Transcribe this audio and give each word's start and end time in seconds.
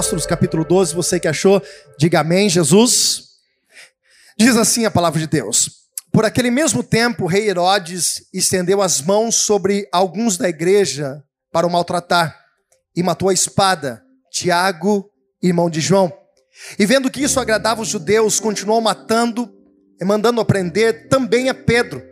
Apóstolos, 0.00 0.24
capítulo 0.24 0.64
12. 0.64 0.94
Você 0.94 1.20
que 1.20 1.28
achou, 1.28 1.62
diga 1.98 2.20
amém, 2.20 2.48
Jesus. 2.48 3.32
Diz 4.34 4.56
assim 4.56 4.86
a 4.86 4.90
palavra 4.90 5.20
de 5.20 5.26
Deus. 5.26 5.72
Por 6.10 6.24
aquele 6.24 6.50
mesmo 6.50 6.82
tempo, 6.82 7.24
o 7.24 7.26
rei 7.26 7.50
Herodes 7.50 8.26
estendeu 8.32 8.80
as 8.80 9.02
mãos 9.02 9.36
sobre 9.36 9.86
alguns 9.92 10.38
da 10.38 10.48
igreja 10.48 11.22
para 11.52 11.66
o 11.66 11.70
maltratar 11.70 12.34
e 12.96 13.02
matou 13.02 13.28
a 13.28 13.34
espada 13.34 14.02
Tiago, 14.32 15.10
irmão 15.42 15.68
de 15.68 15.82
João. 15.82 16.10
E 16.78 16.86
vendo 16.86 17.10
que 17.10 17.22
isso 17.22 17.38
agradava 17.38 17.82
os 17.82 17.88
judeus, 17.88 18.40
continuou 18.40 18.80
matando 18.80 19.52
e 20.00 20.04
mandando 20.06 20.42
prender 20.46 21.10
também 21.10 21.50
a 21.50 21.54
Pedro, 21.54 22.02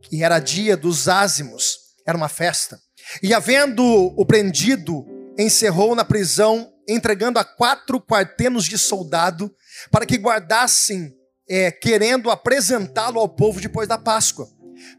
que 0.00 0.22
era 0.22 0.38
dia 0.38 0.76
dos 0.76 1.08
ázimos, 1.08 1.76
era 2.06 2.16
uma 2.16 2.28
festa. 2.28 2.78
E 3.20 3.34
havendo 3.34 3.82
o 3.84 4.24
prendido, 4.24 5.04
encerrou 5.36 5.96
na 5.96 6.04
prisão, 6.04 6.71
entregando 6.88 7.38
a 7.38 7.44
quatro 7.44 8.00
quartenos 8.00 8.64
de 8.64 8.78
soldado 8.78 9.54
para 9.90 10.06
que 10.06 10.16
guardassem, 10.16 11.14
é, 11.48 11.70
querendo 11.70 12.30
apresentá-lo 12.30 13.18
ao 13.18 13.28
povo 13.28 13.60
depois 13.60 13.88
da 13.88 13.98
Páscoa. 13.98 14.48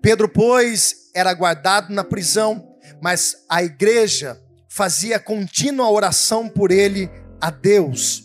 Pedro, 0.01 0.29
pois, 0.29 1.11
era 1.13 1.33
guardado 1.33 1.93
na 1.93 2.03
prisão, 2.03 2.75
mas 3.01 3.35
a 3.49 3.63
igreja 3.63 4.39
fazia 4.69 5.19
contínua 5.19 5.89
oração 5.89 6.47
por 6.47 6.71
ele 6.71 7.09
a 7.41 7.49
Deus. 7.49 8.23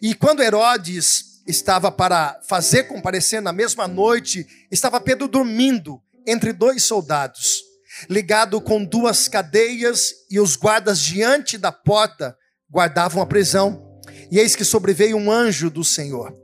E 0.00 0.14
quando 0.14 0.42
Herodes 0.42 1.42
estava 1.46 1.92
para 1.92 2.40
fazer 2.48 2.84
comparecer 2.84 3.40
na 3.40 3.52
mesma 3.52 3.86
noite, 3.86 4.46
estava 4.70 5.00
Pedro 5.00 5.28
dormindo 5.28 6.00
entre 6.26 6.52
dois 6.52 6.82
soldados 6.82 7.66
ligado 8.08 8.60
com 8.60 8.84
duas 8.84 9.28
cadeias, 9.28 10.12
e 10.30 10.38
os 10.38 10.56
guardas 10.56 11.00
diante 11.00 11.56
da 11.56 11.72
porta 11.72 12.36
guardavam 12.70 13.22
a 13.22 13.26
prisão. 13.26 13.82
E 14.30 14.38
eis 14.38 14.56
que 14.56 14.64
sobreveio 14.64 15.16
um 15.16 15.30
anjo 15.30 15.70
do 15.70 15.84
Senhor, 15.84 16.34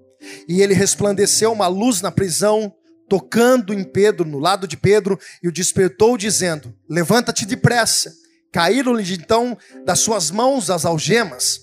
e 0.48 0.62
ele 0.62 0.74
resplandeceu 0.74 1.52
uma 1.52 1.66
luz 1.66 2.00
na 2.00 2.12
prisão, 2.12 2.72
tocando 3.08 3.74
em 3.74 3.82
Pedro, 3.82 4.24
no 4.24 4.38
lado 4.38 4.68
de 4.68 4.76
Pedro, 4.76 5.18
e 5.42 5.48
o 5.48 5.52
despertou, 5.52 6.16
dizendo: 6.16 6.74
Levanta-te 6.88 7.44
depressa. 7.44 8.12
Caíram-lhe 8.52 9.14
então 9.14 9.56
das 9.84 10.00
suas 10.00 10.30
mãos 10.30 10.70
as 10.70 10.84
algemas. 10.84 11.60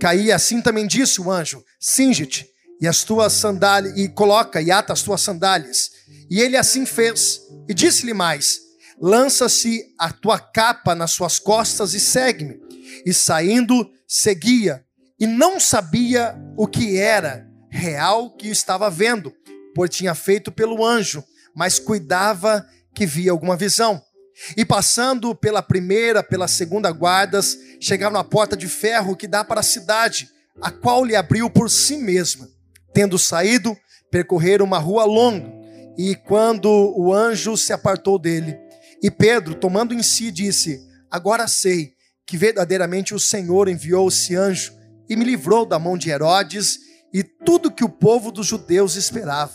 Caía 0.00 0.34
assim 0.34 0.60
também 0.60 0.86
disse 0.86 1.20
o 1.20 1.30
anjo: 1.30 1.62
Singe-te 1.78 2.48
e 2.80 2.88
as 2.88 3.04
tuas 3.04 3.34
sandálias, 3.34 3.96
e 3.96 4.08
coloca 4.08 4.60
e 4.60 4.70
ata 4.70 4.92
as 4.92 5.02
tuas 5.02 5.20
sandálias. 5.20 5.90
E 6.30 6.40
ele 6.40 6.56
assim 6.56 6.86
fez. 6.86 7.42
E 7.68 7.74
disse-lhe 7.74 8.14
mais: 8.14 8.60
lança-se 9.00 9.94
a 9.98 10.12
tua 10.12 10.38
capa 10.38 10.94
nas 10.94 11.12
suas 11.12 11.38
costas 11.38 11.94
e 11.94 12.00
segue-me. 12.00 12.60
E 13.04 13.12
saindo, 13.12 13.90
seguia, 14.06 14.84
e 15.18 15.26
não 15.26 15.60
sabia 15.60 16.34
o 16.56 16.66
que 16.66 16.98
era 16.98 17.46
real 17.70 18.34
que 18.36 18.48
estava 18.48 18.90
vendo, 18.90 19.32
pois 19.74 19.90
tinha 19.90 20.14
feito 20.14 20.50
pelo 20.50 20.84
anjo, 20.84 21.22
mas 21.54 21.78
cuidava 21.78 22.66
que 22.94 23.06
via 23.06 23.30
alguma 23.30 23.56
visão. 23.56 24.02
E 24.56 24.64
passando 24.64 25.34
pela 25.34 25.62
primeira, 25.62 26.22
pela 26.22 26.48
segunda 26.48 26.90
guardas, 26.90 27.58
chegaram 27.78 28.18
à 28.18 28.24
porta 28.24 28.56
de 28.56 28.66
ferro 28.66 29.16
que 29.16 29.28
dá 29.28 29.44
para 29.44 29.60
a 29.60 29.64
cidade, 29.64 30.30
a 30.60 30.70
qual 30.70 31.04
lhe 31.04 31.14
abriu 31.14 31.50
por 31.50 31.70
si 31.70 31.96
mesma. 31.96 32.48
Tendo 32.92 33.18
saído, 33.18 33.76
percorreram 34.10 34.64
uma 34.64 34.78
rua 34.78 35.04
longa, 35.04 35.52
e 35.96 36.14
quando 36.14 36.68
o 36.96 37.12
anjo 37.12 37.56
se 37.56 37.72
apartou 37.72 38.18
dele, 38.18 38.58
e 39.02 39.10
Pedro, 39.10 39.54
tomando 39.54 39.94
em 39.94 40.02
si, 40.02 40.30
disse: 40.30 40.80
Agora 41.10 41.46
sei 41.46 41.94
que 42.30 42.36
verdadeiramente 42.36 43.12
o 43.12 43.18
Senhor 43.18 43.68
enviou 43.68 44.06
esse 44.06 44.36
anjo 44.36 44.72
e 45.08 45.16
me 45.16 45.24
livrou 45.24 45.66
da 45.66 45.80
mão 45.80 45.98
de 45.98 46.10
Herodes 46.10 46.78
e 47.12 47.24
tudo 47.24 47.72
que 47.72 47.82
o 47.82 47.88
povo 47.88 48.30
dos 48.30 48.46
judeus 48.46 48.94
esperava. 48.94 49.54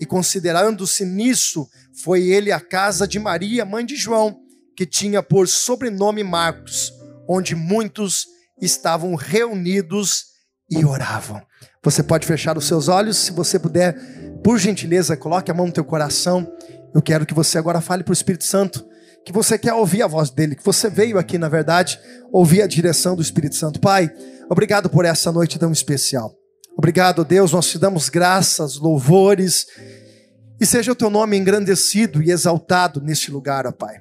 E 0.00 0.04
considerando-se 0.04 1.04
nisso, 1.04 1.68
foi 2.02 2.24
ele 2.24 2.50
à 2.50 2.58
casa 2.58 3.06
de 3.06 3.20
Maria, 3.20 3.64
mãe 3.64 3.86
de 3.86 3.94
João, 3.94 4.40
que 4.76 4.84
tinha 4.84 5.22
por 5.22 5.46
sobrenome 5.46 6.24
Marcos, 6.24 6.92
onde 7.28 7.54
muitos 7.54 8.26
estavam 8.60 9.14
reunidos 9.14 10.24
e 10.68 10.84
oravam. 10.84 11.40
Você 11.80 12.02
pode 12.02 12.26
fechar 12.26 12.58
os 12.58 12.66
seus 12.66 12.88
olhos, 12.88 13.18
se 13.18 13.30
você 13.30 13.56
puder, 13.56 13.94
por 14.42 14.58
gentileza, 14.58 15.16
coloque 15.16 15.48
a 15.48 15.54
mão 15.54 15.66
no 15.66 15.72
teu 15.72 15.84
coração. 15.84 16.52
Eu 16.92 17.00
quero 17.00 17.24
que 17.24 17.32
você 17.32 17.56
agora 17.56 17.80
fale 17.80 18.02
para 18.02 18.10
o 18.10 18.14
Espírito 18.14 18.42
Santo 18.42 18.84
que 19.26 19.32
você 19.32 19.58
quer 19.58 19.74
ouvir 19.74 20.02
a 20.02 20.06
voz 20.06 20.30
dele, 20.30 20.54
que 20.54 20.64
você 20.64 20.88
veio 20.88 21.18
aqui, 21.18 21.36
na 21.36 21.48
verdade, 21.48 21.98
ouvir 22.32 22.62
a 22.62 22.66
direção 22.66 23.16
do 23.16 23.20
Espírito 23.20 23.56
Santo. 23.56 23.80
Pai, 23.80 24.08
obrigado 24.48 24.88
por 24.88 25.04
essa 25.04 25.32
noite 25.32 25.58
tão 25.58 25.72
especial. 25.72 26.32
Obrigado, 26.78 27.24
Deus, 27.24 27.50
nós 27.50 27.66
te 27.66 27.76
damos 27.76 28.08
graças, 28.08 28.76
louvores, 28.76 29.66
e 30.60 30.64
seja 30.64 30.92
o 30.92 30.94
teu 30.94 31.10
nome 31.10 31.36
engrandecido 31.36 32.22
e 32.22 32.30
exaltado 32.30 33.00
neste 33.00 33.32
lugar, 33.32 33.66
ó 33.66 33.72
Pai. 33.72 33.96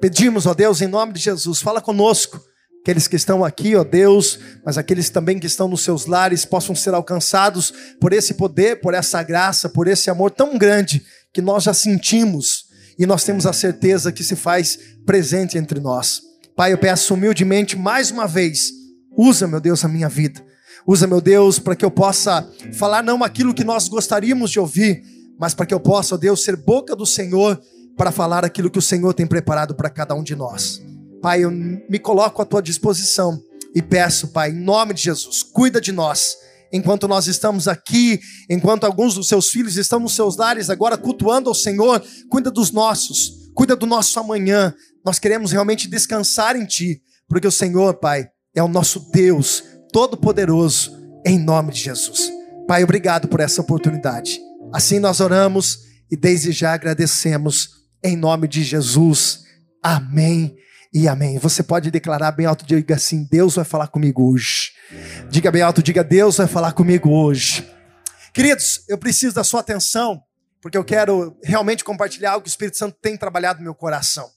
Pedimos, 0.00 0.46
ó 0.46 0.54
Deus, 0.54 0.80
em 0.80 0.86
nome 0.86 1.12
de 1.12 1.20
Jesus, 1.20 1.60
fala 1.60 1.82
conosco, 1.82 2.40
aqueles 2.80 3.06
que 3.06 3.16
estão 3.16 3.44
aqui, 3.44 3.76
ó 3.76 3.84
Deus, 3.84 4.38
mas 4.64 4.78
aqueles 4.78 5.10
também 5.10 5.38
que 5.38 5.46
estão 5.46 5.68
nos 5.68 5.82
seus 5.82 6.06
lares 6.06 6.46
possam 6.46 6.74
ser 6.74 6.94
alcançados 6.94 7.70
por 8.00 8.14
esse 8.14 8.32
poder, 8.32 8.80
por 8.80 8.94
essa 8.94 9.22
graça, 9.22 9.68
por 9.68 9.86
esse 9.86 10.08
amor 10.08 10.30
tão 10.30 10.56
grande 10.56 11.04
que 11.34 11.42
nós 11.42 11.64
já 11.64 11.74
sentimos 11.74 12.69
e 13.00 13.06
nós 13.06 13.24
temos 13.24 13.46
a 13.46 13.52
certeza 13.54 14.12
que 14.12 14.22
se 14.22 14.36
faz 14.36 14.78
presente 15.06 15.56
entre 15.56 15.80
nós. 15.80 16.20
Pai, 16.54 16.74
eu 16.74 16.76
peço 16.76 17.14
humildemente 17.14 17.74
mais 17.74 18.10
uma 18.10 18.26
vez, 18.26 18.72
usa, 19.16 19.46
meu 19.46 19.58
Deus, 19.58 19.82
a 19.82 19.88
minha 19.88 20.06
vida. 20.06 20.44
Usa, 20.86 21.06
meu 21.06 21.18
Deus, 21.18 21.58
para 21.58 21.74
que 21.74 21.82
eu 21.82 21.90
possa 21.90 22.46
falar 22.74 23.02
não 23.02 23.24
aquilo 23.24 23.54
que 23.54 23.64
nós 23.64 23.88
gostaríamos 23.88 24.50
de 24.50 24.60
ouvir, 24.60 25.02
mas 25.38 25.54
para 25.54 25.64
que 25.64 25.72
eu 25.72 25.80
possa, 25.80 26.14
ó 26.14 26.18
Deus, 26.18 26.44
ser 26.44 26.56
boca 26.56 26.94
do 26.94 27.06
Senhor 27.06 27.58
para 27.96 28.12
falar 28.12 28.44
aquilo 28.44 28.70
que 28.70 28.78
o 28.78 28.82
Senhor 28.82 29.14
tem 29.14 29.26
preparado 29.26 29.74
para 29.74 29.88
cada 29.88 30.14
um 30.14 30.22
de 30.22 30.36
nós. 30.36 30.82
Pai, 31.22 31.44
eu 31.44 31.50
me 31.50 31.98
coloco 31.98 32.42
à 32.42 32.44
tua 32.44 32.60
disposição 32.60 33.42
e 33.74 33.80
peço, 33.80 34.28
Pai, 34.28 34.50
em 34.50 34.60
nome 34.60 34.92
de 34.92 35.04
Jesus, 35.04 35.42
cuida 35.42 35.80
de 35.80 35.90
nós 35.90 36.36
enquanto 36.72 37.08
nós 37.08 37.26
estamos 37.26 37.66
aqui, 37.68 38.20
enquanto 38.48 38.84
alguns 38.84 39.14
dos 39.14 39.28
seus 39.28 39.50
filhos 39.50 39.76
estão 39.76 40.00
nos 40.00 40.14
seus 40.14 40.36
lares 40.36 40.70
agora 40.70 40.96
cultuando 40.96 41.48
ao 41.48 41.54
Senhor, 41.54 42.02
cuida 42.28 42.50
dos 42.50 42.70
nossos, 42.70 43.50
cuida 43.54 43.74
do 43.74 43.86
nosso 43.86 44.18
amanhã. 44.18 44.74
Nós 45.04 45.18
queremos 45.18 45.52
realmente 45.52 45.88
descansar 45.88 46.56
em 46.56 46.64
Ti, 46.64 47.02
porque 47.28 47.46
o 47.46 47.52
Senhor, 47.52 47.94
Pai, 47.94 48.28
é 48.54 48.62
o 48.62 48.68
nosso 48.68 49.10
Deus 49.10 49.64
Todo-Poderoso, 49.92 50.96
em 51.26 51.38
nome 51.38 51.72
de 51.72 51.80
Jesus. 51.80 52.30
Pai, 52.66 52.84
obrigado 52.84 53.28
por 53.28 53.40
essa 53.40 53.60
oportunidade. 53.60 54.40
Assim 54.72 54.98
nós 54.98 55.20
oramos 55.20 55.78
e 56.10 56.16
desde 56.16 56.52
já 56.52 56.74
agradecemos, 56.74 57.70
em 58.04 58.16
nome 58.16 58.46
de 58.46 58.62
Jesus. 58.62 59.40
Amém 59.82 60.56
e 60.92 61.06
amém. 61.06 61.38
Você 61.38 61.62
pode 61.62 61.90
declarar 61.90 62.32
bem 62.32 62.46
alto, 62.46 62.66
diga 62.66 62.96
assim: 62.96 63.26
Deus 63.30 63.54
vai 63.54 63.64
falar 63.64 63.88
comigo 63.88 64.30
hoje. 64.30 64.72
Diga 65.28 65.50
bem 65.50 65.62
alto, 65.62 65.82
diga 65.82 66.02
Deus 66.02 66.36
vai 66.36 66.46
falar 66.46 66.72
comigo 66.72 67.10
hoje. 67.10 67.68
Queridos, 68.32 68.84
eu 68.88 68.98
preciso 68.98 69.34
da 69.34 69.44
sua 69.44 69.60
atenção, 69.60 70.22
porque 70.60 70.76
eu 70.76 70.84
quero 70.84 71.36
realmente 71.42 71.84
compartilhar 71.84 72.32
algo 72.32 72.44
que 72.44 72.48
o 72.48 72.50
Espírito 72.50 72.76
Santo 72.76 72.96
tem 73.00 73.16
trabalhado 73.16 73.58
no 73.58 73.64
meu 73.64 73.74
coração. 73.74 74.28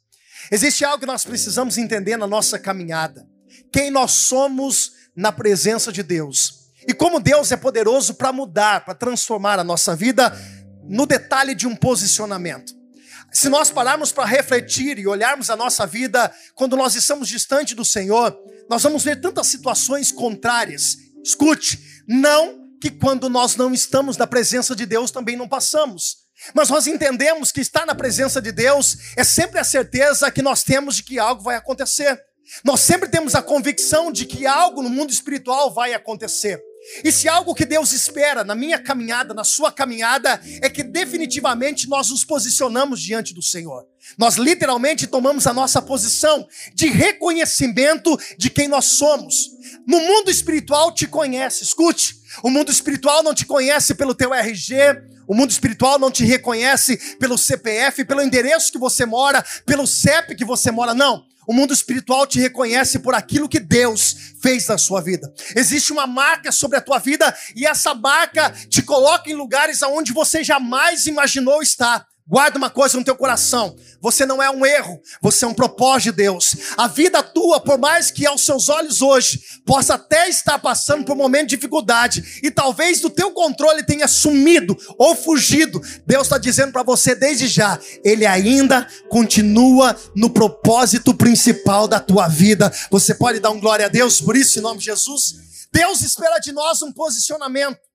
Existe 0.51 0.83
algo 0.83 0.99
que 0.99 1.05
nós 1.05 1.23
precisamos 1.23 1.77
entender 1.77 2.17
na 2.17 2.27
nossa 2.27 2.59
caminhada. 2.59 3.25
Quem 3.71 3.89
nós 3.89 4.11
somos 4.11 4.91
na 5.15 5.31
presença 5.31 5.91
de 5.91 6.03
Deus. 6.03 6.63
E 6.87 6.93
como 6.93 7.19
Deus 7.19 7.51
é 7.51 7.57
poderoso 7.57 8.15
para 8.15 8.33
mudar, 8.33 8.83
para 8.83 8.93
transformar 8.93 9.57
a 9.57 9.63
nossa 9.63 9.95
vida 9.95 10.35
no 10.83 11.05
detalhe 11.05 11.55
de 11.55 11.65
um 11.65 11.75
posicionamento. 11.75 12.73
Se 13.33 13.49
nós 13.49 13.71
pararmos 13.71 14.11
para 14.11 14.25
refletir 14.25 14.99
e 14.99 15.07
olharmos 15.07 15.49
a 15.49 15.55
nossa 15.55 15.87
vida 15.87 16.31
quando 16.53 16.77
nós 16.77 16.93
estamos 16.93 17.27
distante 17.27 17.73
do 17.73 17.83
Senhor, 17.83 18.37
nós 18.69 18.83
vamos 18.83 19.03
ver 19.03 19.19
tantas 19.19 19.47
situações 19.47 20.11
contrárias. 20.11 20.97
Escute, 21.23 22.03
não 22.07 22.69
que 22.79 22.91
quando 22.91 23.29
nós 23.29 23.55
não 23.55 23.73
estamos 23.73 24.17
na 24.17 24.27
presença 24.27 24.75
de 24.75 24.85
Deus 24.85 25.09
também 25.09 25.35
não 25.35 25.47
passamos. 25.47 26.17
Mas 26.53 26.69
nós 26.69 26.85
entendemos 26.85 27.51
que 27.51 27.61
estar 27.61 27.85
na 27.85 27.95
presença 27.95 28.39
de 28.39 28.51
Deus 28.51 28.97
é 29.17 29.23
sempre 29.23 29.59
a 29.59 29.63
certeza 29.63 30.29
que 30.29 30.41
nós 30.41 30.61
temos 30.61 30.97
de 30.97 31.03
que 31.03 31.17
algo 31.17 31.41
vai 31.41 31.55
acontecer. 31.55 32.21
Nós 32.63 32.81
sempre 32.81 33.09
temos 33.09 33.33
a 33.33 33.41
convicção 33.41 34.11
de 34.11 34.25
que 34.25 34.45
algo 34.45 34.83
no 34.83 34.89
mundo 34.89 35.11
espiritual 35.11 35.73
vai 35.73 35.93
acontecer. 35.93 36.61
E 37.03 37.11
se 37.11 37.27
algo 37.29 37.55
que 37.55 37.65
Deus 37.65 37.93
espera 37.93 38.43
na 38.43 38.55
minha 38.55 38.77
caminhada, 38.77 39.33
na 39.33 39.43
sua 39.43 39.71
caminhada, 39.71 40.39
é 40.61 40.69
que 40.69 40.83
definitivamente 40.83 41.87
nós 41.87 42.09
nos 42.09 42.25
posicionamos 42.25 43.01
diante 43.01 43.33
do 43.33 43.41
Senhor. 43.41 43.87
Nós 44.17 44.35
literalmente 44.35 45.07
tomamos 45.07 45.47
a 45.47 45.53
nossa 45.53 45.81
posição 45.81 46.45
de 46.73 46.87
reconhecimento 46.87 48.19
de 48.37 48.49
quem 48.49 48.67
nós 48.67 48.85
somos. 48.85 49.51
No 49.87 49.99
mundo 49.99 50.29
espiritual 50.29 50.93
te 50.93 51.07
conhece, 51.07 51.63
escute. 51.63 52.15
O 52.43 52.49
mundo 52.49 52.71
espiritual 52.71 53.23
não 53.23 53.33
te 53.33 53.45
conhece 53.45 53.95
pelo 53.95 54.13
teu 54.13 54.33
RG, 54.33 54.73
o 55.27 55.33
mundo 55.33 55.51
espiritual 55.51 55.97
não 55.97 56.11
te 56.11 56.25
reconhece 56.25 56.97
pelo 57.17 57.37
CPF, 57.37 58.03
pelo 58.03 58.21
endereço 58.21 58.71
que 58.71 58.77
você 58.77 59.05
mora, 59.05 59.43
pelo 59.65 59.87
CEP 59.87 60.35
que 60.35 60.43
você 60.43 60.69
mora, 60.69 60.93
não. 60.93 61.23
O 61.47 61.53
mundo 61.53 61.73
espiritual 61.73 62.25
te 62.25 62.39
reconhece 62.39 62.99
por 62.99 63.13
aquilo 63.13 63.49
que 63.49 63.59
Deus 63.59 64.22
fez 64.43 64.67
na 64.67 64.77
sua 64.77 65.01
vida. 65.01 65.33
Existe 65.55 65.93
uma 65.93 66.05
marca 66.05 66.51
sobre 66.51 66.77
a 66.77 66.81
tua 66.81 66.99
vida 66.99 67.33
e 67.55 67.65
essa 67.65 67.95
marca 67.95 68.49
te 68.69 68.81
coloca 68.81 69.31
em 69.31 69.33
lugares 69.33 69.81
aonde 69.81 70.11
você 70.11 70.43
jamais 70.43 71.05
imaginou 71.05 71.63
estar. 71.63 72.05
Guarda 72.25 72.57
uma 72.57 72.69
coisa 72.69 72.97
no 72.97 73.03
teu 73.03 73.17
coração. 73.17 73.75
Você 74.01 74.25
não 74.25 74.41
é 74.41 74.49
um 74.49 74.65
erro, 74.65 75.01
você 75.21 75.43
é 75.43 75.47
um 75.47 75.53
propósito 75.53 76.11
de 76.11 76.23
Deus. 76.23 76.55
A 76.77 76.87
vida 76.87 77.21
tua, 77.21 77.59
por 77.59 77.77
mais 77.77 78.11
que 78.11 78.25
aos 78.25 78.45
seus 78.45 78.69
olhos 78.69 79.01
hoje 79.01 79.41
possa 79.65 79.95
até 79.95 80.29
estar 80.29 80.57
passando 80.57 81.03
por 81.03 81.13
um 81.13 81.17
momento 81.17 81.49
de 81.49 81.57
dificuldade 81.57 82.39
e 82.41 82.49
talvez 82.49 83.01
do 83.01 83.09
teu 83.09 83.31
controle 83.31 83.83
tenha 83.83 84.07
sumido 84.07 84.77
ou 84.97 85.15
fugido, 85.15 85.81
Deus 86.07 86.23
está 86.23 86.37
dizendo 86.37 86.71
para 86.71 86.83
você 86.83 87.13
desde 87.13 87.45
já, 87.47 87.77
Ele 88.05 88.25
ainda 88.25 88.87
continua 89.09 89.95
no 90.15 90.29
propósito 90.29 91.13
principal 91.13 91.89
da 91.89 91.99
tua 91.99 92.29
vida. 92.29 92.71
Você 92.89 93.13
pode 93.13 93.41
dar 93.41 93.51
um 93.51 93.59
glória 93.59 93.87
a 93.87 93.89
Deus 93.89 94.21
por 94.21 94.37
isso, 94.37 94.59
em 94.59 94.61
nome 94.61 94.79
de 94.79 94.85
Jesus? 94.85 95.67
Deus 95.73 96.01
espera 96.01 96.39
de 96.39 96.53
nós 96.53 96.81
um 96.81 96.91
posicionamento. 96.91 97.92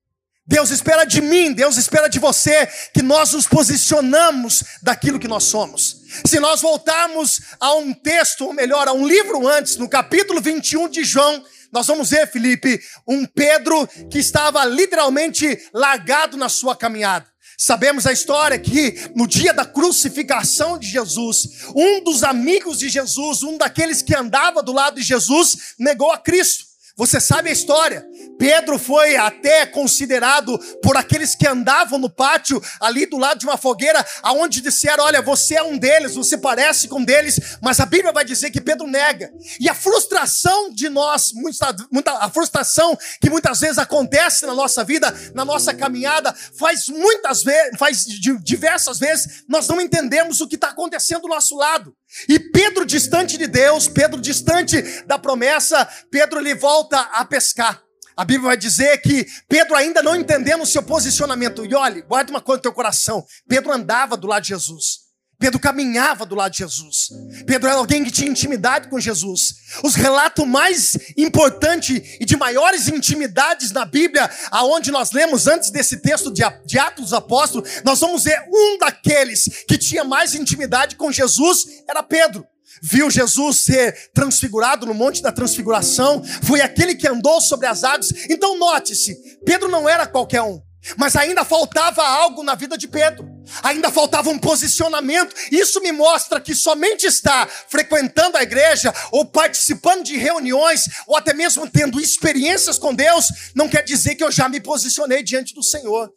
Deus 0.48 0.70
espera 0.70 1.04
de 1.04 1.20
mim, 1.20 1.52
Deus 1.52 1.76
espera 1.76 2.08
de 2.08 2.18
você 2.18 2.66
que 2.94 3.02
nós 3.02 3.34
nos 3.34 3.46
posicionamos 3.46 4.64
daquilo 4.82 5.18
que 5.18 5.28
nós 5.28 5.44
somos. 5.44 6.00
Se 6.24 6.40
nós 6.40 6.62
voltarmos 6.62 7.42
a 7.60 7.74
um 7.74 7.92
texto, 7.92 8.46
ou 8.46 8.54
melhor, 8.54 8.88
a 8.88 8.94
um 8.94 9.06
livro 9.06 9.46
antes, 9.46 9.76
no 9.76 9.86
capítulo 9.86 10.40
21 10.40 10.88
de 10.88 11.04
João, 11.04 11.44
nós 11.70 11.86
vamos 11.86 12.08
ver, 12.08 12.26
Felipe, 12.30 12.80
um 13.06 13.26
Pedro 13.26 13.86
que 14.10 14.18
estava 14.18 14.64
literalmente 14.64 15.68
largado 15.74 16.38
na 16.38 16.48
sua 16.48 16.74
caminhada. 16.74 17.26
Sabemos 17.58 18.06
a 18.06 18.12
história 18.12 18.58
que 18.58 19.10
no 19.14 19.26
dia 19.26 19.52
da 19.52 19.66
crucificação 19.66 20.78
de 20.78 20.88
Jesus, 20.88 21.66
um 21.76 22.02
dos 22.02 22.24
amigos 22.24 22.78
de 22.78 22.88
Jesus, 22.88 23.42
um 23.42 23.58
daqueles 23.58 24.00
que 24.00 24.16
andava 24.16 24.62
do 24.62 24.72
lado 24.72 24.94
de 24.94 25.02
Jesus, 25.02 25.74
negou 25.78 26.10
a 26.10 26.16
Cristo. 26.16 26.67
Você 26.98 27.20
sabe 27.20 27.48
a 27.48 27.52
história. 27.52 28.04
Pedro 28.36 28.76
foi 28.76 29.16
até 29.16 29.64
considerado 29.64 30.58
por 30.82 30.96
aqueles 30.96 31.36
que 31.36 31.46
andavam 31.46 31.96
no 31.96 32.10
pátio, 32.10 32.60
ali 32.80 33.06
do 33.06 33.16
lado 33.16 33.38
de 33.38 33.46
uma 33.46 33.56
fogueira, 33.56 34.04
aonde 34.20 34.60
disseram: 34.60 35.04
Olha, 35.04 35.22
você 35.22 35.54
é 35.54 35.62
um 35.62 35.78
deles, 35.78 36.16
você 36.16 36.36
parece 36.36 36.88
com 36.88 36.98
um 36.98 37.04
deles, 37.04 37.56
mas 37.62 37.78
a 37.78 37.86
Bíblia 37.86 38.12
vai 38.12 38.24
dizer 38.24 38.50
que 38.50 38.60
Pedro 38.60 38.88
nega. 38.88 39.32
E 39.60 39.68
a 39.68 39.74
frustração 39.74 40.72
de 40.72 40.88
nós, 40.88 41.32
muita, 41.32 41.76
muita, 41.88 42.12
a 42.18 42.28
frustração 42.28 42.98
que 43.20 43.30
muitas 43.30 43.60
vezes 43.60 43.78
acontece 43.78 44.44
na 44.44 44.54
nossa 44.54 44.82
vida, 44.82 45.14
na 45.34 45.44
nossa 45.44 45.72
caminhada, 45.72 46.34
faz 46.58 46.88
muitas 46.88 47.44
vezes, 47.44 47.78
faz 47.78 48.04
diversas 48.42 48.98
vezes, 48.98 49.44
nós 49.48 49.68
não 49.68 49.80
entendemos 49.80 50.40
o 50.40 50.48
que 50.48 50.56
está 50.56 50.70
acontecendo 50.70 51.22
do 51.22 51.28
nosso 51.28 51.56
lado. 51.56 51.94
E 52.28 52.38
Pedro, 52.38 52.84
distante 52.84 53.36
de 53.36 53.46
Deus, 53.46 53.88
Pedro, 53.88 54.20
distante 54.20 54.80
da 55.06 55.18
promessa, 55.18 55.88
Pedro 56.10 56.38
ele 56.40 56.54
volta 56.54 56.98
a 56.98 57.24
pescar. 57.24 57.82
A 58.16 58.24
Bíblia 58.24 58.48
vai 58.48 58.56
dizer 58.56 58.98
que 58.98 59.26
Pedro 59.48 59.76
ainda 59.76 60.02
não 60.02 60.16
entendendo 60.16 60.62
o 60.62 60.66
seu 60.66 60.82
posicionamento. 60.82 61.64
E 61.64 61.74
olhe, 61.74 62.02
guarde 62.02 62.32
uma 62.32 62.40
coisa 62.40 62.58
no 62.58 62.62
teu 62.62 62.72
coração. 62.72 63.24
Pedro 63.48 63.72
andava 63.72 64.16
do 64.16 64.26
lado 64.26 64.42
de 64.42 64.48
Jesus. 64.48 65.07
Pedro 65.38 65.60
caminhava 65.60 66.26
do 66.26 66.34
lado 66.34 66.50
de 66.50 66.58
Jesus. 66.58 67.10
Pedro 67.46 67.68
era 67.68 67.78
alguém 67.78 68.04
que 68.04 68.10
tinha 68.10 68.28
intimidade 68.28 68.88
com 68.88 68.98
Jesus. 68.98 69.54
Os 69.84 69.94
relatos 69.94 70.44
mais 70.44 70.98
importantes 71.16 72.16
e 72.18 72.24
de 72.24 72.36
maiores 72.36 72.88
intimidades 72.88 73.70
na 73.70 73.84
Bíblia, 73.84 74.28
aonde 74.50 74.90
nós 74.90 75.12
lemos 75.12 75.46
antes 75.46 75.70
desse 75.70 75.98
texto 75.98 76.32
de, 76.32 76.42
Atos 76.42 77.04
dos 77.04 77.12
Apóstolos, 77.12 77.82
nós 77.84 78.00
vamos 78.00 78.24
ver 78.24 78.42
um 78.52 78.78
daqueles 78.78 79.44
que 79.68 79.78
tinha 79.78 80.02
mais 80.02 80.34
intimidade 80.34 80.96
com 80.96 81.12
Jesus 81.12 81.66
era 81.88 82.02
Pedro. 82.02 82.44
Viu 82.82 83.10
Jesus 83.10 83.58
ser 83.58 84.10
transfigurado 84.12 84.86
no 84.86 84.94
Monte 84.94 85.22
da 85.22 85.32
Transfiguração, 85.32 86.22
foi 86.42 86.60
aquele 86.60 86.94
que 86.94 87.08
andou 87.08 87.40
sobre 87.40 87.66
as 87.66 87.84
águas. 87.84 88.12
Então 88.28 88.58
note-se, 88.58 89.16
Pedro 89.44 89.68
não 89.68 89.88
era 89.88 90.06
qualquer 90.06 90.42
um. 90.42 90.67
Mas 90.96 91.16
ainda 91.16 91.44
faltava 91.44 92.02
algo 92.02 92.42
na 92.42 92.54
vida 92.54 92.76
de 92.76 92.88
Pedro, 92.88 93.28
ainda 93.62 93.90
faltava 93.90 94.30
um 94.30 94.38
posicionamento. 94.38 95.34
Isso 95.50 95.80
me 95.80 95.92
mostra 95.92 96.40
que 96.40 96.54
somente 96.54 97.06
estar 97.06 97.48
frequentando 97.68 98.36
a 98.36 98.42
igreja, 98.42 98.92
ou 99.10 99.24
participando 99.24 100.04
de 100.04 100.16
reuniões, 100.16 100.84
ou 101.06 101.16
até 101.16 101.32
mesmo 101.34 101.68
tendo 101.68 102.00
experiências 102.00 102.78
com 102.78 102.94
Deus, 102.94 103.28
não 103.54 103.68
quer 103.68 103.82
dizer 103.82 104.14
que 104.14 104.24
eu 104.24 104.30
já 104.30 104.48
me 104.48 104.60
posicionei 104.60 105.22
diante 105.22 105.54
do 105.54 105.62
Senhor. 105.62 106.12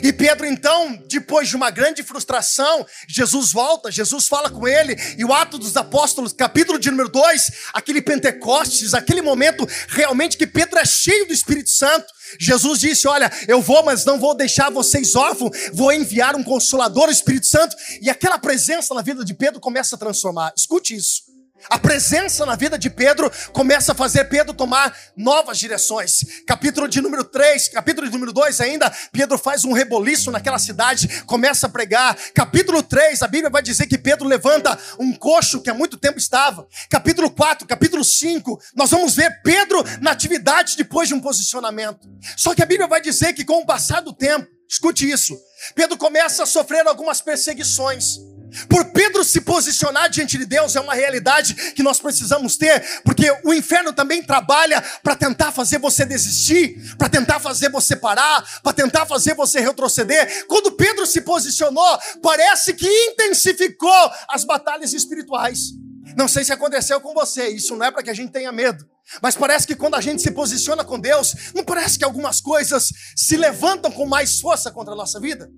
E 0.00 0.12
Pedro, 0.12 0.46
então, 0.46 0.96
depois 1.06 1.48
de 1.48 1.56
uma 1.56 1.70
grande 1.70 2.02
frustração, 2.02 2.86
Jesus 3.08 3.52
volta, 3.52 3.90
Jesus 3.90 4.26
fala 4.26 4.48
com 4.48 4.66
ele, 4.66 4.96
e 5.18 5.24
o 5.24 5.32
Ato 5.32 5.58
dos 5.58 5.76
Apóstolos, 5.76 6.32
capítulo 6.32 6.78
de 6.78 6.90
número 6.90 7.08
2, 7.10 7.50
aquele 7.74 8.00
Pentecostes, 8.00 8.94
aquele 8.94 9.20
momento 9.20 9.68
realmente 9.88 10.36
que 10.36 10.46
Pedro 10.46 10.78
é 10.78 10.84
cheio 10.84 11.26
do 11.26 11.32
Espírito 11.32 11.70
Santo. 11.70 12.06
Jesus 12.38 12.80
disse: 12.80 13.06
Olha, 13.06 13.30
eu 13.46 13.60
vou, 13.60 13.82
mas 13.84 14.04
não 14.04 14.18
vou 14.18 14.34
deixar 14.34 14.70
vocês 14.70 15.14
órfãos, 15.14 15.50
vou 15.72 15.92
enviar 15.92 16.34
um 16.36 16.44
consolador, 16.44 17.08
o 17.08 17.12
Espírito 17.12 17.46
Santo, 17.46 17.76
e 18.00 18.08
aquela 18.08 18.38
presença 18.38 18.94
na 18.94 19.02
vida 19.02 19.24
de 19.24 19.34
Pedro 19.34 19.60
começa 19.60 19.96
a 19.96 19.98
transformar. 19.98 20.52
Escute 20.56 20.94
isso. 20.94 21.31
A 21.68 21.78
presença 21.78 22.44
na 22.44 22.56
vida 22.56 22.78
de 22.78 22.90
Pedro 22.90 23.30
começa 23.52 23.92
a 23.92 23.94
fazer 23.94 24.24
Pedro 24.24 24.54
tomar 24.54 24.96
novas 25.16 25.58
direções. 25.58 26.20
Capítulo 26.46 26.88
de 26.88 27.00
número 27.00 27.24
3, 27.24 27.68
capítulo 27.68 28.06
de 28.06 28.12
número 28.12 28.32
2 28.32 28.60
ainda, 28.60 28.92
Pedro 29.12 29.38
faz 29.38 29.64
um 29.64 29.72
reboliço 29.72 30.30
naquela 30.30 30.58
cidade, 30.58 31.22
começa 31.24 31.66
a 31.66 31.70
pregar. 31.70 32.16
Capítulo 32.34 32.82
3, 32.82 33.22
a 33.22 33.28
Bíblia 33.28 33.50
vai 33.50 33.62
dizer 33.62 33.86
que 33.86 33.98
Pedro 33.98 34.26
levanta 34.26 34.78
um 34.98 35.12
coxo 35.12 35.60
que 35.60 35.70
há 35.70 35.74
muito 35.74 35.96
tempo 35.96 36.18
estava. 36.18 36.66
Capítulo 36.90 37.30
4, 37.30 37.66
capítulo 37.66 38.04
5, 38.04 38.60
nós 38.74 38.90
vamos 38.90 39.14
ver 39.14 39.42
Pedro 39.42 39.82
na 40.00 40.10
atividade 40.10 40.76
depois 40.76 41.08
de 41.08 41.14
um 41.14 41.20
posicionamento. 41.20 42.08
Só 42.36 42.54
que 42.54 42.62
a 42.62 42.66
Bíblia 42.66 42.88
vai 42.88 43.00
dizer 43.00 43.32
que 43.32 43.44
com 43.44 43.60
o 43.60 43.66
passar 43.66 44.00
do 44.00 44.12
tempo, 44.12 44.46
escute 44.68 45.08
isso, 45.08 45.36
Pedro 45.74 45.96
começa 45.96 46.42
a 46.42 46.46
sofrer 46.46 46.86
algumas 46.86 47.20
perseguições. 47.20 48.31
Por 48.68 48.86
Pedro 48.92 49.24
se 49.24 49.40
posicionar 49.40 50.08
diante 50.10 50.36
de 50.38 50.44
Deus 50.44 50.76
é 50.76 50.80
uma 50.80 50.94
realidade 50.94 51.54
que 51.72 51.82
nós 51.82 51.98
precisamos 51.98 52.56
ter, 52.56 53.02
porque 53.02 53.30
o 53.44 53.52
inferno 53.52 53.92
também 53.92 54.22
trabalha 54.22 54.82
para 55.02 55.16
tentar 55.16 55.52
fazer 55.52 55.78
você 55.78 56.04
desistir, 56.04 56.96
para 56.96 57.08
tentar 57.08 57.40
fazer 57.40 57.70
você 57.70 57.96
parar, 57.96 58.60
para 58.62 58.72
tentar 58.72 59.06
fazer 59.06 59.34
você 59.34 59.60
retroceder. 59.60 60.46
Quando 60.46 60.72
Pedro 60.72 61.06
se 61.06 61.22
posicionou, 61.22 61.98
parece 62.22 62.74
que 62.74 62.88
intensificou 63.10 64.10
as 64.28 64.44
batalhas 64.44 64.92
espirituais. 64.92 65.72
Não 66.16 66.28
sei 66.28 66.44
se 66.44 66.52
aconteceu 66.52 67.00
com 67.00 67.14
você, 67.14 67.48
isso 67.48 67.76
não 67.76 67.86
é 67.86 67.90
para 67.90 68.02
que 68.02 68.10
a 68.10 68.14
gente 68.14 68.32
tenha 68.32 68.52
medo. 68.52 68.86
Mas 69.20 69.34
parece 69.34 69.66
que 69.66 69.74
quando 69.74 69.94
a 69.94 70.00
gente 70.00 70.22
se 70.22 70.30
posiciona 70.30 70.84
com 70.84 70.98
Deus, 70.98 71.34
não 71.54 71.64
parece 71.64 71.98
que 71.98 72.04
algumas 72.04 72.40
coisas 72.40 72.92
se 73.16 73.36
levantam 73.36 73.90
com 73.90 74.06
mais 74.06 74.40
força 74.40 74.70
contra 74.70 74.94
a 74.94 74.96
nossa 74.96 75.20
vida? 75.20 75.50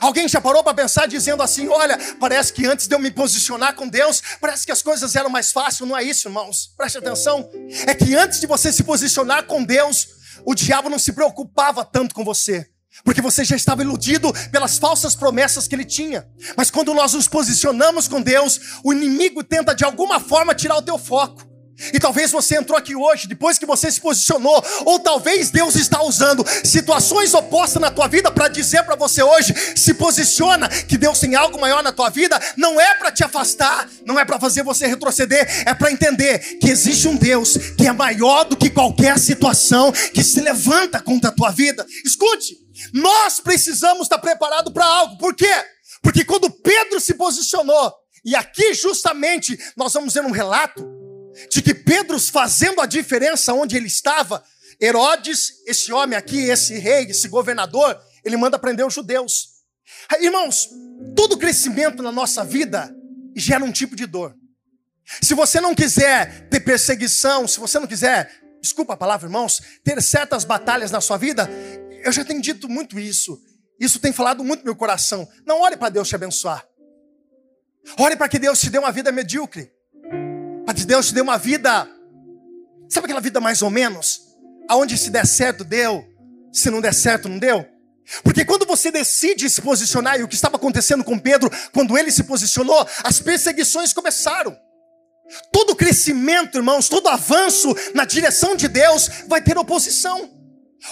Alguém 0.00 0.28
já 0.28 0.40
parou 0.40 0.62
para 0.62 0.74
pensar 0.74 1.06
dizendo 1.06 1.42
assim: 1.42 1.68
olha, 1.68 1.98
parece 2.20 2.52
que 2.52 2.66
antes 2.66 2.86
de 2.86 2.94
eu 2.94 2.98
me 2.98 3.10
posicionar 3.10 3.74
com 3.74 3.88
Deus, 3.88 4.22
parece 4.40 4.66
que 4.66 4.72
as 4.72 4.82
coisas 4.82 5.16
eram 5.16 5.30
mais 5.30 5.50
fáceis. 5.50 5.88
Não 5.88 5.96
é 5.96 6.02
isso, 6.02 6.28
irmãos. 6.28 6.72
Preste 6.76 6.98
atenção. 6.98 7.48
É 7.86 7.94
que 7.94 8.14
antes 8.14 8.40
de 8.40 8.46
você 8.46 8.72
se 8.72 8.82
posicionar 8.82 9.44
com 9.44 9.64
Deus, 9.64 10.08
o 10.44 10.54
diabo 10.54 10.90
não 10.90 10.98
se 10.98 11.12
preocupava 11.12 11.84
tanto 11.84 12.14
com 12.14 12.24
você. 12.24 12.68
Porque 13.04 13.20
você 13.20 13.44
já 13.44 13.54
estava 13.54 13.82
iludido 13.82 14.32
pelas 14.50 14.76
falsas 14.78 15.14
promessas 15.14 15.68
que 15.68 15.74
ele 15.74 15.84
tinha. 15.84 16.26
Mas 16.56 16.70
quando 16.70 16.92
nós 16.92 17.12
nos 17.12 17.28
posicionamos 17.28 18.08
com 18.08 18.20
Deus, 18.20 18.60
o 18.82 18.92
inimigo 18.92 19.44
tenta 19.44 19.74
de 19.74 19.84
alguma 19.84 20.18
forma 20.18 20.54
tirar 20.54 20.76
o 20.76 20.82
teu 20.82 20.98
foco. 20.98 21.47
E 21.92 22.00
talvez 22.00 22.32
você 22.32 22.56
entrou 22.56 22.76
aqui 22.76 22.96
hoje, 22.96 23.28
depois 23.28 23.56
que 23.56 23.64
você 23.64 23.90
se 23.90 24.00
posicionou, 24.00 24.64
ou 24.84 24.98
talvez 24.98 25.50
Deus 25.50 25.76
está 25.76 26.02
usando 26.02 26.44
situações 26.64 27.32
opostas 27.34 27.80
na 27.80 27.90
tua 27.90 28.08
vida 28.08 28.30
para 28.30 28.48
dizer 28.48 28.82
para 28.82 28.96
você 28.96 29.22
hoje: 29.22 29.54
se 29.76 29.94
posiciona, 29.94 30.68
que 30.68 30.98
Deus 30.98 31.20
tem 31.20 31.36
algo 31.36 31.60
maior 31.60 31.82
na 31.82 31.92
tua 31.92 32.10
vida, 32.10 32.38
não 32.56 32.80
é 32.80 32.94
para 32.94 33.12
te 33.12 33.22
afastar, 33.22 33.88
não 34.04 34.18
é 34.18 34.24
para 34.24 34.40
fazer 34.40 34.64
você 34.64 34.86
retroceder, 34.86 35.46
é 35.66 35.72
para 35.72 35.92
entender 35.92 36.38
que 36.58 36.68
existe 36.68 37.06
um 37.06 37.16
Deus 37.16 37.56
que 37.76 37.86
é 37.86 37.92
maior 37.92 38.44
do 38.44 38.56
que 38.56 38.70
qualquer 38.70 39.18
situação 39.18 39.92
que 39.92 40.24
se 40.24 40.40
levanta 40.40 41.00
contra 41.00 41.30
a 41.30 41.34
tua 41.34 41.50
vida. 41.50 41.86
Escute, 42.04 42.56
nós 42.92 43.38
precisamos 43.38 44.02
estar 44.02 44.18
preparados 44.18 44.72
para 44.72 44.84
algo, 44.84 45.16
por 45.16 45.34
quê? 45.34 45.52
Porque 46.02 46.24
quando 46.24 46.50
Pedro 46.50 46.98
se 47.00 47.14
posicionou, 47.14 47.92
e 48.24 48.34
aqui 48.34 48.74
justamente 48.74 49.56
nós 49.76 49.92
vamos 49.92 50.12
ver 50.12 50.24
um 50.24 50.30
relato 50.30 50.97
de 51.50 51.62
que 51.62 51.74
Pedro 51.74 52.18
fazendo 52.18 52.80
a 52.80 52.86
diferença 52.86 53.52
onde 53.52 53.76
ele 53.76 53.86
estava, 53.86 54.42
Herodes, 54.80 55.62
esse 55.66 55.92
homem 55.92 56.16
aqui, 56.16 56.38
esse 56.38 56.78
rei, 56.78 57.06
esse 57.06 57.28
governador, 57.28 58.00
ele 58.24 58.36
manda 58.36 58.58
prender 58.58 58.86
os 58.86 58.94
judeus. 58.94 59.58
Irmãos, 60.20 60.68
todo 61.16 61.36
crescimento 61.36 62.02
na 62.02 62.12
nossa 62.12 62.44
vida 62.44 62.94
gera 63.34 63.64
um 63.64 63.72
tipo 63.72 63.96
de 63.96 64.06
dor. 64.06 64.34
Se 65.22 65.34
você 65.34 65.60
não 65.60 65.74
quiser 65.74 66.48
ter 66.48 66.60
perseguição, 66.60 67.48
se 67.48 67.58
você 67.58 67.78
não 67.78 67.86
quiser, 67.86 68.30
desculpa 68.60 68.92
a 68.92 68.96
palavra, 68.96 69.26
irmãos, 69.26 69.60
ter 69.82 70.00
certas 70.02 70.44
batalhas 70.44 70.90
na 70.90 71.00
sua 71.00 71.16
vida, 71.16 71.48
eu 72.04 72.12
já 72.12 72.24
tenho 72.24 72.40
dito 72.40 72.68
muito 72.68 72.98
isso. 72.98 73.40
Isso 73.80 73.98
tem 73.98 74.12
falado 74.12 74.44
muito 74.44 74.60
no 74.60 74.66
meu 74.66 74.76
coração. 74.76 75.28
Não 75.46 75.62
ore 75.62 75.76
para 75.76 75.88
Deus 75.88 76.08
te 76.08 76.14
abençoar. 76.14 76.66
Ore 77.98 78.16
para 78.16 78.28
que 78.28 78.38
Deus 78.38 78.60
te 78.60 78.70
dê 78.70 78.78
uma 78.78 78.92
vida 78.92 79.10
medíocre. 79.10 79.72
De 80.78 80.86
Deus 80.86 81.08
te 81.08 81.14
deu 81.14 81.24
uma 81.24 81.38
vida, 81.38 81.88
sabe 82.88 83.04
aquela 83.04 83.20
vida 83.20 83.40
mais 83.40 83.62
ou 83.62 83.70
menos? 83.70 84.20
Aonde 84.68 84.96
se 84.96 85.10
der 85.10 85.26
certo, 85.26 85.64
deu, 85.64 86.04
se 86.52 86.70
não 86.70 86.80
der 86.80 86.94
certo, 86.94 87.28
não 87.28 87.38
deu? 87.38 87.66
Porque 88.22 88.44
quando 88.44 88.64
você 88.66 88.90
decide 88.90 89.48
se 89.50 89.60
posicionar, 89.60 90.18
e 90.18 90.22
o 90.22 90.28
que 90.28 90.34
estava 90.34 90.56
acontecendo 90.56 91.04
com 91.04 91.18
Pedro, 91.18 91.50
quando 91.72 91.96
ele 91.98 92.10
se 92.10 92.24
posicionou, 92.24 92.86
as 93.04 93.20
perseguições 93.20 93.92
começaram. 93.92 94.56
Todo 95.52 95.76
crescimento, 95.76 96.56
irmãos, 96.56 96.88
todo 96.88 97.08
avanço 97.08 97.74
na 97.94 98.06
direção 98.06 98.56
de 98.56 98.66
Deus 98.66 99.10
vai 99.26 99.42
ter 99.42 99.58
oposição. 99.58 100.30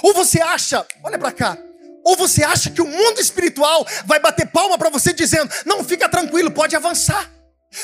Ou 0.02 0.12
você 0.12 0.42
acha, 0.42 0.86
olha 1.02 1.18
para 1.18 1.32
cá, 1.32 1.56
ou 2.04 2.16
você 2.16 2.44
acha 2.44 2.70
que 2.70 2.82
o 2.82 2.86
mundo 2.86 3.18
espiritual 3.18 3.86
vai 4.04 4.20
bater 4.20 4.46
palma 4.46 4.76
para 4.76 4.90
você 4.90 5.12
dizendo: 5.12 5.50
"Não, 5.64 5.82
fica 5.82 6.08
tranquilo, 6.08 6.50
pode 6.50 6.76
avançar". 6.76 7.35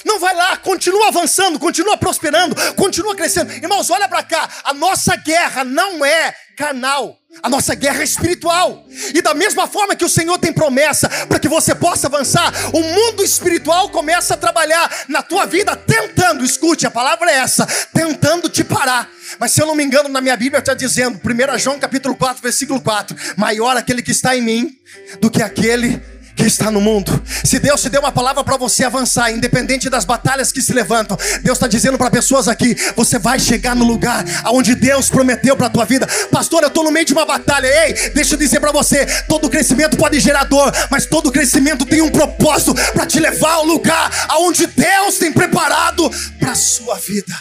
Não 0.05 0.19
vai 0.19 0.35
lá, 0.35 0.57
continua 0.57 1.09
avançando, 1.09 1.59
continua 1.59 1.97
prosperando, 1.97 2.55
continua 2.75 3.15
crescendo. 3.15 3.53
Irmãos, 3.53 3.91
olha 3.91 4.09
para 4.09 4.23
cá, 4.23 4.49
a 4.65 4.73
nossa 4.73 5.17
guerra 5.17 5.65
não 5.65 6.05
é 6.05 6.35
carnal. 6.57 7.19
A 7.43 7.49
nossa 7.49 7.75
guerra 7.75 8.01
é 8.01 8.05
espiritual. 8.05 8.85
E 9.15 9.23
da 9.23 9.33
mesma 9.33 9.67
forma 9.67 9.97
que 9.97 10.05
o 10.05 10.09
Senhor 10.09 10.39
tem 10.39 10.53
promessa 10.53 11.09
para 11.27 11.39
que 11.39 11.49
você 11.49 11.75
possa 11.75 12.07
avançar, 12.07 12.53
o 12.75 12.83
mundo 12.83 13.25
espiritual 13.25 13.89
começa 13.89 14.35
a 14.35 14.37
trabalhar 14.37 14.91
na 15.09 15.23
tua 15.23 15.47
vida 15.47 15.75
tentando, 15.75 16.45
escute, 16.45 16.87
a 16.87 16.91
palavra 16.91 17.31
é 17.31 17.37
essa, 17.37 17.67
tentando 17.95 18.49
te 18.51 18.63
parar. 18.63 19.11
Mas 19.39 19.53
se 19.53 19.63
eu 19.63 19.67
não 19.67 19.75
me 19.75 19.83
engano, 19.83 20.11
na 20.11 20.21
minha 20.21 20.37
Bíblia 20.37 20.59
está 20.59 20.75
dizendo, 20.75 21.19
1 21.19 21.59
João 21.59 21.79
capítulo 21.79 22.15
4, 22.15 22.43
versículo 22.43 22.81
4, 22.81 23.17
maior 23.37 23.77
aquele 23.77 24.03
que 24.03 24.11
está 24.11 24.37
em 24.37 24.43
mim 24.43 24.79
do 25.21 25.31
que 25.31 25.43
aquele 25.43 26.03
que 26.35 26.45
está 26.45 26.71
no 26.71 26.81
mundo. 26.81 27.23
Se 27.45 27.59
Deus 27.59 27.81
te 27.83 27.89
deu 27.89 28.01
uma 28.01 28.13
palavra 28.13 28.43
para 28.43 28.57
você 28.57 28.85
avançar, 28.85 29.31
independente 29.31 29.89
das 29.91 30.05
batalhas 30.05 30.51
que 30.53 30.61
se 30.61 30.73
levantam, 30.73 31.17
Deus 31.43 31.57
está 31.57 31.67
dizendo 31.67 31.99
para 31.99 32.11
pessoas 32.11 32.49
aqui: 32.49 32.77
você 32.97 33.19
vai 33.19 33.39
chegar 33.39 33.75
no 33.75 33.85
lugar 33.85 34.25
aonde 34.45 34.75
Deus 34.75 35.09
prometeu 35.11 35.57
para 35.57 35.67
a 35.67 35.71
tua 35.71 35.85
vida. 35.85 36.07
Pastor, 36.31 36.63
eu 36.63 36.69
estou 36.69 36.85
no 36.85 36.91
meio 36.91 37.07
de 37.07 37.13
uma 37.13 37.25
batalha. 37.25 37.67
Ei, 37.67 38.11
deixa 38.11 38.35
eu 38.35 38.39
dizer 38.39 38.61
para 38.61 38.73
você: 38.73 39.07
todo 39.29 39.51
crescimento 39.51 39.97
pode 39.97 40.21
gerar 40.21 40.45
dor, 40.45 40.73
mas 40.91 41.07
todo 41.07 41.33
crescimento 41.33 41.85
tem 41.85 42.01
um 42.01 42.11
propósito 42.11 42.75
para 42.93 43.07
te 43.07 43.21
levar 43.21 43.53
ao 43.55 43.65
lugar 43.65 44.11
aonde 44.29 44.67
Deus 44.67 45.19
tem 45.19 45.33
preparado 45.33 46.11
para 46.39 46.53
a 46.53 46.57
sua 46.57 46.97
vida. 46.97 47.35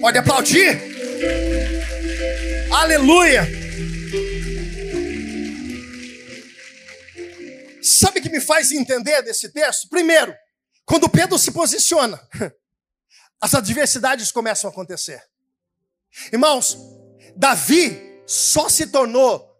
Pode 0.00 0.18
aplaudir. 0.18 0.80
Aleluia. 2.70 3.61
Sabe 7.82 8.20
o 8.20 8.22
que 8.22 8.30
me 8.30 8.40
faz 8.40 8.70
entender 8.70 9.22
desse 9.22 9.50
texto? 9.50 9.88
Primeiro, 9.88 10.34
quando 10.84 11.08
Pedro 11.08 11.38
se 11.38 11.50
posiciona, 11.50 12.20
as 13.40 13.54
adversidades 13.54 14.30
começam 14.30 14.70
a 14.70 14.72
acontecer. 14.72 15.22
Irmãos, 16.32 16.78
Davi 17.36 18.22
só 18.26 18.68
se 18.68 18.86
tornou 18.86 19.50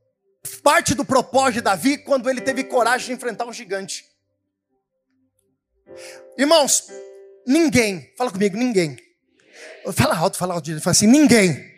parte 0.62 0.94
do 0.94 1.04
propósito 1.04 1.54
de 1.54 1.60
Davi 1.62 1.98
quando 1.98 2.28
ele 2.30 2.40
teve 2.40 2.64
coragem 2.64 3.08
de 3.08 3.12
enfrentar 3.14 3.46
um 3.46 3.52
gigante. 3.52 4.04
Irmãos, 6.38 6.88
ninguém, 7.46 8.12
fala 8.16 8.30
comigo, 8.30 8.56
ninguém. 8.56 8.96
Fala 9.94 10.16
alto, 10.16 10.36
fala 10.36 10.54
alto, 10.54 10.80
fala 10.80 10.92
assim, 10.92 11.06
ninguém. 11.06 11.72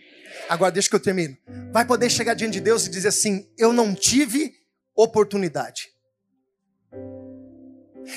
Agora 0.49 0.71
deixa 0.71 0.89
que 0.89 0.95
eu 0.95 1.01
termino. 1.01 1.37
Vai 1.73 1.87
poder 1.87 2.11
chegar 2.11 2.35
diante 2.35 2.55
de 2.55 2.61
Deus 2.61 2.87
e 2.87 2.91
dizer 2.91 3.09
assim: 3.09 3.51
eu 3.57 3.73
não 3.73 3.95
tive 3.95 4.55
oportunidade. 4.95 5.94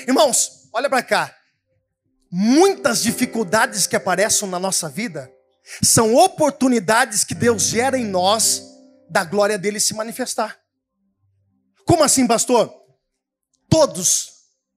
Irmãos, 0.06 0.68
olha 0.72 0.88
para 0.88 1.02
cá. 1.02 1.34
Muitas 2.30 3.02
dificuldades 3.02 3.86
que 3.86 3.96
aparecem 3.96 4.48
na 4.48 4.58
nossa 4.58 4.88
vida 4.88 5.30
são 5.82 6.14
oportunidades 6.14 7.24
que 7.24 7.34
Deus 7.34 7.62
gera 7.62 7.98
em 7.98 8.06
nós 8.06 8.62
da 9.10 9.24
glória 9.24 9.58
dele 9.58 9.80
se 9.80 9.94
manifestar. 9.94 10.58
Como 11.84 12.04
assim, 12.04 12.26
pastor? 12.26 12.72
Todos 13.68 14.28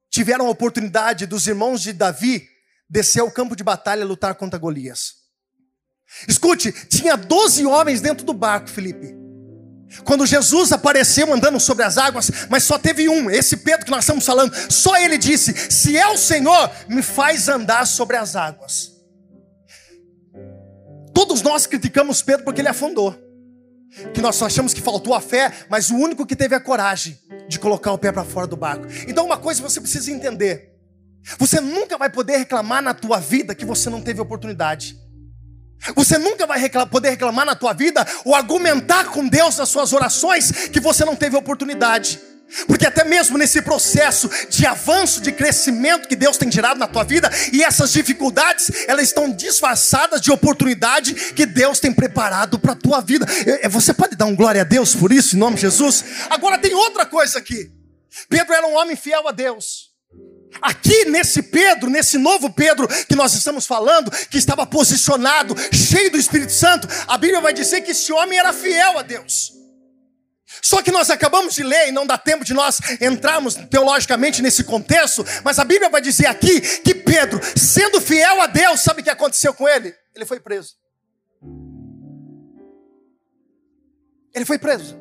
tiveram 0.09 0.47
a 0.47 0.49
oportunidade 0.49 1.25
dos 1.25 1.47
irmãos 1.47 1.81
de 1.81 1.93
Davi 1.93 2.47
descer 2.89 3.21
ao 3.21 3.31
campo 3.31 3.55
de 3.55 3.63
batalha 3.63 4.05
lutar 4.05 4.35
contra 4.35 4.59
Golias. 4.59 5.15
Escute, 6.27 6.71
tinha 6.87 7.15
12 7.15 7.65
homens 7.65 8.01
dentro 8.01 8.25
do 8.25 8.33
barco, 8.33 8.69
Felipe. 8.69 9.20
Quando 10.03 10.25
Jesus 10.25 10.71
apareceu 10.71 11.33
andando 11.33 11.59
sobre 11.59 11.83
as 11.83 11.97
águas, 11.97 12.31
mas 12.49 12.63
só 12.63 12.79
teve 12.79 13.09
um, 13.09 13.29
esse 13.29 13.57
Pedro 13.57 13.85
que 13.85 13.91
nós 13.91 14.03
estamos 14.03 14.25
falando, 14.25 14.53
só 14.71 14.97
ele 14.97 15.17
disse: 15.17 15.53
Se 15.69 15.97
é 15.97 16.07
o 16.07 16.17
Senhor, 16.17 16.71
me 16.87 17.01
faz 17.01 17.49
andar 17.49 17.85
sobre 17.85 18.15
as 18.15 18.35
águas. 18.35 18.91
Todos 21.13 21.41
nós 21.41 21.65
criticamos 21.67 22.21
Pedro 22.21 22.45
porque 22.45 22.61
ele 22.61 22.69
afundou, 22.69 23.15
que 24.13 24.21
nós 24.21 24.41
achamos 24.41 24.73
que 24.73 24.81
faltou 24.81 25.13
a 25.13 25.19
fé, 25.19 25.51
mas 25.69 25.89
o 25.89 25.95
único 25.95 26.25
que 26.25 26.35
teve 26.35 26.55
a 26.55 26.59
coragem 26.59 27.19
de 27.49 27.59
colocar 27.59 27.91
o 27.91 27.97
pé 27.97 28.11
para 28.11 28.23
fora 28.23 28.47
do 28.47 28.55
barco. 28.55 28.87
Então, 29.07 29.25
uma 29.25 29.37
coisa 29.37 29.61
você 29.61 29.81
precisa 29.81 30.09
entender: 30.09 30.73
você 31.37 31.59
nunca 31.59 31.97
vai 31.97 32.09
poder 32.09 32.37
reclamar 32.37 32.81
na 32.81 32.93
tua 32.93 33.19
vida 33.19 33.53
que 33.53 33.65
você 33.65 33.89
não 33.89 34.01
teve 34.01 34.21
oportunidade. 34.21 35.00
Você 35.95 36.17
nunca 36.17 36.45
vai 36.45 36.59
reclamar, 36.59 36.89
poder 36.89 37.09
reclamar 37.09 37.45
na 37.45 37.55
tua 37.55 37.73
vida 37.73 38.05
ou 38.23 38.35
argumentar 38.35 39.05
com 39.05 39.27
Deus 39.27 39.57
nas 39.57 39.69
suas 39.69 39.93
orações 39.93 40.51
que 40.69 40.79
você 40.79 41.03
não 41.03 41.15
teve 41.15 41.35
oportunidade. 41.35 42.19
Porque 42.67 42.85
até 42.85 43.05
mesmo 43.05 43.37
nesse 43.37 43.61
processo 43.61 44.29
de 44.49 44.65
avanço, 44.65 45.21
de 45.21 45.31
crescimento 45.31 46.07
que 46.07 46.17
Deus 46.17 46.37
tem 46.37 46.49
tirado 46.49 46.77
na 46.77 46.85
tua 46.85 47.03
vida, 47.03 47.31
e 47.53 47.63
essas 47.63 47.93
dificuldades, 47.93 48.69
elas 48.87 49.05
estão 49.07 49.31
disfarçadas 49.31 50.19
de 50.19 50.31
oportunidade 50.31 51.13
que 51.13 51.45
Deus 51.45 51.79
tem 51.79 51.93
preparado 51.93 52.59
para 52.59 52.73
a 52.73 52.75
tua 52.75 52.99
vida. 52.99 53.25
Você 53.69 53.93
pode 53.93 54.17
dar 54.17 54.25
um 54.25 54.35
glória 54.35 54.61
a 54.61 54.65
Deus 54.65 54.93
por 54.93 55.13
isso, 55.13 55.35
em 55.35 55.39
nome 55.39 55.55
de 55.55 55.61
Jesus? 55.61 56.03
Agora 56.29 56.57
tem 56.57 56.73
outra 56.73 57.05
coisa 57.05 57.39
aqui. 57.39 57.71
Pedro 58.27 58.53
era 58.53 58.67
um 58.67 58.75
homem 58.75 58.97
fiel 58.97 59.25
a 59.29 59.31
Deus. 59.31 59.90
Aqui 60.61 61.05
nesse 61.05 61.43
Pedro, 61.43 61.89
nesse 61.89 62.17
novo 62.17 62.49
Pedro 62.51 62.87
que 63.05 63.15
nós 63.15 63.33
estamos 63.33 63.65
falando, 63.65 64.11
que 64.27 64.37
estava 64.37 64.65
posicionado, 64.65 65.55
cheio 65.71 66.11
do 66.11 66.17
Espírito 66.17 66.51
Santo, 66.51 66.87
a 67.07 67.17
Bíblia 67.17 67.39
vai 67.39 67.53
dizer 67.53 67.81
que 67.81 67.91
esse 67.91 68.11
homem 68.11 68.39
era 68.39 68.51
fiel 68.51 68.97
a 68.97 69.01
Deus. 69.01 69.53
Só 70.61 70.81
que 70.81 70.91
nós 70.91 71.09
acabamos 71.09 71.53
de 71.55 71.63
ler 71.63 71.87
e 71.87 71.91
não 71.91 72.05
dá 72.05 72.17
tempo 72.17 72.43
de 72.43 72.53
nós 72.53 72.79
entrarmos 72.99 73.55
teologicamente 73.55 74.41
nesse 74.41 74.63
contexto, 74.63 75.23
mas 75.43 75.59
a 75.59 75.63
Bíblia 75.63 75.89
vai 75.89 76.01
dizer 76.01 76.27
aqui 76.27 76.59
que 76.81 76.93
Pedro, 76.93 77.39
sendo 77.57 78.01
fiel 78.01 78.41
a 78.41 78.47
Deus, 78.47 78.81
sabe 78.81 79.01
o 79.01 79.03
que 79.03 79.09
aconteceu 79.09 79.53
com 79.53 79.67
ele? 79.67 79.95
Ele 80.13 80.25
foi 80.25 80.39
preso. 80.39 80.75
Ele 84.33 84.45
foi 84.45 84.57
preso. 84.57 84.99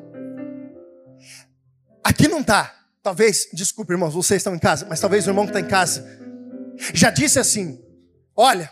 Aqui 2.03 2.27
não 2.27 2.41
está 2.41 2.80
Talvez, 3.03 3.47
desculpe 3.51 3.93
irmãos, 3.93 4.13
vocês 4.13 4.39
estão 4.39 4.55
em 4.55 4.59
casa, 4.59 4.85
mas 4.87 4.99
talvez 4.99 5.25
o 5.25 5.31
irmão 5.31 5.45
que 5.45 5.51
está 5.51 5.59
em 5.59 5.67
casa 5.67 6.05
já 6.93 7.09
disse 7.09 7.39
assim: 7.39 7.83
olha, 8.35 8.71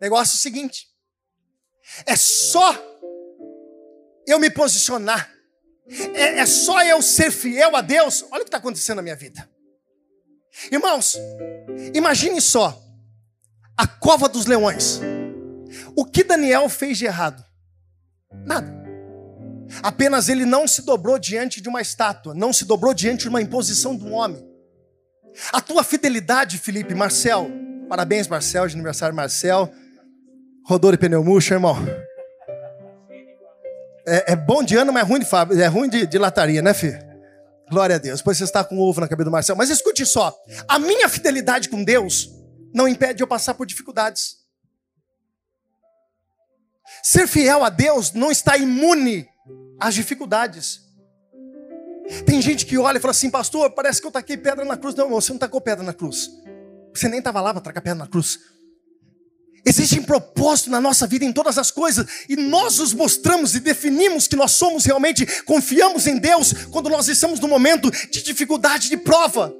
negócio 0.00 0.34
é 0.34 0.36
o 0.36 0.40
seguinte, 0.40 0.86
é 2.04 2.14
só 2.14 2.78
eu 4.26 4.38
me 4.38 4.50
posicionar, 4.50 5.32
é, 6.14 6.40
é 6.40 6.46
só 6.46 6.82
eu 6.84 7.00
ser 7.00 7.30
fiel 7.30 7.74
a 7.74 7.80
Deus. 7.80 8.22
Olha 8.30 8.42
o 8.42 8.44
que 8.44 8.48
está 8.48 8.58
acontecendo 8.58 8.96
na 8.96 9.02
minha 9.02 9.16
vida. 9.16 9.48
Irmãos, 10.70 11.16
imagine 11.94 12.40
só 12.40 12.78
a 13.76 13.86
cova 13.86 14.28
dos 14.28 14.46
leões. 14.46 15.00
O 15.96 16.04
que 16.04 16.22
Daniel 16.22 16.68
fez 16.68 16.98
de 16.98 17.06
errado? 17.06 17.42
Nada. 18.44 18.79
Apenas 19.82 20.28
ele 20.28 20.44
não 20.44 20.66
se 20.66 20.82
dobrou 20.82 21.18
diante 21.18 21.60
de 21.60 21.68
uma 21.68 21.80
estátua, 21.80 22.34
não 22.34 22.52
se 22.52 22.64
dobrou 22.64 22.92
diante 22.92 23.22
de 23.22 23.28
uma 23.28 23.40
imposição 23.40 23.96
de 23.96 24.04
um 24.04 24.12
homem. 24.12 24.44
A 25.52 25.60
tua 25.60 25.84
fidelidade, 25.84 26.58
Felipe, 26.58 26.94
Marcel, 26.94 27.50
parabéns, 27.88 28.26
Marcel, 28.26 28.66
de 28.66 28.74
aniversário, 28.74 29.14
Marcel. 29.14 29.72
Rodor 30.66 30.94
e 30.94 30.98
pneu 30.98 31.24
murcho, 31.24 31.54
irmão. 31.54 31.76
É, 34.06 34.32
é, 34.32 34.36
bom 34.36 34.62
de 34.62 34.76
ano, 34.76 34.92
mas 34.92 35.02
é 35.02 35.06
ruim 35.06 35.20
de, 35.20 35.62
é 35.62 35.66
ruim 35.66 35.88
de, 35.88 36.06
de 36.06 36.18
lataria, 36.18 36.60
né, 36.60 36.74
filho? 36.74 36.98
Glória 37.70 37.96
a 37.96 37.98
Deus. 37.98 38.18
Depois 38.18 38.36
você 38.36 38.44
está 38.44 38.64
com 38.64 38.76
o 38.76 38.80
ovo 38.80 39.00
na 39.00 39.06
cabeça 39.06 39.26
do 39.26 39.30
Marcel. 39.30 39.54
Mas 39.54 39.70
escute 39.70 40.04
só: 40.04 40.36
a 40.66 40.78
minha 40.78 41.08
fidelidade 41.08 41.68
com 41.68 41.84
Deus 41.84 42.28
não 42.74 42.88
impede 42.88 43.22
eu 43.22 43.26
passar 43.26 43.54
por 43.54 43.66
dificuldades. 43.66 44.38
Ser 47.02 47.28
fiel 47.28 47.64
a 47.64 47.68
Deus 47.68 48.12
não 48.12 48.30
está 48.30 48.56
imune 48.56 49.29
as 49.80 49.94
dificuldades. 49.94 50.82
Tem 52.26 52.42
gente 52.42 52.66
que 52.66 52.76
olha 52.76 52.98
e 52.98 53.00
fala 53.00 53.12
assim, 53.12 53.30
pastor, 53.30 53.70
parece 53.70 54.00
que 54.00 54.06
eu 54.06 54.10
taquei 54.10 54.36
pedra 54.36 54.64
na 54.64 54.76
cruz. 54.76 54.94
Não, 54.94 55.08
não, 55.08 55.20
você 55.20 55.32
não 55.32 55.38
tacou 55.38 55.60
pedra 55.60 55.84
na 55.84 55.94
cruz. 55.94 56.30
Você 56.94 57.08
nem 57.08 57.20
estava 57.20 57.40
lá 57.40 57.52
para 57.52 57.62
tacar 57.62 57.82
pedra 57.82 57.98
na 57.98 58.06
cruz. 58.06 58.38
Existe 59.64 59.98
um 59.98 60.02
propósito 60.02 60.70
na 60.70 60.80
nossa 60.80 61.06
vida 61.06 61.24
em 61.24 61.32
todas 61.32 61.58
as 61.58 61.70
coisas, 61.70 62.06
e 62.28 62.34
nós 62.34 62.78
nos 62.78 62.94
mostramos 62.94 63.54
e 63.54 63.60
definimos 63.60 64.26
que 64.26 64.34
nós 64.34 64.52
somos 64.52 64.86
realmente, 64.86 65.26
confiamos 65.42 66.06
em 66.06 66.16
Deus 66.16 66.52
quando 66.70 66.88
nós 66.88 67.08
estamos 67.08 67.38
no 67.40 67.46
momento 67.46 67.90
de 67.90 68.22
dificuldade, 68.22 68.88
de 68.88 68.96
prova. 68.96 69.54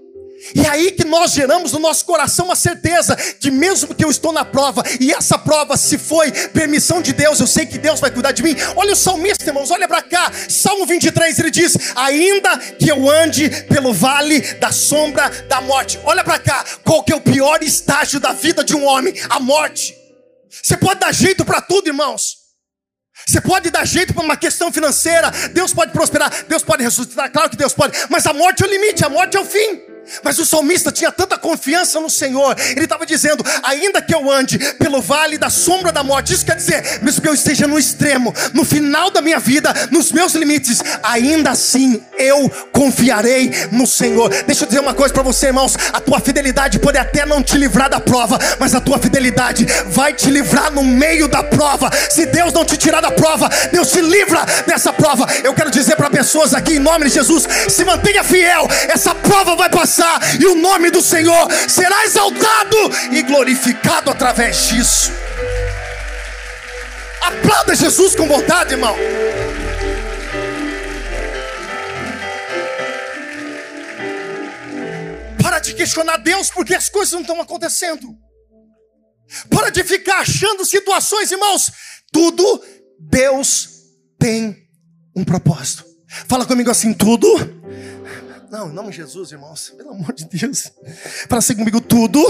E 0.54 0.62
é 0.62 0.68
aí 0.68 0.92
que 0.92 1.04
nós 1.04 1.32
geramos 1.32 1.72
no 1.72 1.78
nosso 1.78 2.04
coração 2.04 2.50
a 2.50 2.56
certeza 2.56 3.16
de 3.38 3.50
mesmo 3.50 3.94
que 3.94 4.04
eu 4.04 4.10
estou 4.10 4.32
na 4.32 4.44
prova, 4.44 4.82
e 4.98 5.12
essa 5.12 5.38
prova, 5.38 5.76
se 5.76 5.98
foi 5.98 6.32
permissão 6.48 7.02
de 7.02 7.12
Deus, 7.12 7.40
eu 7.40 7.46
sei 7.46 7.66
que 7.66 7.78
Deus 7.78 8.00
vai 8.00 8.10
cuidar 8.10 8.32
de 8.32 8.42
mim. 8.42 8.56
Olha 8.76 8.92
o 8.92 8.96
salmista, 8.96 9.44
irmãos, 9.44 9.70
olha 9.70 9.86
para 9.86 10.02
cá. 10.02 10.32
Salmo 10.48 10.86
23, 10.86 11.38
ele 11.38 11.50
diz: 11.50 11.76
Ainda 11.94 12.56
que 12.58 12.88
eu 12.88 13.08
ande 13.08 13.48
pelo 13.68 13.92
vale 13.92 14.40
da 14.54 14.72
sombra 14.72 15.28
da 15.48 15.60
morte. 15.60 16.00
Olha 16.04 16.24
para 16.24 16.38
cá, 16.38 16.64
qual 16.84 17.02
que 17.02 17.12
é 17.12 17.16
o 17.16 17.20
pior 17.20 17.62
estágio 17.62 18.18
da 18.18 18.32
vida 18.32 18.64
de 18.64 18.74
um 18.74 18.84
homem? 18.84 19.14
A 19.28 19.38
morte. 19.38 19.94
Você 20.50 20.76
pode 20.76 21.00
dar 21.00 21.12
jeito 21.12 21.44
para 21.44 21.60
tudo, 21.60 21.88
irmãos. 21.88 22.40
Você 23.28 23.40
pode 23.40 23.70
dar 23.70 23.84
jeito 23.84 24.14
para 24.14 24.24
uma 24.24 24.36
questão 24.36 24.72
financeira, 24.72 25.30
Deus 25.52 25.74
pode 25.74 25.92
prosperar, 25.92 26.32
Deus 26.48 26.64
pode 26.64 26.82
ressuscitar, 26.82 27.30
claro 27.30 27.50
que 27.50 27.56
Deus 27.56 27.74
pode, 27.74 27.96
mas 28.08 28.26
a 28.26 28.32
morte 28.32 28.62
é 28.62 28.66
o 28.66 28.70
limite, 28.70 29.04
a 29.04 29.10
morte 29.10 29.36
é 29.36 29.40
o 29.40 29.44
fim. 29.44 29.89
Mas 30.22 30.38
o 30.38 30.44
salmista 30.44 30.90
tinha 30.90 31.12
tanta 31.12 31.38
confiança 31.38 32.00
no 32.00 32.10
Senhor, 32.10 32.56
ele 32.70 32.84
estava 32.84 33.06
dizendo: 33.06 33.44
ainda 33.62 34.02
que 34.02 34.14
eu 34.14 34.30
ande 34.30 34.58
pelo 34.74 35.00
vale 35.00 35.38
da 35.38 35.50
sombra 35.50 35.92
da 35.92 36.02
morte, 36.02 36.32
isso 36.32 36.44
quer 36.44 36.56
dizer, 36.56 37.00
mesmo 37.02 37.22
que 37.22 37.28
eu 37.28 37.34
esteja 37.34 37.66
no 37.66 37.78
extremo, 37.78 38.34
no 38.52 38.64
final 38.64 39.10
da 39.10 39.22
minha 39.22 39.38
vida, 39.38 39.72
nos 39.90 40.12
meus 40.12 40.34
limites, 40.34 40.80
ainda 41.02 41.50
assim 41.50 42.02
eu 42.18 42.48
confiarei 42.72 43.52
no 43.70 43.86
Senhor. 43.86 44.28
Deixa 44.46 44.64
eu 44.64 44.68
dizer 44.68 44.80
uma 44.80 44.94
coisa 44.94 45.12
para 45.12 45.22
você, 45.22 45.46
irmãos: 45.46 45.76
a 45.92 46.00
tua 46.00 46.20
fidelidade 46.20 46.78
pode 46.78 46.98
até 46.98 47.24
não 47.24 47.42
te 47.42 47.56
livrar 47.56 47.88
da 47.88 48.00
prova, 48.00 48.38
mas 48.58 48.74
a 48.74 48.80
tua 48.80 48.98
fidelidade 48.98 49.66
vai 49.86 50.12
te 50.12 50.30
livrar 50.30 50.72
no 50.72 50.82
meio 50.82 51.28
da 51.28 51.42
prova. 51.42 51.90
Se 52.10 52.26
Deus 52.26 52.52
não 52.52 52.64
te 52.64 52.76
tirar 52.76 53.00
da 53.00 53.10
prova, 53.10 53.48
Deus 53.72 53.90
te 53.90 54.00
livra 54.00 54.44
dessa 54.66 54.92
prova. 54.92 55.26
Eu 55.44 55.54
quero 55.54 55.70
dizer 55.70 55.96
para 55.96 56.10
pessoas 56.10 56.54
aqui, 56.54 56.74
em 56.74 56.78
nome 56.78 57.06
de 57.06 57.14
Jesus, 57.14 57.46
se 57.68 57.84
mantenha 57.84 58.24
fiel, 58.24 58.68
essa 58.88 59.14
prova 59.14 59.56
vai 59.56 59.68
passar 59.68 59.89
e 60.38 60.46
o 60.46 60.54
nome 60.54 60.90
do 60.90 61.02
Senhor 61.02 61.48
será 61.68 62.04
exaltado 62.04 62.76
e 63.10 63.22
glorificado 63.22 64.10
através 64.10 64.68
disso. 64.68 65.10
Aplauda 67.20 67.74
Jesus 67.74 68.14
com 68.14 68.26
vontade, 68.26 68.74
irmão. 68.74 68.96
Para 75.42 75.58
de 75.58 75.74
questionar 75.74 76.18
Deus 76.18 76.50
porque 76.50 76.74
as 76.74 76.88
coisas 76.88 77.12
não 77.12 77.20
estão 77.20 77.40
acontecendo. 77.40 78.16
Para 79.48 79.70
de 79.70 79.84
ficar 79.84 80.20
achando 80.20 80.64
situações, 80.64 81.30
irmãos. 81.30 81.70
Tudo 82.12 82.62
Deus 82.98 83.68
tem 84.18 84.56
um 85.14 85.24
propósito. 85.24 85.84
Fala 86.28 86.44
comigo 86.44 86.70
assim: 86.70 86.92
tudo 86.92 87.28
não, 88.50 88.68
em 88.68 88.72
nome 88.72 88.90
de 88.90 88.96
Jesus, 88.96 89.30
irmãos. 89.30 89.72
Pelo 89.76 89.90
amor 89.90 90.12
de 90.12 90.24
Deus. 90.24 90.72
Para 91.28 91.40
ser 91.40 91.54
comigo 91.54 91.80
tudo. 91.80 92.20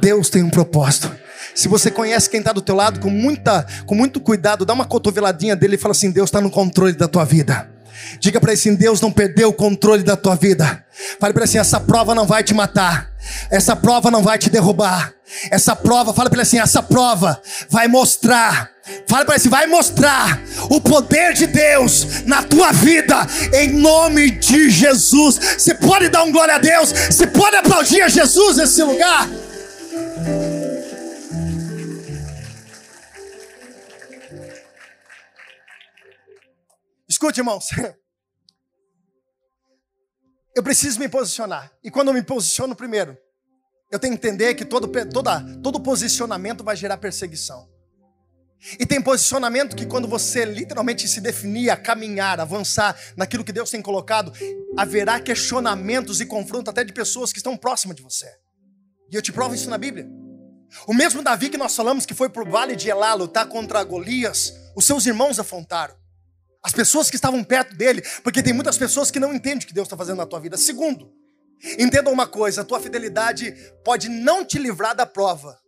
Deus 0.00 0.30
tem 0.30 0.42
um 0.42 0.48
propósito. 0.48 1.14
Se 1.54 1.68
você 1.68 1.90
conhece 1.90 2.30
quem 2.30 2.40
está 2.40 2.52
do 2.52 2.62
teu 2.62 2.74
lado, 2.74 3.00
com, 3.00 3.10
muita, 3.10 3.66
com 3.84 3.94
muito 3.94 4.20
cuidado, 4.20 4.64
dá 4.64 4.72
uma 4.72 4.86
cotoveladinha 4.86 5.54
dele 5.54 5.74
e 5.74 5.78
fala 5.78 5.92
assim: 5.92 6.10
Deus 6.10 6.28
está 6.28 6.40
no 6.40 6.50
controle 6.50 6.94
da 6.94 7.06
tua 7.06 7.24
vida. 7.24 7.70
Diga 8.18 8.40
para 8.40 8.52
ele 8.52 8.58
assim: 8.58 8.74
Deus 8.74 9.00
não 9.00 9.12
perdeu 9.12 9.50
o 9.50 9.52
controle 9.52 10.02
da 10.02 10.16
tua 10.16 10.34
vida. 10.34 10.84
Fale 11.18 11.34
para 11.34 11.42
ele 11.42 11.50
assim: 11.50 11.58
essa 11.58 11.78
prova 11.78 12.14
não 12.14 12.26
vai 12.26 12.42
te 12.42 12.54
matar. 12.54 13.10
Essa 13.50 13.76
prova 13.76 14.10
não 14.10 14.22
vai 14.22 14.38
te 14.38 14.48
derrubar. 14.48 15.12
Essa 15.50 15.76
prova, 15.76 16.14
fala 16.14 16.30
para 16.30 16.36
ele 16.36 16.42
assim: 16.42 16.58
essa 16.58 16.82
prova 16.82 17.40
vai 17.68 17.88
mostrar 17.88 18.70
Fala 19.06 19.24
para 19.24 19.36
ele, 19.36 19.48
vai 19.48 19.66
mostrar 19.66 20.40
o 20.70 20.80
poder 20.80 21.32
de 21.32 21.46
Deus 21.46 22.24
na 22.24 22.42
tua 22.42 22.72
vida, 22.72 23.26
em 23.54 23.72
nome 23.72 24.30
de 24.30 24.70
Jesus. 24.70 25.36
Você 25.36 25.74
pode 25.74 26.08
dar 26.08 26.22
um 26.24 26.32
glória 26.32 26.54
a 26.54 26.58
Deus, 26.58 26.92
você 26.92 27.26
pode 27.26 27.56
aplaudir 27.56 28.02
a 28.02 28.08
Jesus 28.08 28.56
nesse 28.56 28.82
lugar. 28.82 29.28
Escute, 37.08 37.40
irmãos. 37.40 37.66
Eu 40.54 40.62
preciso 40.62 40.98
me 40.98 41.08
posicionar. 41.08 41.72
E 41.82 41.90
quando 41.90 42.08
eu 42.08 42.14
me 42.14 42.22
posiciono 42.22 42.74
primeiro, 42.74 43.16
eu 43.90 43.98
tenho 43.98 44.18
que 44.18 44.26
entender 44.26 44.54
que 44.54 44.64
todo, 44.64 44.88
toda, 45.08 45.40
todo 45.62 45.80
posicionamento 45.80 46.62
vai 46.64 46.76
gerar 46.76 46.96
perseguição. 46.96 47.68
E 48.78 48.84
tem 48.84 49.00
posicionamento 49.00 49.74
que 49.74 49.86
quando 49.86 50.06
você 50.06 50.44
literalmente 50.44 51.08
se 51.08 51.20
definir 51.20 51.70
a 51.70 51.76
caminhar, 51.76 52.40
avançar 52.40 52.98
naquilo 53.16 53.42
que 53.42 53.52
Deus 53.52 53.70
tem 53.70 53.80
colocado, 53.80 54.32
haverá 54.76 55.18
questionamentos 55.18 56.20
e 56.20 56.26
confronto 56.26 56.68
até 56.68 56.84
de 56.84 56.92
pessoas 56.92 57.32
que 57.32 57.38
estão 57.38 57.56
próximas 57.56 57.96
de 57.96 58.02
você. 58.02 58.30
E 59.10 59.16
eu 59.16 59.22
te 59.22 59.32
provo 59.32 59.54
isso 59.54 59.70
na 59.70 59.78
Bíblia. 59.78 60.06
O 60.86 60.94
mesmo 60.94 61.22
Davi 61.22 61.48
que 61.48 61.56
nós 61.56 61.74
falamos 61.74 62.06
que 62.06 62.14
foi 62.14 62.28
para 62.28 62.42
o 62.42 62.50
vale 62.50 62.76
de 62.76 62.88
Elá 62.88 63.14
lutar 63.14 63.46
contra 63.46 63.82
Golias, 63.82 64.54
os 64.76 64.84
seus 64.84 65.06
irmãos 65.06 65.38
afrontaram. 65.38 65.94
As 66.62 66.72
pessoas 66.72 67.08
que 67.08 67.16
estavam 67.16 67.42
perto 67.42 67.74
dele, 67.74 68.02
porque 68.22 68.42
tem 68.42 68.52
muitas 68.52 68.76
pessoas 68.76 69.10
que 69.10 69.18
não 69.18 69.34
entendem 69.34 69.64
o 69.64 69.66
que 69.66 69.74
Deus 69.74 69.86
está 69.86 69.96
fazendo 69.96 70.18
na 70.18 70.26
tua 70.26 70.38
vida. 70.38 70.58
Segundo, 70.58 71.10
entenda 71.78 72.10
uma 72.10 72.26
coisa: 72.26 72.60
a 72.60 72.64
tua 72.64 72.78
fidelidade 72.78 73.52
pode 73.84 74.08
não 74.08 74.44
te 74.44 74.58
livrar 74.58 74.94
da 74.94 75.06
prova, 75.06 75.58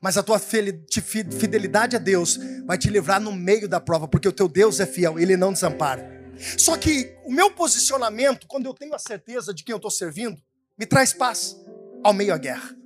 mas 0.00 0.16
a 0.16 0.22
tua 0.22 0.38
fidelidade 0.38 1.96
a 1.96 1.98
Deus 1.98 2.38
vai 2.64 2.78
te 2.78 2.88
livrar 2.88 3.20
no 3.20 3.32
meio 3.32 3.68
da 3.68 3.80
prova, 3.80 4.06
porque 4.06 4.28
o 4.28 4.32
teu 4.32 4.48
Deus 4.48 4.80
é 4.80 4.86
fiel, 4.86 5.18
ele 5.18 5.36
não 5.36 5.52
desampara. 5.52 6.14
Só 6.58 6.76
que 6.76 7.16
o 7.24 7.32
meu 7.32 7.50
posicionamento, 7.50 8.46
quando 8.46 8.66
eu 8.66 8.74
tenho 8.74 8.94
a 8.94 8.98
certeza 8.98 9.54
de 9.54 9.64
quem 9.64 9.72
eu 9.72 9.76
estou 9.76 9.90
servindo, 9.90 10.36
me 10.78 10.84
traz 10.84 11.12
paz 11.12 11.56
ao 12.04 12.12
meio 12.12 12.30
da 12.30 12.38
guerra. 12.38 12.76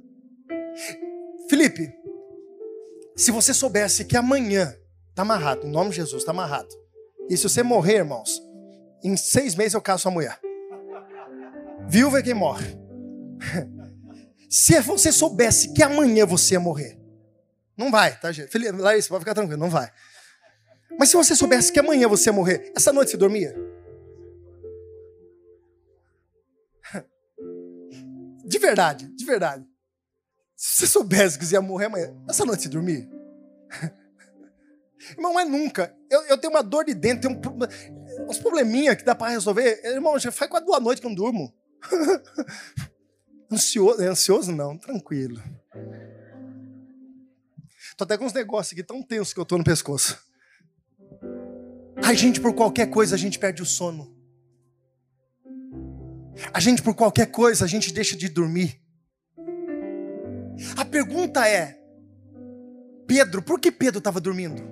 Felipe, 1.48 1.92
se 3.16 3.30
você 3.30 3.52
soubesse 3.52 4.04
que 4.04 4.16
amanhã 4.16 4.74
está 5.08 5.22
amarrado, 5.22 5.66
em 5.66 5.70
nome 5.70 5.90
de 5.90 5.96
Jesus, 5.96 6.22
está 6.22 6.30
amarrado. 6.30 6.68
E 7.28 7.36
se 7.36 7.42
você 7.42 7.62
morrer, 7.62 7.96
irmãos, 7.96 8.40
em 9.02 9.16
seis 9.16 9.54
meses 9.54 9.74
eu 9.74 9.82
caso 9.82 10.02
sua 10.02 10.12
mulher. 10.12 10.38
Viúva 11.88 12.20
é 12.20 12.22
quem 12.22 12.34
morre. 12.34 12.78
Se 14.48 14.80
você 14.80 15.12
soubesse 15.12 15.72
que 15.72 15.82
amanhã 15.82 16.26
você 16.26 16.54
ia 16.54 16.60
morrer, 16.60 16.99
não 17.80 17.90
vai, 17.90 18.18
tá, 18.18 18.30
gente? 18.30 18.56
Larissa, 18.58 19.08
pode 19.08 19.20
ficar 19.20 19.34
tranquilo, 19.34 19.58
não 19.58 19.70
vai. 19.70 19.90
Mas 20.98 21.08
se 21.08 21.16
você 21.16 21.34
soubesse 21.34 21.72
que 21.72 21.80
amanhã 21.80 22.06
você 22.06 22.28
ia 22.28 22.32
morrer, 22.32 22.70
essa 22.76 22.92
noite 22.92 23.10
você 23.10 23.16
dormia? 23.16 23.54
De 28.44 28.58
verdade, 28.58 29.06
de 29.14 29.24
verdade. 29.24 29.64
Se 30.56 30.78
você 30.78 30.86
soubesse 30.86 31.38
que 31.38 31.46
você 31.46 31.54
ia 31.54 31.60
morrer 31.62 31.86
amanhã, 31.86 32.14
essa 32.28 32.44
noite 32.44 32.64
você 32.64 32.68
dormia? 32.68 33.08
Irmão, 35.16 35.32
não 35.32 35.40
é 35.40 35.44
nunca. 35.44 35.96
Eu, 36.10 36.22
eu 36.24 36.36
tenho 36.36 36.52
uma 36.52 36.62
dor 36.62 36.84
de 36.84 36.92
dentro, 36.92 37.30
tenho 37.30 37.40
um, 37.40 38.28
uns 38.28 38.38
probleminha 38.38 38.94
que 38.94 39.04
dá 39.04 39.14
para 39.14 39.30
resolver. 39.30 39.80
Irmão, 39.84 40.18
já 40.18 40.30
faz 40.30 40.50
quase 40.50 40.66
duas 40.66 40.82
noites 40.82 41.00
que 41.00 41.06
eu 41.06 41.10
não 41.10 41.16
durmo. 41.16 41.54
ansioso, 43.50 44.02
ansioso 44.02 44.52
não, 44.52 44.76
tranquilo. 44.76 45.42
Tô 47.96 48.04
até 48.04 48.16
com 48.16 48.24
uns 48.24 48.32
negócios 48.32 48.72
aqui 48.72 48.82
tão 48.82 49.02
tensos 49.02 49.32
que 49.32 49.40
eu 49.40 49.44
tô 49.44 49.58
no 49.58 49.64
pescoço. 49.64 50.18
A 52.02 52.14
gente, 52.14 52.40
por 52.40 52.54
qualquer 52.54 52.86
coisa, 52.86 53.14
a 53.14 53.18
gente 53.18 53.38
perde 53.38 53.62
o 53.62 53.66
sono. 53.66 54.16
A 56.52 56.60
gente, 56.60 56.82
por 56.82 56.94
qualquer 56.94 57.26
coisa, 57.26 57.64
a 57.64 57.68
gente 57.68 57.92
deixa 57.92 58.16
de 58.16 58.28
dormir. 58.28 58.80
A 60.76 60.84
pergunta 60.84 61.46
é: 61.46 61.78
Pedro, 63.06 63.42
por 63.42 63.60
que 63.60 63.70
Pedro 63.70 63.98
estava 63.98 64.20
dormindo? 64.20 64.62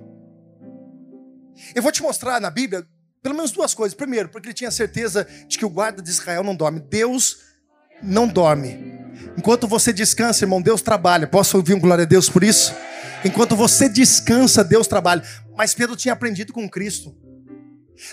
Eu 1.75 1.81
vou 1.81 1.91
te 1.91 2.01
mostrar 2.01 2.39
na 2.39 2.49
Bíblia 2.49 2.87
pelo 3.21 3.35
menos 3.35 3.51
duas 3.51 3.73
coisas. 3.73 3.93
Primeiro, 3.93 4.29
porque 4.29 4.47
ele 4.47 4.53
tinha 4.53 4.71
certeza 4.71 5.27
de 5.47 5.57
que 5.57 5.65
o 5.65 5.69
guarda 5.69 6.01
de 6.01 6.09
Israel 6.09 6.43
não 6.43 6.55
dorme. 6.55 6.79
Deus 6.79 7.37
não 8.01 8.27
dorme. 8.27 8.79
Enquanto 9.37 9.67
você 9.67 9.91
descansa, 9.91 10.45
irmão, 10.45 10.61
Deus 10.61 10.81
trabalha. 10.81 11.27
Posso 11.27 11.57
ouvir 11.57 11.73
um 11.73 11.79
glória 11.79 12.03
a 12.03 12.07
Deus 12.07 12.29
por 12.29 12.43
isso? 12.43 12.73
Enquanto 13.23 13.55
você 13.55 13.89
descansa, 13.89 14.63
Deus 14.63 14.87
trabalha. 14.87 15.23
Mas 15.55 15.73
Pedro 15.73 15.95
tinha 15.95 16.13
aprendido 16.13 16.53
com 16.53 16.69
Cristo. 16.69 17.15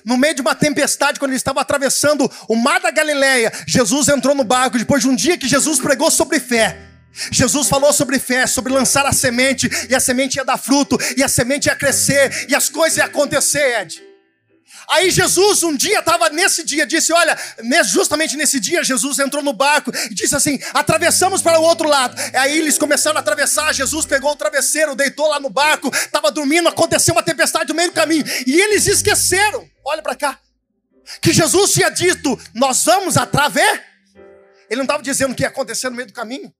No 0.04 0.16
meio 0.16 0.34
de 0.34 0.40
uma 0.40 0.54
tempestade, 0.54 1.18
quando 1.18 1.30
ele 1.30 1.36
estava 1.36 1.60
atravessando 1.60 2.30
o 2.48 2.56
mar 2.56 2.80
da 2.80 2.90
Galileia, 2.90 3.52
Jesus 3.66 4.08
entrou 4.08 4.34
no 4.34 4.42
barco 4.42 4.78
depois 4.78 5.02
de 5.02 5.08
um 5.08 5.14
dia 5.14 5.38
que 5.38 5.46
Jesus 5.46 5.78
pregou 5.78 6.10
sobre 6.10 6.40
fé. 6.40 6.76
Jesus 7.30 7.68
falou 7.68 7.92
sobre 7.92 8.18
fé, 8.18 8.46
sobre 8.46 8.72
lançar 8.72 9.06
a 9.06 9.12
semente, 9.12 9.70
e 9.88 9.94
a 9.94 10.00
semente 10.00 10.36
ia 10.36 10.44
dar 10.44 10.58
fruto, 10.58 10.98
e 11.16 11.22
a 11.22 11.28
semente 11.28 11.68
ia 11.68 11.76
crescer, 11.76 12.46
e 12.48 12.54
as 12.54 12.68
coisas 12.68 12.98
iam 12.98 13.06
acontecer, 13.06 13.80
Ed. 13.80 14.02
Aí 14.88 15.10
Jesus, 15.10 15.62
um 15.62 15.74
dia, 15.76 15.98
estava 15.98 16.28
nesse 16.30 16.64
dia, 16.64 16.86
disse: 16.86 17.12
Olha, 17.12 17.36
justamente 17.84 18.36
nesse 18.36 18.60
dia, 18.60 18.84
Jesus 18.84 19.18
entrou 19.18 19.42
no 19.42 19.52
barco 19.52 19.90
e 20.10 20.14
disse 20.14 20.34
assim: 20.34 20.58
Atravessamos 20.74 21.42
para 21.42 21.58
o 21.58 21.62
outro 21.62 21.88
lado. 21.88 22.16
Aí 22.34 22.58
eles 22.58 22.78
começaram 22.78 23.16
a 23.16 23.20
atravessar. 23.20 23.72
Jesus 23.72 24.06
pegou 24.06 24.32
o 24.32 24.36
travesseiro, 24.36 24.94
deitou 24.94 25.28
lá 25.28 25.40
no 25.40 25.50
barco, 25.50 25.90
estava 25.94 26.30
dormindo. 26.30 26.68
Aconteceu 26.68 27.14
uma 27.14 27.22
tempestade 27.22 27.68
no 27.70 27.74
meio 27.74 27.90
do 27.90 27.94
caminho 27.94 28.24
e 28.46 28.60
eles 28.60 28.86
esqueceram. 28.86 29.68
Olha 29.84 30.02
para 30.02 30.14
cá, 30.14 30.38
que 31.20 31.32
Jesus 31.32 31.72
tinha 31.72 31.90
dito: 31.90 32.38
Nós 32.54 32.84
vamos 32.84 33.16
atravessar. 33.16 33.84
Ele 34.68 34.78
não 34.78 34.84
estava 34.84 35.02
dizendo 35.02 35.32
o 35.32 35.34
que 35.34 35.42
ia 35.42 35.48
acontecer 35.48 35.88
no 35.88 35.96
meio 35.96 36.08
do 36.08 36.12
caminho. 36.12 36.52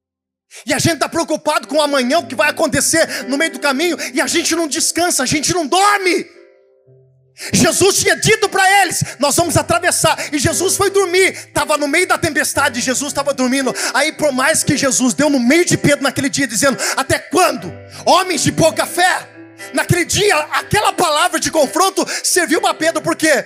E 0.65 0.73
a 0.73 0.79
gente 0.79 0.95
está 0.95 1.09
preocupado 1.09 1.67
com 1.67 1.77
o 1.77 1.83
amanhã, 1.83 2.21
o 2.21 2.27
que 2.27 2.35
vai 2.35 2.49
acontecer 2.49 3.25
no 3.25 3.37
meio 3.37 3.53
do 3.53 3.59
caminho, 3.59 3.97
e 4.15 4.21
a 4.21 4.27
gente 4.27 4.55
não 4.55 4.69
descansa, 4.69 5.23
a 5.23 5.27
gente 5.27 5.53
não 5.53 5.67
dorme. 5.67 6.27
Jesus 7.53 7.99
tinha 7.99 8.17
dito 8.17 8.49
para 8.49 8.83
eles: 8.83 9.05
Nós 9.19 9.37
vamos 9.37 9.57
atravessar. 9.57 10.17
E 10.33 10.39
Jesus 10.39 10.77
foi 10.77 10.91
dormir, 10.91 11.33
estava 11.33 11.77
no 11.77 11.87
meio 11.87 12.07
da 12.07 12.17
tempestade, 12.17 12.81
Jesus 12.81 13.11
estava 13.13 13.35
dormindo. 13.35 13.75
Aí, 13.93 14.13
por 14.13 14.33
mais 14.33 14.65
que 14.65 14.77
Jesus 14.77 15.13
deu 15.15 15.29
no 15.29 15.39
meio 15.39 15.65
de 15.65 15.77
Pedro 15.77 16.03
naquele 16.03 16.29
dia, 16.29 16.47
dizendo: 16.47 16.79
Até 16.97 17.19
quando? 17.19 17.73
Homens 18.05 18.43
de 18.43 18.53
pouca 18.53 18.87
fé. 18.87 19.29
Naquele 19.73 20.05
dia, 20.05 20.37
aquela 20.53 20.93
palavra 20.93 21.41
de 21.41 21.51
confronto 21.51 22.07
serviu 22.23 22.61
para 22.61 22.75
Pedro, 22.75 23.03
porque 23.03 23.45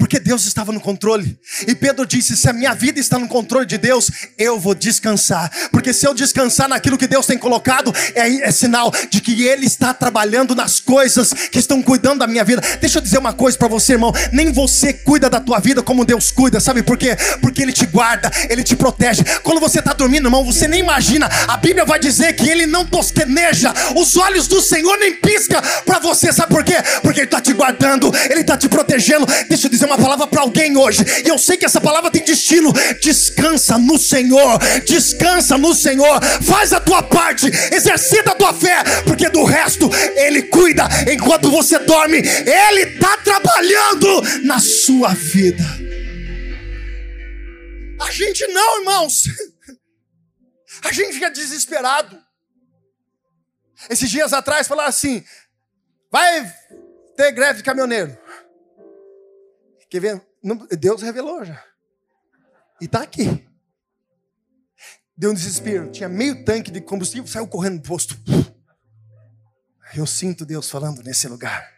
porque 0.00 0.18
Deus 0.18 0.46
estava 0.46 0.72
no 0.72 0.80
controle. 0.80 1.38
E 1.68 1.74
Pedro 1.74 2.06
disse: 2.06 2.34
Se 2.34 2.48
a 2.48 2.54
minha 2.54 2.74
vida 2.74 2.98
está 2.98 3.18
no 3.18 3.28
controle 3.28 3.66
de 3.66 3.76
Deus, 3.76 4.10
eu 4.38 4.58
vou 4.58 4.74
descansar. 4.74 5.52
Porque 5.70 5.92
se 5.92 6.06
eu 6.06 6.14
descansar 6.14 6.68
naquilo 6.68 6.96
que 6.96 7.06
Deus 7.06 7.26
tem 7.26 7.36
colocado, 7.36 7.94
é, 8.14 8.48
é, 8.48 8.50
sinal 8.50 8.90
de 9.10 9.20
que 9.20 9.44
Ele 9.44 9.66
está 9.66 9.92
trabalhando 9.92 10.54
nas 10.54 10.80
coisas 10.80 11.32
que 11.32 11.58
estão 11.58 11.82
cuidando 11.82 12.20
da 12.20 12.26
minha 12.26 12.42
vida. 12.42 12.62
Deixa 12.80 12.96
eu 12.96 13.02
dizer 13.02 13.18
uma 13.18 13.34
coisa 13.34 13.58
para 13.58 13.68
você, 13.68 13.92
irmão: 13.92 14.10
nem 14.32 14.50
você 14.50 14.94
cuida 14.94 15.28
da 15.28 15.38
tua 15.38 15.60
vida 15.60 15.82
como 15.82 16.06
Deus 16.06 16.30
cuida, 16.30 16.58
sabe 16.60 16.82
por 16.82 16.96
quê? 16.96 17.14
Porque 17.42 17.62
Ele 17.62 17.72
te 17.72 17.84
guarda, 17.84 18.30
Ele 18.48 18.64
te 18.64 18.74
protege. 18.74 19.22
Quando 19.42 19.60
você 19.60 19.80
está 19.80 19.92
dormindo, 19.92 20.28
irmão, 20.28 20.46
você 20.46 20.66
nem 20.66 20.80
imagina. 20.80 21.28
A 21.46 21.58
Bíblia 21.58 21.84
vai 21.84 21.98
dizer 21.98 22.32
que 22.32 22.48
Ele 22.48 22.66
não 22.66 22.86
tosqueneja, 22.86 23.74
os 23.94 24.16
olhos 24.16 24.48
do 24.48 24.62
Senhor 24.62 24.98
nem 24.98 25.16
pisca 25.16 25.60
para 25.84 25.98
você, 25.98 26.32
sabe 26.32 26.54
por 26.54 26.64
quê? 26.64 26.76
Porque 27.02 27.20
Ele 27.20 27.26
está 27.26 27.40
te 27.40 27.52
guardando, 27.52 28.10
Ele 28.30 28.40
está 28.40 28.56
te 28.56 28.66
protegendo. 28.66 29.26
Deixa 29.46 29.66
eu 29.66 29.70
dizer 29.70 29.89
uma 29.90 29.98
palavra 29.98 30.26
para 30.26 30.42
alguém 30.42 30.76
hoje, 30.76 31.04
e 31.24 31.28
eu 31.28 31.36
sei 31.36 31.56
que 31.56 31.64
essa 31.64 31.80
palavra 31.80 32.10
tem 32.10 32.22
destino. 32.22 32.72
Descansa 33.02 33.76
no 33.76 33.98
Senhor, 33.98 34.58
descansa 34.86 35.58
no 35.58 35.74
Senhor, 35.74 36.22
faz 36.42 36.72
a 36.72 36.80
tua 36.80 37.02
parte, 37.02 37.46
exercita 37.72 38.30
a 38.30 38.34
tua 38.34 38.54
fé, 38.54 38.84
porque 39.04 39.28
do 39.28 39.44
resto 39.44 39.90
Ele 40.16 40.42
cuida 40.42 40.88
enquanto 41.10 41.50
você 41.50 41.78
dorme, 41.80 42.18
Ele 42.18 42.82
está 42.82 43.16
trabalhando 43.18 44.22
na 44.44 44.60
sua 44.60 45.08
vida. 45.08 45.64
A 48.00 48.10
gente 48.12 48.46
não, 48.46 48.78
irmãos, 48.80 49.24
a 50.84 50.92
gente 50.92 51.14
fica 51.14 51.30
desesperado. 51.30 52.18
Esses 53.88 54.10
dias 54.10 54.32
atrás 54.32 54.68
falaram 54.68 54.88
assim: 54.88 55.24
vai 56.10 56.52
ter 57.16 57.32
greve 57.32 57.58
de 57.58 57.64
caminhoneiro. 57.64 58.16
Quer 59.90 60.00
ver? 60.00 60.26
Deus 60.78 61.02
revelou 61.02 61.44
já. 61.44 61.62
E 62.80 62.84
está 62.84 63.02
aqui. 63.02 63.46
Deu 65.16 65.32
um 65.32 65.34
desespero. 65.34 65.90
Tinha 65.90 66.08
meio 66.08 66.44
tanque 66.44 66.70
de 66.70 66.80
combustível, 66.80 67.26
saiu 67.26 67.48
correndo 67.48 67.82
do 67.82 67.86
posto. 67.86 68.16
Eu 69.94 70.06
sinto 70.06 70.46
Deus 70.46 70.70
falando 70.70 71.02
nesse 71.02 71.26
lugar. 71.26 71.68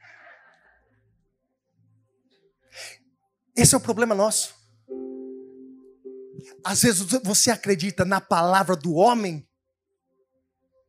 Esse 3.57 3.75
é 3.75 3.79
o 3.79 3.81
problema 3.81 4.15
nosso. 4.15 4.55
Às 6.65 6.83
vezes 6.83 7.01
você 7.25 7.51
acredita 7.51 8.05
na 8.05 8.21
palavra 8.21 8.77
do 8.77 8.95
homem 8.95 9.49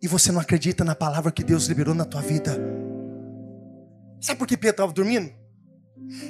e 0.01 0.07
você 0.07 0.31
não 0.31 0.41
acredita 0.41 0.83
na 0.83 0.93
palavra 0.93 1.31
que 1.31 1.43
Deus 1.43 1.65
liberou 1.65 1.95
na 1.95 2.05
tua 2.05 2.21
vida. 2.21 2.57
Sabe 4.19 4.37
por 4.37 4.47
que 4.47 4.57
Pedro 4.57 4.71
estava 4.71 4.93
dormindo? 4.93 5.42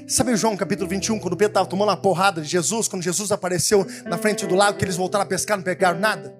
Sabe 0.07 0.36
João 0.36 0.55
capítulo 0.55 0.89
21, 0.89 1.19
quando 1.19 1.36
Pedro 1.36 1.51
estava 1.51 1.69
tomando 1.69 1.89
uma 1.89 1.97
porrada 1.97 2.41
de 2.41 2.47
Jesus, 2.47 2.88
quando 2.88 3.01
Jesus 3.01 3.31
apareceu 3.31 3.86
na 4.05 4.17
frente 4.17 4.45
do 4.45 4.55
lago, 4.55 4.77
que 4.77 4.86
eles 4.86 4.95
voltaram 4.95 5.23
a 5.23 5.27
pescar, 5.27 5.57
não 5.57 5.63
pegaram 5.63 5.99
nada? 5.99 6.36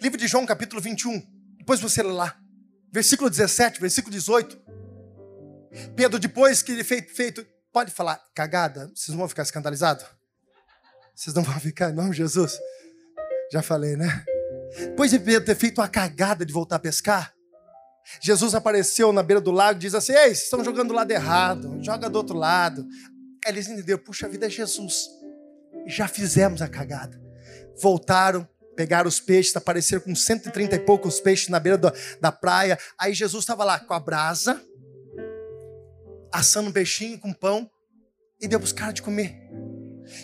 Livro 0.00 0.18
de 0.18 0.26
João 0.26 0.44
capítulo 0.44 0.80
21, 0.80 1.22
depois 1.58 1.80
você 1.80 2.02
lê 2.02 2.12
lá, 2.12 2.36
versículo 2.92 3.30
17, 3.30 3.80
versículo 3.80 4.12
18. 4.12 4.58
Pedro, 5.94 6.18
depois 6.18 6.62
que 6.62 6.72
ele 6.72 6.84
feito, 6.84 7.14
feito 7.14 7.46
pode 7.72 7.90
falar 7.90 8.20
cagada, 8.34 8.90
vocês 8.94 9.08
não 9.08 9.18
vão 9.18 9.28
ficar 9.28 9.42
escandalizados? 9.42 10.04
Vocês 11.14 11.34
não 11.34 11.42
vão 11.42 11.58
ficar, 11.60 11.92
não, 11.92 12.12
Jesus? 12.12 12.58
Já 13.52 13.62
falei, 13.62 13.96
né? 13.96 14.24
Depois 14.78 15.10
de 15.10 15.18
Pedro 15.18 15.44
ter 15.44 15.54
feito 15.54 15.80
uma 15.80 15.88
cagada 15.88 16.44
de 16.44 16.52
voltar 16.52 16.76
a 16.76 16.80
pescar, 16.80 17.34
Jesus 18.20 18.54
apareceu 18.54 19.12
na 19.12 19.22
beira 19.22 19.40
do 19.40 19.50
lago 19.50 19.78
e 19.78 19.82
diz 19.82 19.94
assim: 19.94 20.12
Ei, 20.12 20.32
estão 20.32 20.64
jogando 20.64 20.88
do 20.88 20.94
lado 20.94 21.10
errado, 21.10 21.78
joga 21.82 22.08
do 22.08 22.16
outro 22.16 22.36
lado. 22.36 22.86
Aí 23.44 23.52
eles 23.52 23.68
entenderam: 23.68 24.02
puxa, 24.02 24.28
vida 24.28 24.46
é 24.46 24.50
Jesus. 24.50 25.08
Já 25.86 26.08
fizemos 26.08 26.62
a 26.62 26.68
cagada. 26.68 27.20
Voltaram, 27.80 28.48
pegaram 28.74 29.08
os 29.08 29.20
peixes, 29.20 29.54
apareceram 29.54 30.02
com 30.02 30.14
130 30.14 30.76
e 30.76 30.78
poucos 30.80 31.20
peixes 31.20 31.48
na 31.48 31.60
beira 31.60 31.78
da, 31.78 31.92
da 32.20 32.32
praia. 32.32 32.78
Aí 32.98 33.14
Jesus 33.14 33.42
estava 33.42 33.64
lá 33.64 33.78
com 33.78 33.94
a 33.94 34.00
brasa, 34.00 34.60
assando 36.32 36.70
um 36.70 36.72
peixinho 36.72 37.18
com 37.18 37.32
pão 37.32 37.70
e 38.40 38.48
deu 38.48 38.58
para 38.58 38.66
os 38.66 38.72
caras 38.72 38.94
de 38.94 39.02
comer. 39.02 39.36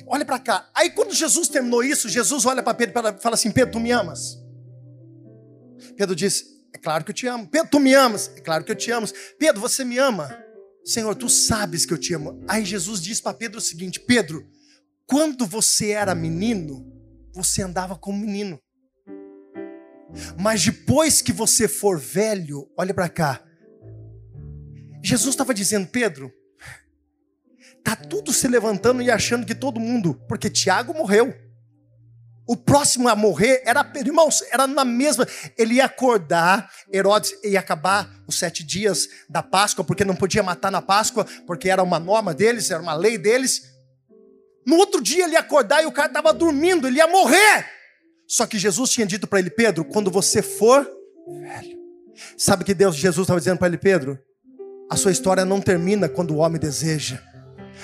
Olha 0.07 0.25
para 0.25 0.38
cá. 0.38 0.70
Aí 0.75 0.90
quando 0.90 1.14
Jesus 1.14 1.49
terminou 1.49 1.85
isso, 1.85 2.09
Jesus 2.09 2.47
olha 2.47 2.62
para 2.62 2.75
Pedro 2.75 2.99
e 2.99 3.20
fala 3.20 3.35
assim: 3.35 3.51
Pedro, 3.51 3.73
tu 3.73 3.81
me 3.81 3.92
amas? 3.92 4.42
Pedro 5.97 6.16
disse: 6.16 6.53
é 6.74 6.78
claro 6.78 7.04
que 7.04 7.12
eu 7.12 7.14
te 7.14 7.26
amo. 7.28 7.46
Pedro, 7.46 7.68
tu 7.70 7.78
me 7.78 7.94
amas? 7.94 8.32
É 8.37 8.40
claro 8.40 8.64
que 8.64 8.72
eu 8.72 8.76
te 8.76 8.90
amo. 8.90 9.06
Pedro, 9.38 9.60
você 9.60 9.84
me 9.84 9.96
ama? 9.96 10.37
Senhor, 10.84 11.14
tu 11.14 11.28
sabes 11.28 11.87
que 11.87 11.94
eu 11.94 11.98
te 11.98 12.12
amo. 12.12 12.44
Aí 12.48 12.64
Jesus 12.64 13.00
diz 13.00 13.20
para 13.20 13.32
Pedro 13.32 13.58
o 13.58 13.62
seguinte: 13.62 14.00
Pedro, 14.00 14.44
quando 15.06 15.46
você 15.46 15.90
era 15.90 16.16
menino, 16.16 16.84
você 17.32 17.62
andava 17.62 17.96
como 17.96 18.18
menino. 18.18 18.60
Mas 20.38 20.64
depois 20.64 21.22
que 21.22 21.32
você 21.32 21.68
for 21.68 21.98
velho, 21.98 22.68
olha 22.76 22.92
para 22.92 23.08
cá. 23.08 23.42
Jesus 25.02 25.34
estava 25.34 25.54
dizendo, 25.54 25.87
Pedro, 25.87 26.32
tá 27.84 27.94
tudo 27.94 28.32
se 28.32 28.48
levantando 28.48 29.00
e 29.00 29.10
achando 29.10 29.46
que 29.46 29.54
todo 29.54 29.78
mundo, 29.78 30.14
porque 30.26 30.50
Tiago 30.50 30.92
morreu. 30.92 31.32
O 32.46 32.57
próximo 32.57 33.09
a 33.09 33.16
morrer 33.16 33.62
era, 33.64 33.90
irmãos, 33.96 34.42
era 34.52 34.66
na 34.66 34.85
mesma. 34.85 35.26
Ele 35.57 35.74
ia 35.74 35.87
acordar, 35.87 36.70
Herodes 36.92 37.35
ia 37.42 37.59
acabar 37.59 38.11
os 38.26 38.38
sete 38.38 38.62
dias 38.62 39.09
da 39.28 39.42
Páscoa, 39.42 39.85
porque 39.85 40.04
não 40.04 40.14
podia 40.14 40.42
matar 40.42 40.70
na 40.70 40.83
Páscoa, 40.83 41.26
porque 41.46 41.70
era 41.70 41.83
uma 41.83 41.98
norma 41.98 42.35
deles, 42.35 42.70
era 42.70 42.83
uma 42.83 42.94
lei 42.94 43.16
deles. 43.16 43.72
No 44.66 44.76
outro 44.76 45.00
dia 45.00 45.24
ele 45.24 45.35
ia 45.35 45.40
acordar 45.40 45.83
e 45.83 45.87
o 45.87 45.92
cara 45.92 46.09
estava 46.09 46.33
dormindo, 46.33 46.87
ele 46.87 46.98
ia 46.98 47.07
morrer. 47.07 47.66
Só 48.26 48.46
que 48.46 48.59
Jesus 48.59 48.90
tinha 48.90 49.07
dito 49.07 49.26
para 49.26 49.38
ele, 49.38 49.50
Pedro, 49.50 49.85
quando 49.85 50.11
você 50.11 50.42
for 50.42 50.87
velho. 51.26 51.78
Sabe 52.37 52.64
que 52.64 52.74
Deus, 52.74 52.94
Jesus 52.96 53.24
estava 53.24 53.40
dizendo 53.40 53.59
para 53.59 53.68
ele, 53.68 53.78
Pedro? 53.78 54.18
A 54.90 54.96
sua 54.96 55.11
história 55.11 55.44
não 55.44 55.61
termina 55.61 56.09
quando 56.09 56.33
o 56.33 56.37
homem 56.38 56.61
deseja. 56.61 57.20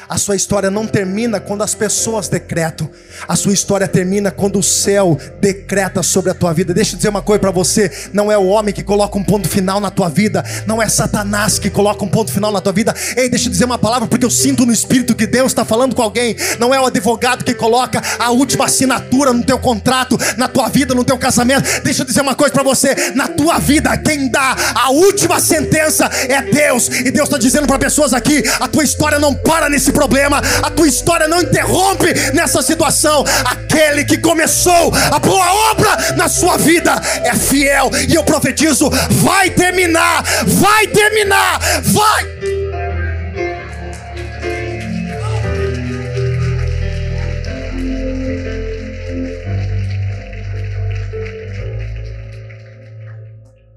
A 0.09 0.18
sua 0.18 0.35
história 0.35 0.70
não 0.70 0.87
termina 0.87 1.38
quando 1.38 1.62
as 1.62 1.74
pessoas 1.74 2.29
decretam. 2.29 2.90
A 3.29 3.37
sua 3.37 3.53
história 3.53 3.87
termina 3.87 4.31
quando 4.31 4.59
o 4.59 4.62
céu 4.62 5.16
decreta 5.40 6.03
sobre 6.03 6.31
a 6.33 6.35
tua 6.35 6.53
vida. 6.53 6.74
Deixa 6.74 6.94
eu 6.94 6.96
dizer 6.96 7.09
uma 7.09 7.22
coisa 7.22 7.38
para 7.38 7.50
você: 7.53 7.90
não 8.12 8.31
é 8.31 8.37
o 8.37 8.46
homem 8.46 8.74
que 8.74 8.83
coloca 8.83 9.16
um 9.16 9.22
ponto 9.22 9.48
final 9.48 9.79
na 9.79 9.90
tua 9.90 10.09
vida, 10.09 10.44
não 10.66 10.83
é 10.83 10.88
Satanás 10.88 11.59
que 11.59 11.70
coloca 11.70 12.05
um 12.05 12.09
ponto 12.09 12.33
final 12.33 12.50
na 12.50 12.61
tua 12.61 12.72
vida. 12.72 12.94
Ei, 13.16 13.29
deixa 13.29 13.46
eu 13.46 13.53
dizer 13.53 13.64
uma 13.66 13.79
palavra 13.79 14.09
porque 14.09 14.24
eu 14.24 14.31
sinto 14.31 14.66
no 14.66 14.72
espírito 14.72 15.14
que 15.14 15.26
Deus 15.26 15.53
está 15.53 15.64
falando 15.64 15.94
com 15.94 16.03
alguém. 16.03 16.35
Não 16.59 16.74
é 16.74 16.81
o 16.81 16.87
advogado 16.87 17.44
que 17.44 17.55
coloca 17.55 18.03
a 18.18 18.31
última 18.31 18.64
assinatura 18.64 19.33
no 19.33 19.44
teu 19.44 19.59
contrato, 19.61 20.18
na 20.37 20.48
tua 20.48 20.68
vida, 20.68 20.92
no 20.92 21.05
teu 21.05 21.18
casamento. 21.18 21.83
Deixa 21.83 22.03
eu 22.03 22.07
dizer 22.07 22.22
uma 22.22 22.35
coisa 22.35 22.53
para 22.53 22.64
você: 22.64 23.12
na 23.14 23.29
tua 23.29 23.59
vida, 23.59 23.96
quem 23.96 24.29
dá 24.29 24.57
a 24.74 24.90
última 24.90 25.38
sentença 25.38 26.11
é 26.29 26.42
Deus. 26.42 26.88
E 26.88 27.12
Deus 27.12 27.29
está 27.29 27.38
dizendo 27.38 27.68
para 27.68 27.79
pessoas 27.79 28.12
aqui: 28.12 28.42
a 28.59 28.66
tua 28.66 28.83
história 28.83 29.18
não 29.18 29.35
para 29.35 29.68
nesse 29.68 29.80
nesse 29.81 29.93
problema, 29.93 30.43
a 30.62 30.71
tua 30.71 30.87
história 30.87 31.27
não 31.27 31.40
interrompe 31.40 32.12
nessa 32.35 32.61
situação. 32.61 33.25
Aquele 33.47 34.05
que 34.05 34.19
começou 34.19 34.93
a 35.11 35.19
boa 35.19 35.71
obra 35.71 36.14
na 36.16 36.29
sua 36.29 36.59
vida 36.59 36.93
é 37.25 37.35
fiel, 37.35 37.90
e 38.07 38.14
eu 38.14 38.23
profetizo: 38.23 38.90
vai 38.90 39.49
terminar, 39.49 40.23
vai 40.47 40.87
terminar, 40.87 41.59
vai. 41.83 42.40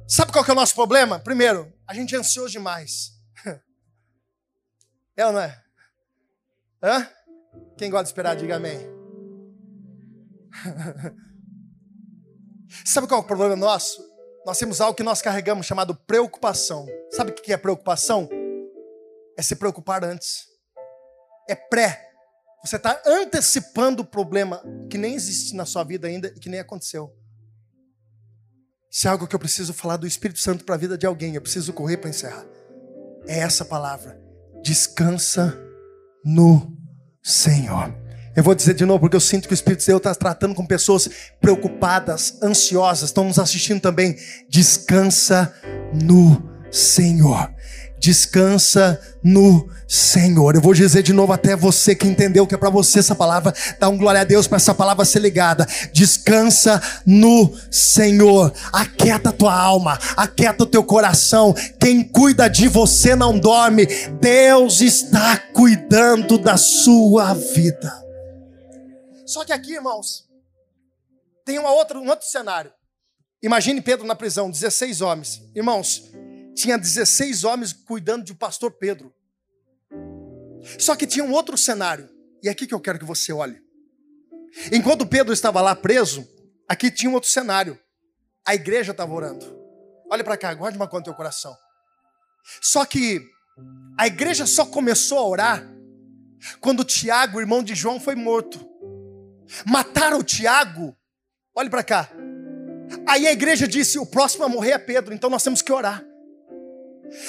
Sabe 0.06 0.34
qual 0.34 0.44
que 0.44 0.52
é 0.52 0.54
o 0.54 0.56
nosso 0.56 0.76
problema? 0.76 1.18
Primeiro, 1.18 1.74
a 1.88 1.94
gente 1.94 2.13
é 2.13 2.18
ansioso 2.18 2.52
demais. 2.52 3.13
É 5.16 5.28
ou 5.28 5.32
não 5.32 5.42
é? 5.42 5.62
Hã? 6.84 7.08
Quem 7.78 7.89
gosta 7.89 8.04
de 8.04 8.10
esperar, 8.10 8.36
diga 8.36 8.58
amém. 8.58 8.78
Sabe 12.86 13.08
qual 13.08 13.22
é 13.22 13.24
o 13.24 13.28
problema 13.28 13.56
nosso? 13.56 14.04
Nós 14.46 14.58
temos 14.58 14.82
algo 14.82 14.96
que 14.96 15.04
nós 15.04 15.22
carregamos 15.22 15.65
chamado 15.65 15.96
preocupação. 15.96 16.86
Sabe 17.12 17.32
o 17.32 17.34
que 17.34 17.54
é 17.54 17.58
preocupação? 17.58 18.28
É 19.38 19.41
se 19.41 19.56
preocupar 19.56 20.04
antes. 20.04 20.46
É 21.48 21.56
pré. 21.56 22.10
Você 22.63 22.76
está 22.76 23.02
antecipando 23.06 24.02
o 24.02 24.06
problema 24.06 24.62
que 24.89 24.98
nem 24.98 25.13
existe 25.15 25.56
na 25.56 25.65
sua 25.65 25.84
vida 25.86 26.08
ainda 26.08 26.28
e 26.28 26.39
que 26.39 26.50
nem 26.50 26.60
aconteceu. 26.60 27.15
Se 28.91 29.08
é 29.08 29.10
algo 29.10 29.26
que 29.28 29.36
eu 29.36 29.39
preciso 29.39 29.74
falar 29.74 29.98
do 29.98 30.06
Espírito 30.06 30.39
Santo 30.39 30.65
para 30.65 30.76
a 30.76 30.78
vida 30.78 30.98
de 30.98 31.06
alguém, 31.06 31.36
eu 31.36 31.41
preciso 31.41 31.72
correr 31.74 31.98
para 31.98 32.10
encerrar. 32.10 32.46
É 33.26 33.39
essa 33.39 33.63
palavra. 33.63 34.22
Descansa 34.62 35.58
no 36.24 36.76
Senhor. 37.22 37.94
Eu 38.36 38.44
vou 38.44 38.56
dizer 38.56 38.74
de 38.74 38.86
novo, 38.86 39.02
porque 39.02 39.16
eu 39.16 39.22
sinto 39.22 39.48
que 39.48 39.54
o 39.54 39.56
Espírito 39.56 39.82
de 39.82 39.88
Deus 39.88 40.00
está 40.00 40.16
tratando 40.16 40.56
com 40.56 40.66
pessoas 40.66 41.10
preocupadas, 41.40 42.42
ansiosas, 42.42 43.10
estão 43.10 43.26
nos 43.26 43.38
assistindo 43.38 43.80
também. 43.80 44.16
Descansa 44.50 45.54
no 45.94 46.42
Senhor 46.72 47.54
descansa 48.04 49.00
no 49.24 49.70
Senhor. 49.88 50.56
Eu 50.56 50.62
vou 50.62 50.74
dizer 50.74 51.02
de 51.02 51.13
novo 51.13 51.32
até 51.32 51.56
você 51.56 51.96
que 51.96 52.06
entendeu 52.06 52.46
que 52.46 52.54
é 52.54 52.58
para 52.58 52.70
você 52.70 53.00
essa 53.00 53.16
palavra, 53.16 53.54
dá 53.80 53.88
um 53.88 53.98
glória 53.98 54.20
a 54.20 54.26
Deus 54.26 54.46
para 54.46 54.58
essa 54.58 54.76
palavra 54.76 55.06
ser 55.06 55.20
ligada. 55.20 55.66
Descansa 55.94 56.82
no 57.06 57.58
Senhor. 57.72 58.54
Aquieta 58.74 59.32
tua 59.32 59.58
alma, 59.58 59.98
aquieta 60.18 60.63
o 60.63 60.68
teu 60.68 60.84
coração. 60.84 61.56
Quem 61.80 62.04
cuida 62.04 62.50
de 62.50 62.68
você 62.68 63.16
não 63.16 63.39
dorme. 63.39 63.86
Deus 64.20 64.82
está 64.82 65.38
cuidando 65.38 66.38
da 66.38 66.58
sua 66.58 67.34
vida. 67.34 68.04
Só 69.26 69.46
que 69.46 69.54
aqui, 69.54 69.76
irmãos, 69.76 70.28
tem 71.46 71.58
uma 71.58 71.72
outra, 71.72 71.98
um 71.98 72.10
outro 72.10 72.28
cenário. 72.28 72.74
Imagine 73.42 73.82
Pedro 73.82 74.06
na 74.06 74.16
prisão, 74.16 74.52
16 74.52 75.00
homens. 75.00 75.42
Irmãos, 75.56 76.12
tinha 76.56 76.78
16 76.78 77.44
homens 77.44 77.74
cuidando 77.74 78.24
de 78.24 78.32
o 78.32 78.36
pastor 78.36 78.72
Pedro. 78.72 79.13
Só 80.80 80.96
que 80.96 81.08
tinha 81.08 81.26
um 81.26 81.32
outro 81.32 81.58
cenário, 81.58 82.10
e 82.42 82.48
é 82.48 82.52
aqui 82.52 82.66
que 82.66 82.74
eu 82.74 82.80
quero 82.80 83.00
que 83.00 83.06
você 83.06 83.34
olhe. 83.34 83.62
Enquanto 84.72 85.06
Pedro 85.06 85.34
estava 85.34 85.62
lá 85.62 85.76
preso, 85.76 86.28
aqui 86.68 86.92
tinha 86.92 87.10
um 87.10 87.13
outro 87.13 87.30
cenário. 87.30 87.80
A 88.46 88.54
igreja 88.56 88.92
estava 88.92 89.13
orando. 89.13 89.46
Olha 90.10 90.24
para 90.24 90.38
cá, 90.38 90.54
guarde 90.54 90.78
uma 90.78 90.88
coisa 90.88 91.02
no 91.02 91.06
teu 91.06 91.13
coração. 91.13 91.56
Só 92.62 92.86
que 92.86 93.22
a 93.98 94.08
igreja 94.08 94.46
só 94.46 94.66
começou 94.66 95.18
a 95.18 95.28
orar 95.28 95.74
quando 96.60 96.84
Tiago, 96.84 97.39
irmão 97.39 97.63
de 97.63 97.74
João, 97.74 98.00
foi 98.00 98.16
morto. 98.16 98.60
Mataram 99.66 100.20
o 100.20 100.24
Tiago. 100.24 100.96
Olhe 101.56 101.70
para 101.70 101.84
cá. 101.84 102.10
Aí 103.08 103.26
a 103.28 103.32
igreja 103.32 103.68
disse: 103.68 103.98
o 103.98 104.06
próximo 104.06 104.44
a 104.44 104.50
morrer 104.50 104.72
é 104.72 104.78
Pedro, 104.78 105.13
então 105.13 105.30
nós 105.30 105.44
temos 105.44 105.62
que 105.62 105.72
orar. 105.72 106.04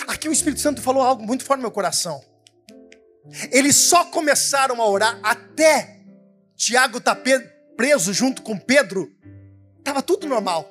Aqui 0.06 0.28
o 0.28 0.32
Espírito 0.32 0.60
Santo 0.60 0.80
falou 0.80 1.02
algo 1.02 1.22
muito 1.24 1.44
forte 1.44 1.58
no 1.58 1.64
meu 1.64 1.70
coração. 1.70 2.22
Eles 3.50 3.76
só 3.76 4.04
começaram 4.06 4.80
a 4.80 4.88
orar 4.88 5.18
até 5.22 6.00
Tiago 6.56 6.98
estar 6.98 7.14
tá 7.14 7.22
preso 7.76 8.12
junto 8.12 8.42
com 8.42 8.58
Pedro. 8.58 9.10
Estava 9.78 10.02
tudo 10.02 10.26
normal. 10.26 10.70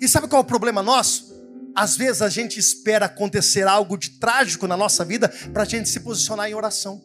E 0.00 0.08
sabe 0.08 0.28
qual 0.28 0.42
é 0.42 0.44
o 0.44 0.46
problema 0.46 0.82
nosso? 0.82 1.30
Às 1.74 1.96
vezes 1.96 2.20
a 2.22 2.28
gente 2.28 2.58
espera 2.58 3.06
acontecer 3.06 3.66
algo 3.66 3.96
de 3.96 4.18
trágico 4.18 4.66
na 4.66 4.76
nossa 4.76 5.04
vida 5.04 5.28
para 5.52 5.62
a 5.62 5.66
gente 5.66 5.88
se 5.88 6.00
posicionar 6.00 6.48
em 6.48 6.54
oração. 6.54 7.02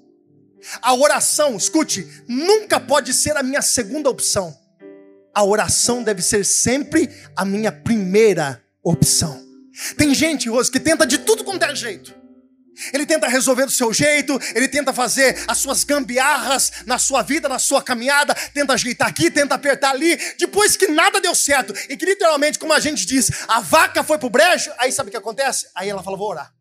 A 0.82 0.94
oração, 0.96 1.56
escute, 1.56 2.24
nunca 2.28 2.80
pode 2.80 3.14
ser 3.14 3.38
a 3.38 3.44
minha 3.44 3.62
segunda 3.62 4.10
opção. 4.10 4.56
A 5.34 5.44
oração 5.44 6.02
deve 6.02 6.22
ser 6.22 6.44
sempre 6.46 7.10
a 7.36 7.46
minha 7.46 7.72
primeira 7.72 8.64
opção. 8.84 9.45
Tem 9.98 10.14
gente, 10.14 10.50
Rose, 10.50 10.72
que 10.72 10.80
tenta 10.80 11.06
de 11.06 11.20
tudo 11.20 11.44
quanto 11.44 11.64
é 11.64 11.76
jeito. 11.76 12.26
Ele 12.92 13.06
tenta 13.06 13.28
resolver 13.28 13.66
do 13.66 13.72
seu 13.72 13.94
jeito, 13.94 14.38
ele 14.54 14.68
tenta 14.68 14.92
fazer 14.92 15.44
as 15.48 15.58
suas 15.58 15.84
gambiarras 15.84 16.72
na 16.86 16.98
sua 16.98 17.22
vida, 17.22 17.48
na 17.48 17.58
sua 17.58 17.82
caminhada, 17.82 18.36
tenta 18.54 18.74
ajeitar 18.74 19.08
aqui, 19.08 19.32
tenta 19.32 19.56
apertar 19.56 19.92
ali, 19.92 20.18
depois 20.38 20.76
que 20.76 20.88
nada 20.88 21.22
deu 21.22 21.34
certo, 21.34 21.74
e 21.90 21.96
que 21.96 22.06
literalmente, 22.06 22.60
como 22.60 22.74
a 22.74 22.80
gente 22.80 23.06
diz, 23.06 23.32
a 23.48 23.62
vaca 23.62 24.04
foi 24.04 24.18
pro 24.18 24.30
brejo, 24.30 24.72
aí 24.78 24.92
sabe 24.92 25.08
o 25.08 25.12
que 25.12 25.18
acontece? 25.18 25.68
Aí 25.74 25.90
ela 25.90 26.04
fala: 26.04 26.18
vou 26.18 26.30
orar. 26.30 26.54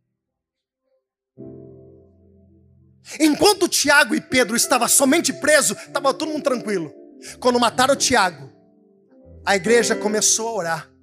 Enquanto 3.20 3.68
Tiago 3.68 4.14
e 4.14 4.20
Pedro 4.20 4.56
estavam 4.56 4.88
somente 4.88 5.32
presos, 5.32 5.76
estava 5.76 6.14
todo 6.14 6.30
mundo 6.30 6.42
tranquilo. 6.42 6.92
Quando 7.38 7.60
mataram 7.60 7.94
Tiago, 7.96 8.52
a 9.44 9.56
igreja 9.56 9.94
começou 9.94 10.48
a 10.48 10.52
orar. 10.52 10.93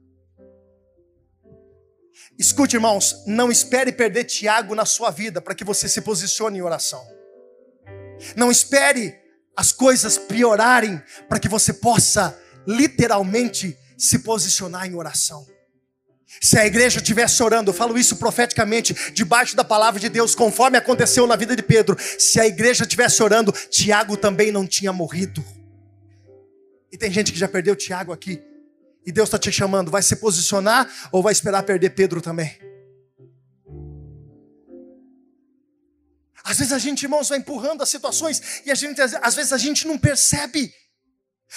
Escute, 2.42 2.76
irmãos, 2.76 3.22
não 3.28 3.52
espere 3.52 3.92
perder 3.92 4.24
Tiago 4.24 4.74
na 4.74 4.84
sua 4.84 5.12
vida 5.12 5.40
para 5.40 5.54
que 5.54 5.64
você 5.64 5.88
se 5.88 6.02
posicione 6.02 6.58
em 6.58 6.62
oração. 6.64 7.08
Não 8.36 8.50
espere 8.50 9.16
as 9.56 9.72
coisas 9.72 10.18
piorarem 10.18 11.00
para 11.30 11.40
que 11.40 11.48
você 11.48 11.72
possa 11.72 12.36
literalmente 12.66 13.78
se 13.96 14.18
posicionar 14.18 14.88
em 14.88 14.96
oração. 14.96 15.46
Se 16.42 16.58
a 16.58 16.66
igreja 16.66 16.98
estivesse 16.98 17.44
orando, 17.44 17.70
eu 17.70 17.76
falo 17.76 17.96
isso 17.96 18.16
profeticamente, 18.16 18.96
debaixo 19.14 19.56
da 19.56 19.64
palavra 19.64 20.00
de 20.00 20.10
Deus, 20.10 20.34
conforme 20.34 20.80
aconteceu 20.80 21.28
na 21.28 21.36
vida 21.36 21.56
de 21.56 21.62
Pedro, 21.62 21.96
se 22.18 22.40
a 22.40 22.48
igreja 22.48 22.86
estivesse 22.86 23.22
orando, 23.22 23.52
Tiago 23.52 24.18
também 24.18 24.52
não 24.52 24.66
tinha 24.66 24.92
morrido. 24.92 25.46
E 26.92 26.98
tem 26.98 27.12
gente 27.12 27.32
que 27.32 27.38
já 27.38 27.48
perdeu 27.48 27.76
Tiago 27.76 28.12
aqui. 28.12 28.42
E 29.06 29.12
Deus 29.12 29.28
está 29.28 29.40
te 29.40 29.52
chamando, 29.52 29.90
vai 29.90 30.02
se 30.02 30.16
posicionar 30.16 30.88
ou 31.12 31.24
vai 31.24 31.32
esperar 31.32 31.64
perder 31.64 31.92
Pedro 31.92 32.22
também? 32.22 32.58
Às 36.44 36.58
vezes 36.58 36.74
a 36.74 36.80
gente, 36.80 37.04
irmãos, 37.04 37.30
vai 37.30 37.38
empurrando 37.38 37.82
as 37.82 37.90
situações 37.90 38.62
e 38.66 38.72
a 38.72 38.76
gente, 38.76 39.00
às 39.02 39.36
vezes 39.36 39.54
a 39.54 39.58
gente 39.58 39.88
não 39.88 39.98
percebe. 39.98 40.74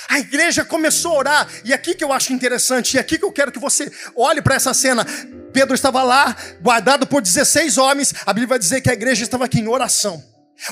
A 0.09 0.19
igreja 0.19 0.65
começou 0.65 1.13
a 1.13 1.19
orar, 1.19 1.49
e 1.65 1.73
aqui 1.73 1.95
que 1.95 2.03
eu 2.03 2.13
acho 2.13 2.33
interessante, 2.33 2.95
e 2.95 2.99
aqui 2.99 3.17
que 3.17 3.25
eu 3.25 3.31
quero 3.31 3.53
que 3.53 3.61
você 3.61 3.91
olhe 4.17 4.43
para 4.43 4.57
essa 4.57 4.75
cena. 4.75 5.07
Pedro 5.53 5.73
estava 5.73 6.03
lá, 6.03 6.37
guardado 6.61 7.07
por 7.07 7.23
16 7.23 7.79
homens, 7.79 8.13
a 8.27 8.33
Bíblia 8.33 8.49
vai 8.49 8.59
dizer 8.59 8.81
que 8.81 8.91
a 8.91 8.93
igreja 8.93 9.23
estava 9.23 9.45
aqui 9.45 9.61
em 9.61 9.69
oração. 9.69 10.23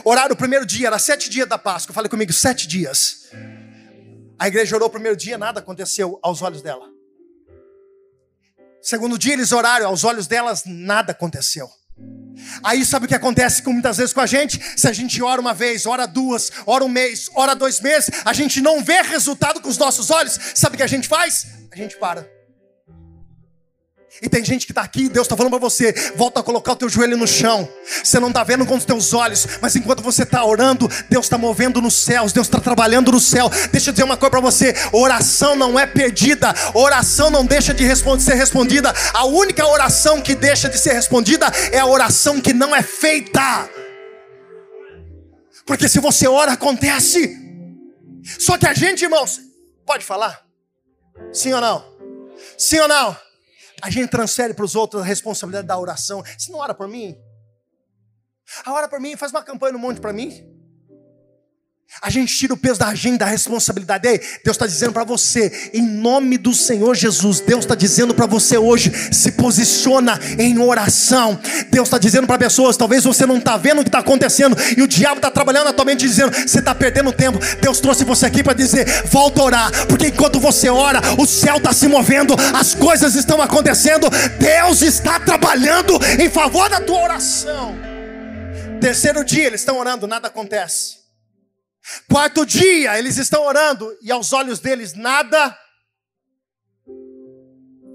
Oraram 0.05 0.35
o 0.35 0.37
primeiro 0.37 0.67
dia, 0.67 0.89
era 0.89 0.99
sete 0.99 1.31
dias 1.31 1.49
da 1.49 1.57
Páscoa. 1.57 1.95
Fale 1.95 2.09
comigo, 2.09 2.33
sete 2.33 2.67
dias. 2.67 3.29
A 4.43 4.49
igreja 4.49 4.75
orou 4.75 4.89
o 4.89 4.91
primeiro 4.91 5.17
dia, 5.17 5.39
nada 5.39 5.61
aconteceu 5.61 6.19
aos 6.21 6.43
olhos 6.43 6.63
dela. 6.63 6.85
Segundo 8.81 9.17
dia 9.17 9.35
eles 9.35 9.53
oraram, 9.53 9.87
aos 9.87 10.03
olhos 10.03 10.27
delas 10.27 10.65
nada 10.67 11.13
aconteceu. 11.13 11.71
Aí 12.65 12.85
sabe 12.85 13.05
o 13.05 13.09
que 13.09 13.15
acontece 13.15 13.63
com 13.63 13.73
muitas 13.73 13.99
vezes 13.99 14.13
com 14.13 14.21
a 14.21 14.27
gente? 14.27 14.61
Se 14.77 14.89
a 14.89 14.93
gente 14.93 15.23
ora 15.23 15.41
uma 15.41 15.55
vez, 15.55 15.87
ora 15.87 16.07
duas, 16.07 16.51
ora 16.67 16.85
um 16.85 16.89
mês, 16.89 17.31
ora 17.37 17.55
dois 17.55 17.81
meses, 17.81 18.11
a 18.25 18.33
gente 18.33 18.61
não 18.61 18.83
vê 18.83 19.01
resultado 19.03 19.61
com 19.61 19.69
os 19.69 19.79
nossos 19.79 20.11
olhos, 20.11 20.37
sabe 20.57 20.75
o 20.75 20.77
que 20.77 20.83
a 20.83 20.89
gente 20.89 21.07
faz? 21.07 21.47
A 21.71 21.77
gente 21.77 21.97
para. 21.97 22.29
E 24.23 24.29
tem 24.29 24.45
gente 24.45 24.67
que 24.67 24.73
está 24.73 24.83
aqui, 24.83 25.09
Deus 25.09 25.27
está 25.27 25.37
falando 25.37 25.51
para 25.51 25.59
você, 25.59 25.93
volta 26.15 26.39
a 26.39 26.43
colocar 26.45 26.73
o 26.73 26.77
teu 26.77 26.89
joelho 26.89 27.17
no 27.17 27.27
chão. 27.27 27.69
Você 28.05 28.21
não 28.21 28.29
está 28.29 28.45
vendo 28.45 28.65
com 28.65 28.77
os 28.77 28.85
teus 28.85 29.13
olhos, 29.13 29.49
mas 29.61 29.75
enquanto 29.75 30.01
você 30.01 30.23
está 30.23 30.45
orando, 30.45 30.89
Deus 31.11 31.27
está 31.27 31.37
movendo 31.37 31.83
nos 31.83 31.95
céus, 31.95 32.33
Deus 32.33 32.47
está 32.47 32.61
trabalhando 32.61 33.11
no 33.11 33.19
céu. 33.19 33.51
Deixa 33.73 33.91
eu 33.91 33.93
dizer 33.93 34.05
uma 34.05 34.17
coisa 34.17 34.31
para 34.31 34.41
você: 34.41 34.75
oração 34.93 35.57
não 35.57 35.77
é 35.77 35.87
perdida, 35.87 36.55
oração 36.73 37.31
não 37.31 37.45
deixa 37.45 37.75
de 37.75 37.85
ser 38.21 38.35
respondida. 38.35 38.95
A 39.13 39.25
única 39.25 39.67
oração 39.67 40.21
que 40.21 40.37
deixa 40.37 40.69
de 40.69 40.79
ser 40.79 40.93
respondida 40.93 41.47
é 41.73 41.81
a 41.81 41.87
oração 41.87 42.41
que 42.41 42.53
não 42.53 42.77
é 42.77 42.83
feita. 42.83 43.69
Porque 45.67 45.89
se 45.89 45.99
você 45.99 46.29
ora, 46.29 46.53
acontece. 46.53 47.37
Só 48.39 48.57
que 48.57 48.69
a 48.69 48.73
gente, 48.73 49.03
irmãos, 49.03 49.41
pode 49.85 50.05
falar? 50.05 50.43
Sim 51.33 51.55
ou 51.55 51.61
não? 51.61 51.85
Sim 52.57 52.79
ou 52.79 52.87
não? 52.87 53.17
A 53.83 53.91
gente 53.91 54.11
transfere 54.11 54.55
para 54.55 54.65
os 54.65 54.77
outros 54.77 55.03
a 55.03 55.05
responsabilidade 55.05 55.67
da 55.67 55.77
oração. 55.77 56.23
Você 56.39 56.53
não 56.53 56.61
ora 56.61 56.73
por 56.73 56.87
mim? 56.87 57.17
A 58.65 58.73
ora 58.73 58.89
por 58.89 59.01
mim, 59.01 59.17
faz 59.17 59.33
uma 59.33 59.43
campanha 59.43 59.73
no 59.73 59.79
monte 59.81 60.01
para 60.01 60.13
mim. 60.13 60.49
A 62.01 62.09
gente 62.09 62.35
tira 62.37 62.55
o 62.55 62.57
peso 62.57 62.81
da 62.81 62.89
agenda, 62.89 63.19
da 63.19 63.27
responsabilidade. 63.27 64.09
Ei, 64.09 64.19
Deus 64.43 64.57
está 64.57 64.67
dizendo 64.67 64.93
para 64.93 65.05
você, 65.05 65.71
em 65.75 65.83
nome 65.83 66.39
do 66.39 66.55
Senhor 66.55 66.95
Jesus, 66.97 67.41
Deus 67.41 67.61
está 67.61 67.75
dizendo 67.75 68.15
para 68.15 68.25
você 68.25 68.57
hoje, 68.57 68.91
se 69.13 69.33
posiciona 69.33 70.19
em 70.39 70.59
oração. 70.59 71.39
Deus 71.71 71.89
está 71.89 71.99
dizendo 71.99 72.27
para 72.27 72.39
pessoas, 72.39 72.77
talvez 72.77 73.05
você 73.05 73.27
não 73.27 73.37
está 73.37 73.57
vendo 73.57 73.81
o 73.81 73.83
que 73.83 73.89
está 73.89 73.99
acontecendo 73.99 74.57
e 74.77 74.83
o 74.83 74.89
diabo 74.89 75.17
está 75.17 75.31
trabalhando 75.31 75.67
na 75.67 75.73
tua 75.73 75.85
mente 75.85 76.01
dizendo, 76.01 76.33
você 76.33 76.61
está 76.61 76.75
perdendo 76.75 77.13
tempo. 77.13 77.39
Deus 77.61 77.79
trouxe 77.79 78.05
você 78.05 78.27
aqui 78.27 78.43
para 78.43 78.55
dizer, 78.55 79.07
volta 79.09 79.43
a 79.43 79.45
orar, 79.45 79.87
porque 79.87 80.09
enquanto 80.09 80.41
você 80.41 80.71
ora, 80.71 81.01
o 81.19 81.27
céu 81.27 81.59
está 81.59 81.73
se 81.73 81.87
movendo, 81.89 82.35
as 82.55 82.75
coisas 82.75 83.15
estão 83.15 83.41
acontecendo, 83.41 84.09
Deus 84.39 84.81
está 84.81 85.21
trabalhando 85.21 85.99
em 86.19 86.31
favor 86.31 86.71
da 86.71 86.81
tua 86.81 87.03
oração. 87.03 87.77
Terceiro 88.81 89.25
dia, 89.25 89.47
eles 89.47 89.61
estão 89.61 89.79
orando, 89.79 90.09
nada 90.09 90.29
acontece. 90.29 91.02
Quarto 92.09 92.47
dia, 92.47 92.99
eles 92.99 93.17
estão 93.17 93.43
orando 93.45 93.97
e 94.01 94.13
aos 94.13 94.33
olhos 94.33 94.61
deles 94.61 94.95
nada. 94.95 95.59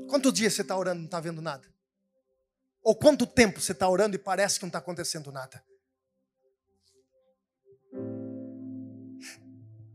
Quanto 0.10 0.32
dia 0.32 0.50
você 0.50 0.62
está 0.62 0.76
orando 0.76 0.98
e 0.98 1.00
não 1.00 1.06
está 1.06 1.20
vendo 1.20 1.42
nada? 1.42 1.68
Ou 2.82 2.96
quanto 2.96 3.26
tempo 3.26 3.60
você 3.60 3.72
está 3.72 3.88
orando 3.88 4.16
e 4.16 4.20
parece 4.20 4.60
que 4.60 4.66
não 4.66 4.70
está 4.70 4.80
acontecendo 4.80 5.32
nada? 5.32 5.64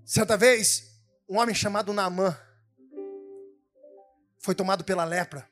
Certa 0.05 0.37
vez, 0.37 1.01
um 1.29 1.39
homem 1.39 1.55
chamado 1.55 1.93
Naamã 1.93 2.39
foi 4.39 4.55
tomado 4.55 4.85
pela 4.85 5.05
lepra. 5.05 5.49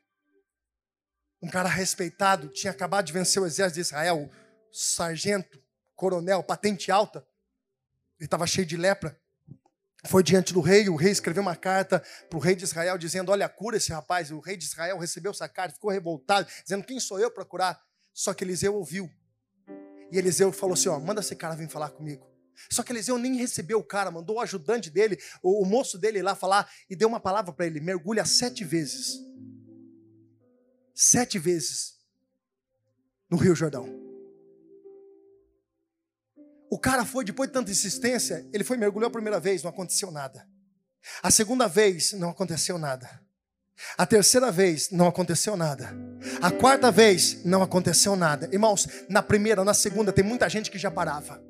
Um 1.40 1.48
cara 1.48 1.68
respeitado, 1.68 2.48
tinha 2.48 2.70
acabado 2.70 3.06
de 3.06 3.12
vencer 3.12 3.40
o 3.40 3.46
exército 3.46 3.76
de 3.76 3.80
Israel, 3.80 4.30
sargento, 4.70 5.62
coronel, 5.94 6.42
patente 6.42 6.90
alta. 6.90 7.26
Ele 8.20 8.26
estava 8.26 8.46
cheio 8.46 8.66
de 8.66 8.76
lepra. 8.76 9.18
Foi 10.06 10.22
diante 10.22 10.52
do 10.52 10.60
rei, 10.60 10.88
o 10.88 10.96
rei 10.96 11.10
escreveu 11.10 11.42
uma 11.42 11.56
carta 11.56 12.02
para 12.28 12.38
o 12.38 12.40
rei 12.40 12.54
de 12.54 12.64
Israel 12.64 12.98
dizendo: 12.98 13.32
Olha, 13.32 13.48
cura 13.48 13.78
esse 13.78 13.90
rapaz. 13.92 14.30
O 14.30 14.38
rei 14.38 14.56
de 14.56 14.64
Israel 14.64 14.98
recebeu 14.98 15.30
essa 15.30 15.48
carta, 15.48 15.74
ficou 15.74 15.90
revoltado, 15.90 16.46
dizendo: 16.62 16.84
Quem 16.84 17.00
sou 17.00 17.18
eu 17.18 17.30
para 17.30 17.44
curar? 17.44 17.82
Só 18.12 18.34
que 18.34 18.44
Eliseu 18.44 18.74
ouviu. 18.74 19.10
E 20.12 20.18
Eliseu 20.18 20.52
falou 20.52 20.74
assim: 20.74 20.88
Ó, 20.88 20.98
manda 21.00 21.20
esse 21.20 21.34
cara 21.34 21.54
vir 21.54 21.68
falar 21.68 21.90
comigo. 21.90 22.26
Só 22.70 22.82
que 22.82 22.92
Eliseu 22.92 23.16
nem 23.16 23.36
recebeu 23.36 23.78
o 23.78 23.84
cara, 23.84 24.10
mandou 24.10 24.36
o 24.36 24.40
ajudante 24.40 24.90
dele, 24.90 25.18
o, 25.42 25.62
o 25.62 25.66
moço 25.66 25.98
dele 25.98 26.20
lá 26.20 26.34
falar 26.34 26.70
e 26.90 26.96
deu 26.96 27.08
uma 27.08 27.20
palavra 27.20 27.52
para 27.52 27.66
ele: 27.66 27.80
mergulha 27.80 28.24
sete 28.24 28.64
vezes. 28.64 29.18
Sete 30.94 31.38
vezes 31.38 31.98
no 33.30 33.38
Rio 33.38 33.54
Jordão. 33.54 34.09
O 36.70 36.78
cara 36.78 37.04
foi, 37.04 37.24
depois 37.24 37.48
de 37.48 37.52
tanta 37.52 37.72
insistência, 37.72 38.48
ele 38.52 38.62
foi 38.62 38.76
mergulhou 38.76 39.08
a 39.08 39.10
primeira 39.10 39.40
vez, 39.40 39.60
não 39.64 39.70
aconteceu 39.70 40.12
nada. 40.12 40.46
A 41.20 41.28
segunda 41.28 41.66
vez, 41.66 42.12
não 42.12 42.30
aconteceu 42.30 42.78
nada. 42.78 43.20
A 43.98 44.06
terceira 44.06 44.52
vez, 44.52 44.90
não 44.90 45.08
aconteceu 45.08 45.56
nada. 45.56 45.92
A 46.40 46.50
quarta 46.50 46.90
vez, 46.92 47.44
não 47.44 47.60
aconteceu 47.60 48.14
nada. 48.14 48.48
Irmãos, 48.52 48.86
na 49.08 49.20
primeira, 49.20 49.64
na 49.64 49.74
segunda, 49.74 50.12
tem 50.12 50.22
muita 50.22 50.48
gente 50.48 50.70
que 50.70 50.78
já 50.78 50.90
parava. 50.90 51.42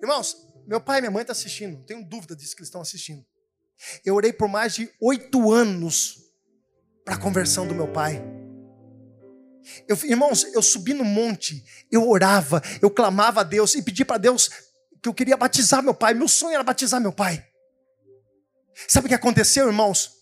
Irmãos, 0.00 0.46
meu 0.66 0.80
pai 0.80 0.98
e 0.98 1.00
minha 1.00 1.10
mãe 1.10 1.22
estão 1.22 1.32
assistindo, 1.32 1.78
não 1.78 1.82
tenho 1.82 2.04
dúvida 2.04 2.36
disso 2.36 2.54
que 2.54 2.60
eles 2.60 2.68
estão 2.68 2.82
assistindo. 2.82 3.24
Eu 4.04 4.14
orei 4.14 4.32
por 4.32 4.48
mais 4.48 4.74
de 4.74 4.88
oito 5.00 5.50
anos 5.50 6.30
para 7.04 7.14
a 7.16 7.18
conversão 7.18 7.66
do 7.66 7.74
meu 7.74 7.88
pai. 7.88 8.22
Eu, 9.88 9.98
irmãos, 10.04 10.44
eu 10.52 10.62
subi 10.62 10.94
no 10.94 11.04
monte, 11.04 11.64
eu 11.90 12.08
orava, 12.08 12.62
eu 12.82 12.90
clamava 12.90 13.40
a 13.40 13.44
Deus 13.44 13.74
e 13.74 13.82
pedi 13.82 14.04
para 14.04 14.18
Deus 14.18 14.50
que 15.02 15.08
eu 15.08 15.14
queria 15.14 15.36
batizar 15.36 15.82
meu 15.82 15.94
pai. 15.94 16.14
Meu 16.14 16.28
sonho 16.28 16.54
era 16.54 16.62
batizar 16.62 17.00
meu 17.00 17.12
pai. 17.12 17.44
Sabe 18.88 19.06
o 19.06 19.08
que 19.08 19.14
aconteceu, 19.14 19.66
irmãos? 19.66 20.12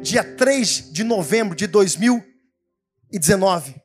Dia 0.00 0.22
3 0.22 0.92
de 0.92 1.04
novembro 1.04 1.56
de 1.56 1.66
2019, 1.66 3.79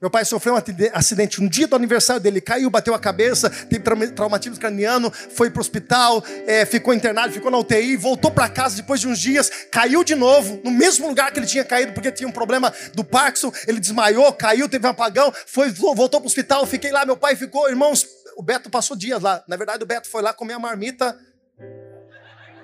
meu 0.00 0.08
pai 0.08 0.24
sofreu 0.24 0.54
um 0.54 0.58
acidente 0.92 1.42
no 1.42 1.48
dia 1.48 1.66
do 1.66 1.74
aniversário 1.74 2.22
dele, 2.22 2.40
caiu, 2.40 2.70
bateu 2.70 2.94
a 2.94 3.00
cabeça, 3.00 3.50
teve 3.50 3.82
traumatismo 4.12 4.56
craniano, 4.56 5.10
foi 5.10 5.50
para 5.50 5.58
o 5.58 5.60
hospital, 5.60 6.22
é, 6.46 6.64
ficou 6.64 6.94
internado, 6.94 7.32
ficou 7.32 7.50
na 7.50 7.58
UTI, 7.58 7.96
voltou 7.96 8.30
para 8.30 8.48
casa 8.48 8.76
depois 8.76 9.00
de 9.00 9.08
uns 9.08 9.18
dias, 9.18 9.50
caiu 9.72 10.04
de 10.04 10.14
novo, 10.14 10.60
no 10.62 10.70
mesmo 10.70 11.08
lugar 11.08 11.32
que 11.32 11.40
ele 11.40 11.46
tinha 11.46 11.64
caído, 11.64 11.92
porque 11.94 12.12
tinha 12.12 12.28
um 12.28 12.32
problema 12.32 12.72
do 12.94 13.02
Parkinson, 13.02 13.52
ele 13.66 13.80
desmaiou, 13.80 14.32
caiu, 14.32 14.68
teve 14.68 14.86
um 14.86 14.90
apagão, 14.90 15.32
foi, 15.46 15.70
voltou 15.70 16.20
para 16.20 16.22
o 16.22 16.26
hospital, 16.26 16.64
fiquei 16.64 16.92
lá, 16.92 17.04
meu 17.04 17.16
pai 17.16 17.34
ficou, 17.34 17.68
irmãos, 17.68 18.06
o 18.36 18.42
Beto 18.42 18.70
passou 18.70 18.96
dias 18.96 19.20
lá, 19.20 19.42
na 19.48 19.56
verdade 19.56 19.82
o 19.82 19.86
Beto 19.86 20.08
foi 20.08 20.22
lá 20.22 20.32
comer 20.32 20.52
a 20.52 20.58
marmita, 20.60 21.18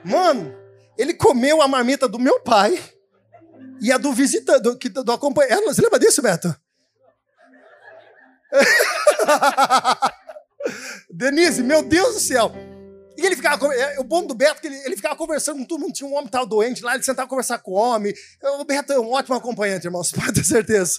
mano, 0.04 0.54
ele 0.96 1.14
comeu 1.14 1.60
a 1.60 1.66
marmita 1.66 2.06
do 2.08 2.18
meu 2.18 2.38
pai, 2.40 2.80
e 3.80 3.90
a 3.90 3.98
do 3.98 4.12
visitante, 4.12 4.60
do, 4.60 5.02
do, 5.02 5.12
acompanhante, 5.12 5.64
você 5.64 5.82
lembra 5.82 5.98
disso, 5.98 6.22
Beto? 6.22 6.54
Denise, 11.10 11.62
meu 11.62 11.82
Deus 11.82 12.14
do 12.14 12.20
céu. 12.20 12.52
E 13.16 13.24
ele 13.24 13.36
ficava, 13.36 13.72
é, 13.72 14.00
o 14.00 14.04
bom 14.04 14.26
do 14.26 14.34
Beto, 14.34 14.60
que 14.60 14.66
ele, 14.66 14.76
ele 14.84 14.96
ficava 14.96 15.14
conversando 15.14 15.58
com 15.58 15.64
todo 15.64 15.80
mundo, 15.80 15.92
tinha 15.92 16.08
um 16.08 16.12
homem 16.12 16.24
que 16.24 16.28
estava 16.28 16.46
doente 16.46 16.82
lá, 16.82 16.94
ele 16.94 17.04
sentava 17.04 17.28
conversar 17.28 17.58
com 17.58 17.72
o 17.72 17.74
homem. 17.74 18.12
O 18.58 18.64
Beto 18.64 18.92
é 18.92 18.98
um 18.98 19.12
ótimo 19.12 19.36
acompanhante, 19.36 19.86
irmãos, 19.86 20.10
pode 20.10 20.32
ter 20.32 20.44
certeza. 20.44 20.98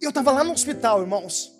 E 0.00 0.04
eu 0.04 0.10
estava 0.10 0.30
lá 0.30 0.44
no 0.44 0.52
hospital, 0.52 1.00
irmãos. 1.00 1.52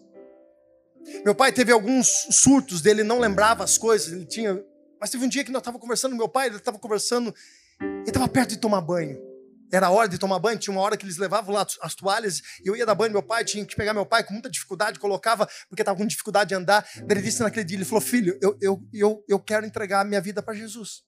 Meu 1.25 1.35
pai 1.35 1.53
teve 1.53 1.73
alguns 1.73 2.27
surtos 2.31 2.81
dele, 2.81 3.03
não 3.03 3.19
lembrava 3.19 3.65
as 3.65 3.77
coisas, 3.77 4.13
ele 4.13 4.25
tinha. 4.25 4.63
Mas 5.01 5.11
teve 5.11 5.25
um 5.25 5.29
dia 5.29 5.43
que 5.43 5.51
nós 5.51 5.61
estávamos 5.61 5.81
conversando, 5.81 6.15
meu 6.15 6.29
pai, 6.29 6.47
ele 6.47 6.57
estava 6.57 6.79
conversando, 6.79 7.35
ele 7.81 8.05
estava 8.07 8.29
perto 8.29 8.51
de 8.51 8.59
tomar 8.59 8.83
banho. 8.83 9.30
Era 9.73 9.91
hora 9.91 10.09
de 10.09 10.19
tomar 10.19 10.39
banho, 10.39 10.59
tinha 10.59 10.75
uma 10.75 10.83
hora 10.83 10.97
que 10.97 11.05
eles 11.05 11.17
levavam 11.17 11.55
lá 11.55 11.67
as 11.83 11.95
toalhas, 11.95 12.43
eu 12.65 12.77
ia 12.77 12.85
dar 12.85 12.95
banho 12.95 13.13
meu 13.13 13.23
pai, 13.23 13.45
tinha 13.45 13.65
que 13.65 13.77
pegar 13.77 13.95
meu 13.95 14.07
pai 14.07 14.25
com 14.25 14.33
muita 14.33 14.51
dificuldade, 14.51 14.99
colocava, 14.99 15.49
porque 15.69 15.83
estava 15.83 15.97
com 15.97 16.07
dificuldade 16.07 16.49
de 16.49 16.55
andar. 16.55 16.87
Ele 17.09 17.23
disse 17.23 17.43
naquele 17.43 17.65
dia, 17.65 17.77
ele 17.77 17.85
falou, 17.85 18.01
filho, 18.01 18.39
eu, 18.43 18.57
eu, 18.61 18.83
eu, 18.93 19.25
eu 19.29 19.39
quero 19.39 19.65
entregar 19.65 20.01
a 20.01 20.05
minha 20.05 20.21
vida 20.21 20.43
para 20.43 20.55
Jesus. 20.55 21.03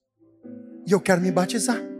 E 0.87 0.91
eu 0.91 0.99
quero 0.99 1.21
me 1.21 1.31
batizar. 1.31 1.92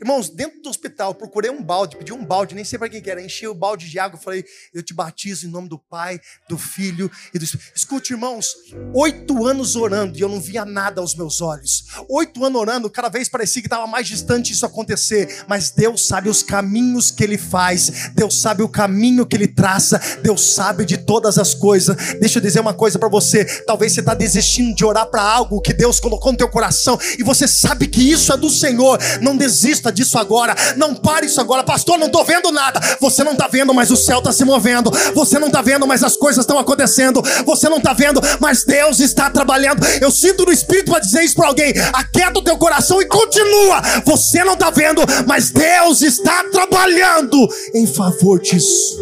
Irmãos, 0.00 0.28
dentro 0.28 0.60
do 0.60 0.68
hospital, 0.68 1.14
procurei 1.14 1.50
um 1.50 1.62
balde, 1.62 1.96
pedi 1.96 2.12
um 2.12 2.24
balde, 2.24 2.54
nem 2.54 2.64
sei 2.64 2.78
para 2.78 2.88
quem 2.88 3.00
que 3.00 3.10
era, 3.10 3.22
enchi 3.22 3.46
o 3.46 3.54
balde 3.54 3.88
de 3.88 3.98
água, 3.98 4.18
falei, 4.18 4.44
eu 4.74 4.82
te 4.82 4.92
batizo 4.92 5.46
em 5.46 5.50
nome 5.50 5.68
do 5.68 5.78
Pai, 5.78 6.20
do 6.48 6.58
Filho 6.58 7.10
e 7.32 7.38
do 7.38 7.44
Espírito. 7.44 7.72
Escute, 7.74 8.12
irmãos, 8.12 8.54
oito 8.92 9.46
anos 9.46 9.76
orando 9.76 10.18
e 10.18 10.20
eu 10.20 10.28
não 10.28 10.40
via 10.40 10.64
nada 10.64 11.00
aos 11.00 11.14
meus 11.14 11.40
olhos. 11.40 11.84
Oito 12.08 12.44
anos 12.44 12.60
orando, 12.60 12.90
cada 12.90 13.08
vez 13.08 13.28
parecia 13.28 13.62
que 13.62 13.68
estava 13.68 13.86
mais 13.86 14.06
distante 14.06 14.52
isso 14.52 14.66
acontecer, 14.66 15.44
mas 15.48 15.70
Deus 15.70 16.06
sabe 16.06 16.28
os 16.28 16.42
caminhos 16.42 17.10
que 17.10 17.24
Ele 17.24 17.38
faz, 17.38 18.10
Deus 18.14 18.40
sabe 18.40 18.62
o 18.62 18.68
caminho 18.68 19.26
que 19.26 19.36
Ele 19.36 19.48
traça, 19.48 20.00
Deus 20.22 20.54
sabe 20.54 20.84
de 20.84 20.96
todas 20.96 21.38
as 21.38 21.54
coisas. 21.54 21.96
Deixa 22.20 22.38
eu 22.38 22.42
dizer 22.42 22.60
uma 22.60 22.74
coisa 22.74 22.98
para 22.98 23.08
você, 23.08 23.44
talvez 23.64 23.92
você 23.92 24.00
está 24.00 24.14
desistindo 24.14 24.74
de 24.74 24.84
orar 24.84 25.06
para 25.06 25.22
algo 25.22 25.60
que 25.60 25.72
Deus 25.72 26.00
colocou 26.00 26.32
no 26.32 26.38
teu 26.38 26.48
coração 26.48 26.98
e 27.18 27.22
você 27.22 27.46
sabe 27.46 27.86
que 27.86 28.00
isso 28.00 28.32
é 28.32 28.36
do 28.36 28.50
Senhor, 28.50 28.98
não 29.20 29.36
desista 29.36 29.75
desista 29.76 29.92
disso 29.92 30.18
agora. 30.18 30.54
Não 30.76 30.94
pare 30.94 31.26
isso 31.26 31.40
agora. 31.40 31.62
Pastor, 31.62 31.98
não 31.98 32.06
estou 32.06 32.24
vendo 32.24 32.50
nada. 32.50 32.80
Você 33.00 33.22
não 33.22 33.32
está 33.32 33.46
vendo, 33.46 33.72
mas 33.74 33.90
o 33.90 33.96
céu 33.96 34.18
está 34.18 34.32
se 34.32 34.44
movendo. 34.44 34.90
Você 35.14 35.38
não 35.38 35.48
está 35.48 35.62
vendo, 35.62 35.86
mas 35.86 36.02
as 36.02 36.16
coisas 36.16 36.42
estão 36.42 36.58
acontecendo. 36.58 37.22
Você 37.44 37.68
não 37.68 37.78
está 37.78 37.92
vendo, 37.92 38.20
mas 38.40 38.64
Deus 38.64 39.00
está 39.00 39.30
trabalhando. 39.30 39.84
Eu 40.00 40.10
sinto 40.10 40.44
no 40.44 40.52
Espírito 40.52 40.90
para 40.90 41.00
dizer 41.00 41.22
isso 41.22 41.36
para 41.36 41.48
alguém. 41.48 41.72
Aquieta 41.92 42.38
o 42.38 42.42
teu 42.42 42.56
coração 42.56 43.00
e 43.00 43.06
continua. 43.06 43.80
Você 44.04 44.42
não 44.44 44.54
está 44.54 44.70
vendo, 44.70 45.02
mas 45.26 45.50
Deus 45.50 46.02
está 46.02 46.44
trabalhando 46.44 47.46
em 47.74 47.86
favor 47.86 48.40
disso. 48.40 48.96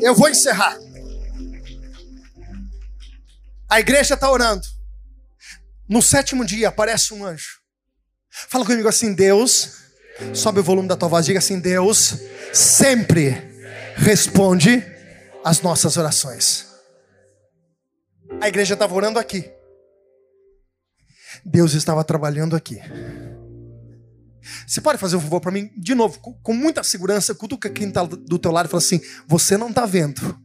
Eu 0.00 0.16
vou 0.16 0.28
encerrar. 0.28 0.76
A 3.70 3.80
igreja 3.80 4.14
está 4.14 4.30
orando. 4.30 4.81
No 5.92 6.00
sétimo 6.00 6.42
dia 6.42 6.68
aparece 6.68 7.12
um 7.12 7.22
anjo. 7.22 7.60
Fala 8.48 8.64
comigo 8.64 8.88
assim: 8.88 9.12
Deus, 9.12 9.82
sobe 10.32 10.60
o 10.60 10.62
volume 10.62 10.88
da 10.88 10.96
tua 10.96 11.06
voz, 11.06 11.26
diga 11.26 11.38
assim: 11.38 11.60
Deus 11.60 12.14
sempre 12.50 13.36
responde 13.94 14.82
às 15.44 15.60
nossas 15.60 15.98
orações. 15.98 16.66
A 18.40 18.48
igreja 18.48 18.72
estava 18.72 18.94
orando 18.94 19.18
aqui. 19.18 19.52
Deus 21.44 21.74
estava 21.74 22.02
trabalhando 22.02 22.56
aqui. 22.56 22.80
Você 24.66 24.80
pode 24.80 24.96
fazer 24.96 25.16
um 25.16 25.20
favor 25.20 25.42
para 25.42 25.52
mim, 25.52 25.70
de 25.76 25.94
novo, 25.94 26.18
com, 26.42 26.54
muita 26.54 26.82
segurança, 26.82 27.34
cutuca 27.34 27.68
quem 27.68 27.88
está 27.88 28.02
do 28.02 28.38
teu 28.38 28.50
lado 28.50 28.64
e 28.64 28.70
fala 28.70 28.82
assim: 28.82 28.98
Você 29.26 29.58
não 29.58 29.68
está 29.68 29.84
vendo. 29.84 30.40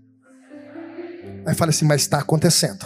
Aí 1.45 1.55
fala 1.55 1.69
assim: 1.69 1.85
Mas 1.85 2.01
está 2.01 2.19
acontecendo. 2.19 2.85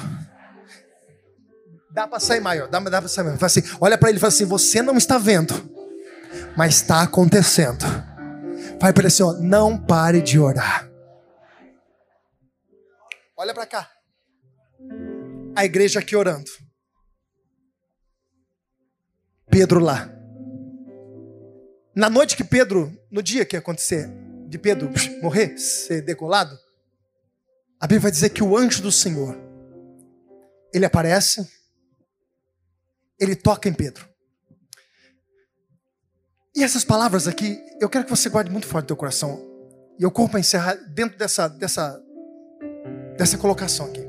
Dá 1.93 2.07
para 2.07 2.19
sair 2.19 2.39
maior, 2.39 2.69
dá, 2.69 2.79
dá 2.79 3.01
para 3.01 3.09
sair 3.09 3.25
maior. 3.25 3.43
Assim, 3.43 3.61
olha 3.79 3.97
para 3.97 4.09
ele 4.09 4.17
e 4.17 4.21
fala 4.21 4.29
assim: 4.29 4.45
Você 4.45 4.81
não 4.81 4.97
está 4.97 5.17
vendo, 5.17 5.53
mas 6.55 6.75
está 6.75 7.01
acontecendo. 7.01 7.85
Vai 8.79 8.93
para 8.93 9.01
ele 9.01 9.07
assim: 9.07 9.23
ó, 9.23 9.33
Não 9.33 9.77
pare 9.77 10.21
de 10.21 10.39
orar. 10.39 10.89
Olha 13.35 13.53
para 13.53 13.65
cá. 13.65 13.89
A 15.55 15.65
igreja 15.65 15.99
aqui 15.99 16.15
orando. 16.15 16.49
Pedro 19.49 19.81
lá. 19.81 20.09
Na 21.93 22.09
noite 22.09 22.37
que 22.37 22.43
Pedro, 22.43 22.89
no 23.11 23.21
dia 23.21 23.43
que 23.43 23.57
ia 23.57 23.59
acontecer, 23.59 24.09
de 24.47 24.57
Pedro 24.57 24.89
morrer, 25.21 25.57
ser 25.57 26.01
decolado, 26.01 26.57
a 27.77 27.85
Bíblia 27.85 27.99
vai 27.99 28.11
dizer 28.11 28.29
que 28.29 28.41
o 28.41 28.55
anjo 28.55 28.81
do 28.81 28.91
Senhor, 28.91 29.35
ele 30.73 30.85
aparece 30.85 31.60
ele 33.21 33.35
toca 33.35 33.69
em 33.69 33.73
Pedro. 33.73 34.09
E 36.55 36.63
essas 36.63 36.83
palavras 36.83 37.27
aqui, 37.27 37.63
eu 37.79 37.87
quero 37.87 38.03
que 38.03 38.09
você 38.09 38.27
guarde 38.27 38.49
muito 38.49 38.65
forte 38.65 38.85
no 38.85 38.87
teu 38.87 38.97
coração. 38.97 39.39
E 39.99 40.03
eu 40.03 40.09
corro 40.09 40.27
para 40.27 40.39
encerrar 40.39 40.73
dentro 40.73 41.17
dessa, 41.17 41.47
dessa, 41.47 42.01
dessa 43.17 43.37
colocação 43.37 43.85
aqui. 43.85 44.01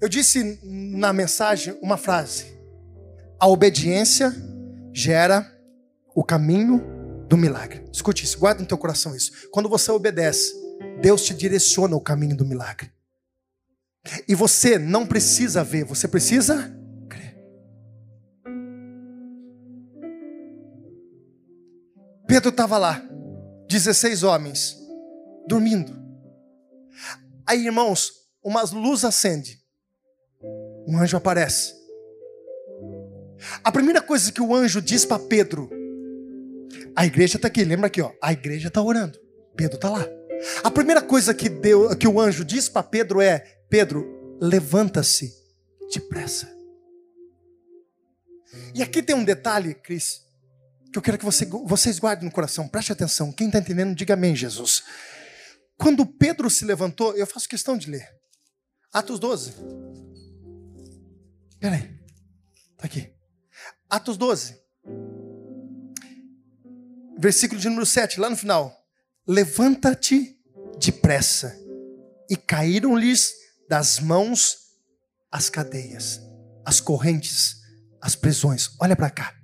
Eu 0.00 0.08
disse 0.08 0.58
na 0.64 1.12
mensagem 1.12 1.78
uma 1.82 1.98
frase: 1.98 2.46
a 3.38 3.46
obediência 3.46 4.34
gera 4.92 5.46
o 6.14 6.24
caminho 6.24 6.82
do 7.28 7.36
milagre. 7.36 7.84
Escute 7.92 8.24
isso, 8.24 8.38
guarda 8.38 8.62
no 8.62 8.66
teu 8.66 8.78
coração 8.78 9.14
isso. 9.14 9.48
Quando 9.50 9.68
você 9.68 9.92
obedece, 9.92 10.54
Deus 11.00 11.24
te 11.24 11.34
direciona 11.34 11.94
o 11.94 12.00
caminho 12.00 12.36
do 12.36 12.44
milagre. 12.44 12.90
E 14.26 14.34
você 14.34 14.78
não 14.78 15.06
precisa 15.06 15.62
ver, 15.62 15.84
você 15.84 16.08
precisa 16.08 16.74
Pedro 22.26 22.50
estava 22.50 22.78
lá, 22.78 23.02
16 23.68 24.22
homens, 24.22 24.76
dormindo. 25.46 25.94
Aí, 27.46 27.66
irmãos, 27.66 28.12
uma 28.42 28.62
luz 28.62 29.04
acende. 29.04 29.62
Um 30.86 30.98
anjo 30.98 31.16
aparece. 31.16 31.74
A 33.62 33.70
primeira 33.70 34.00
coisa 34.00 34.32
que 34.32 34.40
o 34.40 34.54
anjo 34.54 34.80
diz 34.80 35.04
para 35.04 35.18
Pedro, 35.18 35.70
a 36.96 37.04
igreja 37.04 37.36
está 37.36 37.48
aqui, 37.48 37.64
lembra 37.64 37.88
aqui, 37.88 38.00
ó, 38.00 38.12
a 38.22 38.32
igreja 38.32 38.68
está 38.68 38.80
orando. 38.80 39.18
Pedro 39.56 39.76
está 39.76 39.90
lá. 39.90 40.06
A 40.62 40.70
primeira 40.70 41.00
coisa 41.00 41.34
que, 41.34 41.48
deu, 41.48 41.96
que 41.96 42.08
o 42.08 42.20
anjo 42.20 42.44
diz 42.44 42.68
para 42.68 42.82
Pedro 42.82 43.20
é: 43.20 43.40
Pedro, 43.68 44.38
levanta-se 44.40 45.32
depressa. 45.94 46.52
E 48.74 48.82
aqui 48.82 49.02
tem 49.02 49.14
um 49.14 49.24
detalhe, 49.24 49.74
Cris, 49.74 50.23
que 50.94 50.98
eu 50.98 51.02
quero 51.02 51.18
que 51.18 51.24
você, 51.24 51.44
vocês 51.44 51.98
guardem 51.98 52.24
no 52.24 52.32
coração, 52.32 52.68
preste 52.68 52.92
atenção. 52.92 53.32
Quem 53.32 53.48
está 53.48 53.58
entendendo, 53.58 53.96
diga 53.96 54.14
amém, 54.14 54.36
Jesus. 54.36 54.84
Quando 55.76 56.06
Pedro 56.06 56.48
se 56.48 56.64
levantou, 56.64 57.16
eu 57.16 57.26
faço 57.26 57.48
questão 57.48 57.76
de 57.76 57.90
ler. 57.90 58.08
Atos 58.92 59.18
12. 59.18 59.54
Peraí. 61.58 61.98
Está 62.74 62.84
aqui. 62.84 63.12
Atos 63.90 64.16
12. 64.16 64.56
Versículo 67.18 67.60
de 67.60 67.68
número 67.68 67.86
7, 67.86 68.20
lá 68.20 68.30
no 68.30 68.36
final. 68.36 68.72
Levanta-te 69.26 70.38
depressa. 70.78 71.58
E 72.30 72.36
caíram-lhes 72.36 73.34
das 73.68 73.98
mãos 73.98 74.58
as 75.28 75.50
cadeias, 75.50 76.20
as 76.64 76.80
correntes, 76.80 77.56
as 78.00 78.14
prisões. 78.14 78.76
Olha 78.80 78.94
para 78.94 79.10
cá. 79.10 79.43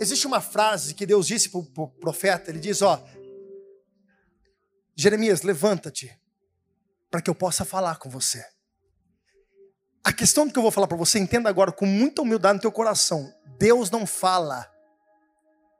Existe 0.00 0.26
uma 0.26 0.40
frase 0.40 0.94
que 0.94 1.06
Deus 1.06 1.26
disse 1.26 1.48
para 1.48 1.60
o 1.60 1.88
profeta: 1.88 2.50
Ele 2.50 2.58
diz, 2.58 2.82
ó, 2.82 3.02
Jeremias, 4.94 5.42
levanta-te, 5.42 6.18
para 7.10 7.20
que 7.20 7.28
eu 7.28 7.34
possa 7.34 7.64
falar 7.64 7.96
com 7.96 8.08
você. 8.08 8.44
A 10.02 10.12
questão 10.12 10.48
que 10.48 10.56
eu 10.58 10.62
vou 10.62 10.70
falar 10.70 10.86
para 10.86 10.96
você, 10.96 11.18
entenda 11.18 11.48
agora 11.48 11.72
com 11.72 11.84
muita 11.84 12.22
humildade 12.22 12.54
no 12.54 12.60
teu 12.60 12.72
coração. 12.72 13.32
Deus 13.58 13.90
não 13.90 14.06
fala 14.06 14.70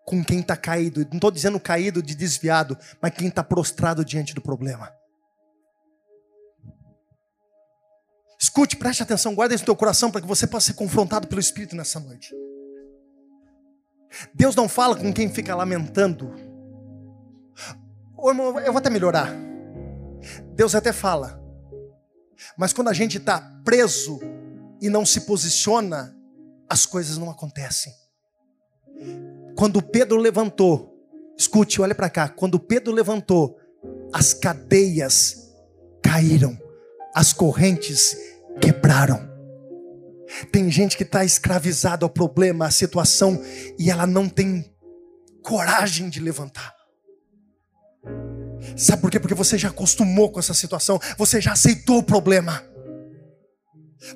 com 0.05 0.25
quem 0.25 0.41
está 0.41 0.57
caído. 0.57 1.07
Não 1.07 1.17
estou 1.17 1.31
dizendo 1.31 1.61
caído 1.61 2.03
de 2.03 2.15
desviado, 2.15 2.77
mas 3.01 3.15
quem 3.15 3.29
está 3.29 3.45
prostrado 3.45 4.05
diante 4.05 4.35
do 4.35 4.41
problema. 4.41 4.93
Escute, 8.39 8.77
preste 8.77 9.03
atenção, 9.03 9.35
guarda 9.35 9.55
isso 9.55 9.63
no 9.63 9.67
teu 9.67 9.77
coração 9.77 10.11
para 10.11 10.21
que 10.21 10.27
você 10.27 10.47
possa 10.47 10.67
ser 10.67 10.75
confrontado 10.75 11.27
pelo 11.27 11.41
Espírito 11.41 11.75
nessa 11.75 11.99
noite. 11.99 12.35
Deus 14.35 14.55
não 14.55 14.69
fala 14.69 14.97
com 14.97 15.13
quem 15.13 15.29
fica 15.29 15.55
lamentando. 15.55 16.33
Ô, 18.17 18.31
irmão, 18.31 18.59
eu 18.61 18.73
vou 18.73 18.79
até 18.79 18.91
melhorar. 18.91 19.33
Deus 20.55 20.75
até 20.75 20.93
fala. 20.93 21.43
Mas 22.57 22.73
quando 22.73 22.89
a 22.89 22.93
gente 22.93 23.19
está 23.19 23.41
preso 23.65 24.21
e 24.81 24.89
não 24.89 25.05
se 25.05 25.23
posiciona, 25.23 26.17
as 26.69 26.87
coisas 26.87 27.19
não 27.19 27.31
acontecem. 27.31 27.93
Quando 29.55 29.83
Pedro 29.83 30.19
levantou, 30.19 30.95
escute, 31.37 31.81
olha 31.81 31.95
para 31.95 32.11
cá. 32.11 32.29
Quando 32.29 32.59
Pedro 32.59 32.93
levantou, 32.93 33.59
as 34.13 34.33
cadeias 34.35 35.55
caíram, 36.03 36.59
as 37.15 37.33
correntes 37.33 38.17
quebraram. 38.61 39.36
Tem 40.51 40.71
gente 40.71 40.97
que 40.97 41.03
está 41.03 41.25
escravizada 41.25 42.05
ao 42.05 42.11
problema, 42.11 42.67
à 42.67 42.71
situação, 42.71 43.43
e 43.79 43.91
ela 43.91 44.07
não 44.07 44.29
tem 44.29 44.65
coragem 45.43 46.09
de 46.09 46.21
levantar. 46.21 46.75
Sabe 48.77 49.03
por 49.03 49.11
quê? 49.11 49.21
Porque 49.21 49.35
você 49.35 49.57
já 49.57 49.69
acostumou 49.69 50.31
com 50.31 50.41
essa 50.41 50.55
situação, 50.55 51.01
você 51.17 51.41
já 51.41 51.53
aceitou 51.53 51.99
o 51.99 52.03
problema. 52.03 52.65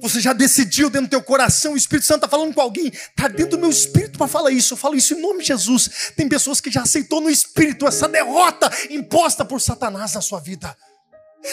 Você 0.01 0.21
já 0.21 0.33
decidiu 0.33 0.91
dentro 0.91 1.09
do 1.09 1.11
teu 1.11 1.23
coração, 1.23 1.73
o 1.73 1.77
Espírito 1.77 2.07
Santo 2.07 2.25
está 2.25 2.29
falando 2.29 2.55
com 2.55 2.61
alguém, 2.61 2.89
está 2.89 3.29
dentro 3.29 3.53
do 3.53 3.59
meu 3.59 3.71
espírito 3.71 4.19
para 4.19 4.29
falar 4.29 4.51
isso. 4.51 4.75
Eu 4.75 4.79
falo 4.79 4.95
isso 4.95 5.15
em 5.15 5.21
nome 5.21 5.41
de 5.41 5.49
Jesus. 5.49 6.13
Tem 6.17 6.29
pessoas 6.29 6.61
que 6.61 6.71
já 6.71 6.83
aceitou 6.83 7.21
no 7.21 7.31
espírito 7.31 7.87
essa 7.87 8.07
derrota 8.07 8.71
imposta 8.91 9.45
por 9.45 9.61
Satanás 9.61 10.15
na 10.15 10.21
sua 10.21 10.39
vida. 10.39 10.77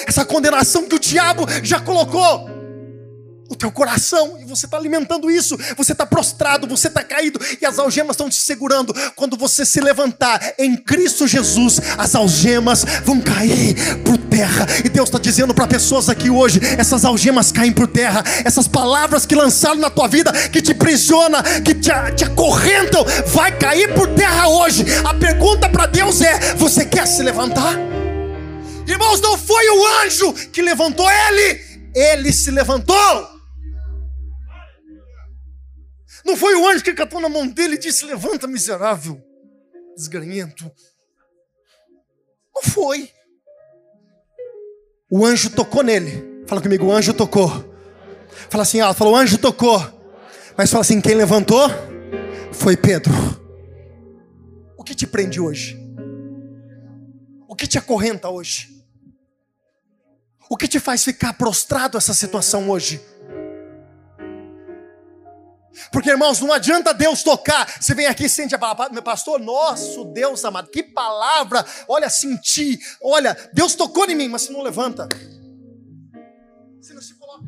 Essa 0.05 0.25
condenação 0.25 0.87
que 0.87 0.95
o 0.95 0.99
diabo 0.99 1.45
já 1.63 1.79
colocou 1.79 2.56
o 3.49 3.55
teu 3.55 3.71
coração 3.71 4.37
e 4.39 4.45
você 4.45 4.65
está 4.65 4.77
alimentando 4.77 5.31
isso. 5.31 5.57
Você 5.77 5.93
está 5.93 6.05
prostrado, 6.05 6.67
você 6.67 6.87
está 6.87 7.03
caído 7.03 7.39
e 7.61 7.65
as 7.65 7.79
algemas 7.79 8.15
estão 8.15 8.29
te 8.29 8.35
segurando. 8.35 8.93
Quando 9.15 9.37
você 9.37 9.65
se 9.65 9.79
levantar 9.79 10.55
em 10.57 10.75
Cristo 10.75 11.27
Jesus, 11.27 11.79
as 11.97 12.15
algemas 12.15 12.83
vão 13.05 13.21
cair 13.21 13.75
por 14.03 14.17
terra. 14.17 14.65
E 14.83 14.89
Deus 14.89 15.09
está 15.09 15.19
dizendo 15.19 15.53
para 15.53 15.67
pessoas 15.67 16.09
aqui 16.09 16.29
hoje: 16.29 16.59
essas 16.77 17.05
algemas 17.05 17.51
caem 17.51 17.71
por 17.71 17.87
terra. 17.87 18.23
Essas 18.43 18.67
palavras 18.67 19.25
que 19.25 19.35
lançaram 19.35 19.79
na 19.79 19.89
tua 19.89 20.07
vida, 20.07 20.31
que 20.49 20.61
te 20.61 20.73
prisiona, 20.73 21.41
que 21.61 21.73
te, 21.73 21.89
te 22.15 22.25
acorrentam, 22.25 23.05
vai 23.27 23.57
cair 23.57 23.93
por 23.93 24.07
terra 24.09 24.47
hoje. 24.47 24.85
A 25.05 25.13
pergunta 25.13 25.69
para 25.69 25.85
Deus 25.85 26.21
é: 26.21 26.55
você 26.55 26.85
quer 26.85 27.07
se 27.07 27.23
levantar? 27.23 27.75
Irmãos, 28.85 29.19
não 29.21 29.37
foi 29.37 29.69
o 29.69 29.85
anjo 30.03 30.33
que 30.51 30.61
levantou 30.61 31.09
ele, 31.09 31.61
ele 31.93 32.31
se 32.31 32.51
levantou. 32.51 33.36
Não 36.27 36.35
foi 36.35 36.55
o 36.55 36.67
anjo 36.67 36.83
que 36.83 36.93
catou 36.93 37.21
na 37.21 37.29
mão 37.29 37.47
dele 37.47 37.75
e 37.75 37.79
disse: 37.79 38.05
Levanta, 38.05 38.47
miserável, 38.47 39.23
desgranhento. 39.95 40.69
Não 42.53 42.61
foi. 42.61 43.09
O 45.09 45.25
anjo 45.25 45.49
tocou 45.49 45.83
nele. 45.83 46.43
Fala 46.45 46.61
comigo, 46.61 46.85
o 46.85 46.91
anjo 46.91 47.13
tocou. 47.13 47.49
Fala 48.49 48.63
assim, 48.63 48.81
ela 48.81 48.93
falou, 48.93 49.13
o 49.13 49.15
anjo 49.15 49.37
tocou. 49.37 49.79
Mas 50.57 50.69
fala 50.69 50.81
assim, 50.81 50.99
quem 50.99 51.15
levantou 51.15 51.69
foi 52.51 52.75
Pedro. 52.75 53.13
O 54.77 54.83
que 54.83 54.93
te 54.93 55.07
prende 55.07 55.39
hoje? 55.39 55.79
O 57.47 57.55
que 57.55 57.67
te 57.67 57.77
acorrenta 57.77 58.29
hoje? 58.29 58.85
O 60.49 60.57
que 60.57 60.67
te 60.67 60.79
faz 60.79 61.05
ficar 61.05 61.33
prostrado 61.33 61.97
essa 61.97 62.13
situação 62.13 62.69
hoje? 62.69 62.99
Porque, 65.91 66.09
irmãos, 66.09 66.39
não 66.39 66.51
adianta 66.51 66.93
Deus 66.93 67.23
tocar. 67.23 67.67
Você 67.79 67.93
vem 67.93 68.07
aqui 68.07 68.25
e 68.25 68.29
sente 68.29 68.55
a 68.55 68.59
palavra, 68.59 68.89
meu 68.93 69.03
pastor, 69.03 69.39
nosso 69.39 70.05
Deus 70.05 70.43
amado, 70.45 70.69
que 70.69 70.83
palavra, 70.83 71.65
olha, 71.87 72.09
senti, 72.09 72.79
olha, 73.01 73.35
Deus 73.53 73.75
tocou 73.75 74.05
em 74.05 74.15
mim, 74.15 74.27
mas 74.27 74.43
você 74.43 74.53
não 74.53 74.61
levanta. 74.61 75.07
Você 76.81 76.93
não 76.93 77.01
se 77.01 77.13
coloca. 77.15 77.45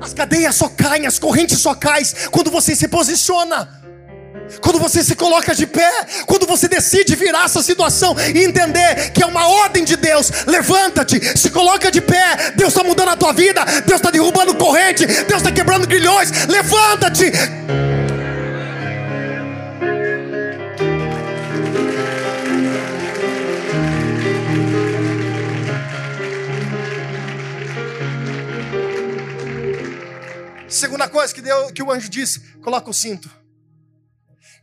As 0.00 0.14
cadeias 0.14 0.54
só 0.54 0.68
caem, 0.68 1.06
as 1.06 1.18
correntes 1.18 1.58
só 1.58 1.74
caem 1.74 2.04
quando 2.30 2.50
você 2.50 2.74
se 2.76 2.86
posiciona. 2.86 3.87
Quando 4.60 4.78
você 4.78 5.02
se 5.02 5.14
coloca 5.14 5.54
de 5.54 5.66
pé, 5.66 6.06
quando 6.26 6.46
você 6.46 6.68
decide 6.68 7.14
virar 7.14 7.44
essa 7.44 7.62
situação 7.62 8.16
e 8.34 8.44
entender 8.44 9.10
que 9.12 9.22
é 9.22 9.26
uma 9.26 9.46
ordem 9.46 9.84
de 9.84 9.96
Deus, 9.96 10.30
levanta-te, 10.46 11.38
se 11.38 11.50
coloca 11.50 11.90
de 11.90 12.00
pé. 12.00 12.52
Deus 12.56 12.70
está 12.72 12.82
mudando 12.82 13.10
a 13.10 13.16
tua 13.16 13.32
vida, 13.32 13.64
Deus 13.86 14.00
está 14.00 14.10
derrubando 14.10 14.54
corrente, 14.54 15.06
Deus 15.06 15.40
está 15.40 15.52
quebrando 15.52 15.86
grilhões. 15.86 16.30
Levanta-te. 16.46 17.32
Segunda 30.68 31.08
coisa 31.08 31.34
que, 31.34 31.40
deu, 31.40 31.72
que 31.72 31.82
o 31.82 31.90
anjo 31.90 32.08
disse: 32.08 32.40
coloca 32.62 32.88
o 32.90 32.94
cinto. 32.94 33.37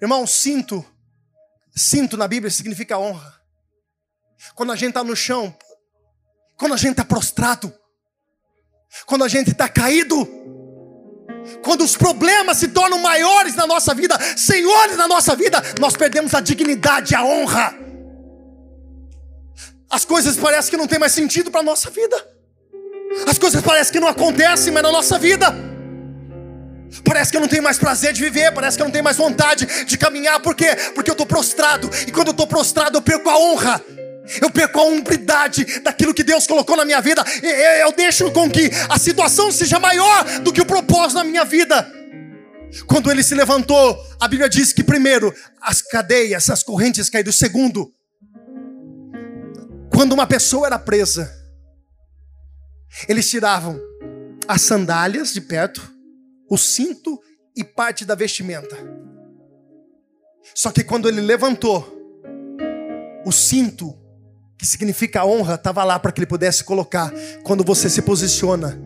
Irmão, 0.02 0.28
cinto, 0.28 0.86
cinto 1.76 2.18
na 2.18 2.28
Bíblia 2.28 2.52
significa 2.52 2.98
honra. 2.98 3.42
Quando 4.54 4.72
a 4.72 4.76
gente 4.76 4.90
está 4.90 5.04
no 5.04 5.16
chão, 5.16 5.56
quando 6.58 6.74
a 6.74 6.78
gente 6.78 6.92
está 6.92 7.06
prostrado, 7.06 7.74
quando 9.06 9.24
a 9.24 9.28
gente 9.28 9.52
está 9.52 9.68
caído, 9.68 10.28
quando 11.64 11.84
os 11.84 11.96
problemas 11.96 12.58
se 12.58 12.70
tornam 12.70 13.00
maiores 13.00 13.56
na 13.56 13.68
nossa 13.68 13.94
vida, 13.94 14.18
senhores 14.38 14.98
na 14.98 15.08
nossa 15.08 15.36
vida, 15.36 15.62
nós 15.80 15.96
perdemos 15.96 16.34
a 16.34 16.42
dignidade, 16.42 17.16
a 17.16 17.24
honra. 17.24 17.74
As 19.90 20.04
coisas 20.04 20.36
parecem 20.38 20.72
que 20.72 20.78
não 20.78 20.88
tem 20.88 21.00
mais 21.00 21.12
sentido 21.12 21.52
para 21.52 21.62
a 21.62 21.64
nossa 21.64 21.90
vida. 21.90 22.36
As 23.28 23.38
coisas 23.38 23.62
parecem 23.62 23.94
que 23.94 24.00
não 24.00 24.08
acontecem 24.08 24.74
mais 24.74 24.84
na 24.84 24.92
nossa 24.92 25.18
vida. 25.18 25.75
Parece 27.04 27.32
que 27.32 27.38
eu 27.38 27.42
não 27.42 27.48
tenho 27.48 27.64
mais 27.64 27.78
prazer 27.78 28.14
de 28.14 28.22
viver, 28.22 28.52
parece 28.54 28.78
que 28.78 28.84
eu 28.84 28.86
não 28.86 28.92
tenho 28.92 29.04
mais 29.04 29.18
vontade 29.18 29.86
de 29.86 29.98
caminhar, 29.98 30.40
por 30.40 30.56
quê? 30.56 30.76
Porque 30.94 31.10
eu 31.10 31.14
estou 31.14 31.26
prostrado, 31.26 31.90
e 32.08 32.12
quando 32.12 32.28
eu 32.28 32.32
estou 32.32 32.48
prostrado, 32.48 32.98
eu 32.98 33.02
perco 33.02 33.30
a 33.30 33.38
honra, 33.38 33.84
eu 34.42 34.50
perco 34.50 34.80
a 34.80 34.84
hombridade 34.84 35.82
daquilo 35.82 36.14
que 36.14 36.24
Deus 36.24 36.48
colocou 36.48 36.76
na 36.76 36.86
minha 36.86 37.02
vida, 37.02 37.24
eu 37.82 37.92
deixo 37.92 38.32
com 38.32 38.50
que 38.50 38.72
a 38.90 38.98
situação 38.98 39.52
seja 39.52 39.80
maior 39.80 40.40
do 40.42 40.52
que 40.54 40.62
o 40.62 40.66
propósito 40.66 41.18
na 41.18 41.24
minha 41.24 41.46
vida. 41.46 41.92
Quando 42.88 43.10
ele 43.10 43.24
se 43.24 43.36
levantou, 43.36 43.98
a 44.20 44.28
Bíblia 44.28 44.50
diz 44.50 44.74
que 44.74 44.84
primeiro 44.84 45.34
as 45.62 45.82
cadeias, 45.82 46.50
as 46.50 46.64
correntes 46.64 47.10
caíram. 47.10 47.32
Segundo, 47.32 47.92
quando 49.90 50.12
uma 50.12 50.28
pessoa 50.28 50.68
era 50.68 50.78
presa, 50.78 51.32
eles 53.08 53.30
tiravam 53.30 53.80
as 54.48 54.62
sandálias 54.62 55.34
de 55.34 55.40
perto, 55.40 55.95
o 56.50 56.58
cinto 56.58 57.20
e 57.56 57.64
parte 57.64 58.06
da 58.06 58.16
vestimenta. 58.16 58.78
Só 60.54 60.72
que 60.72 60.84
quando 60.84 61.08
ele 61.08 61.22
levantou, 61.22 61.92
o 63.26 63.32
cinto, 63.32 63.98
que 64.58 64.66
significa 64.66 65.26
honra, 65.26 65.56
estava 65.56 65.84
lá 65.84 65.98
para 65.98 66.12
que 66.12 66.20
ele 66.20 66.28
pudesse 66.28 66.64
colocar. 66.64 67.12
Quando 67.44 67.64
você 67.64 67.90
se 67.90 68.02
posiciona, 68.02 68.80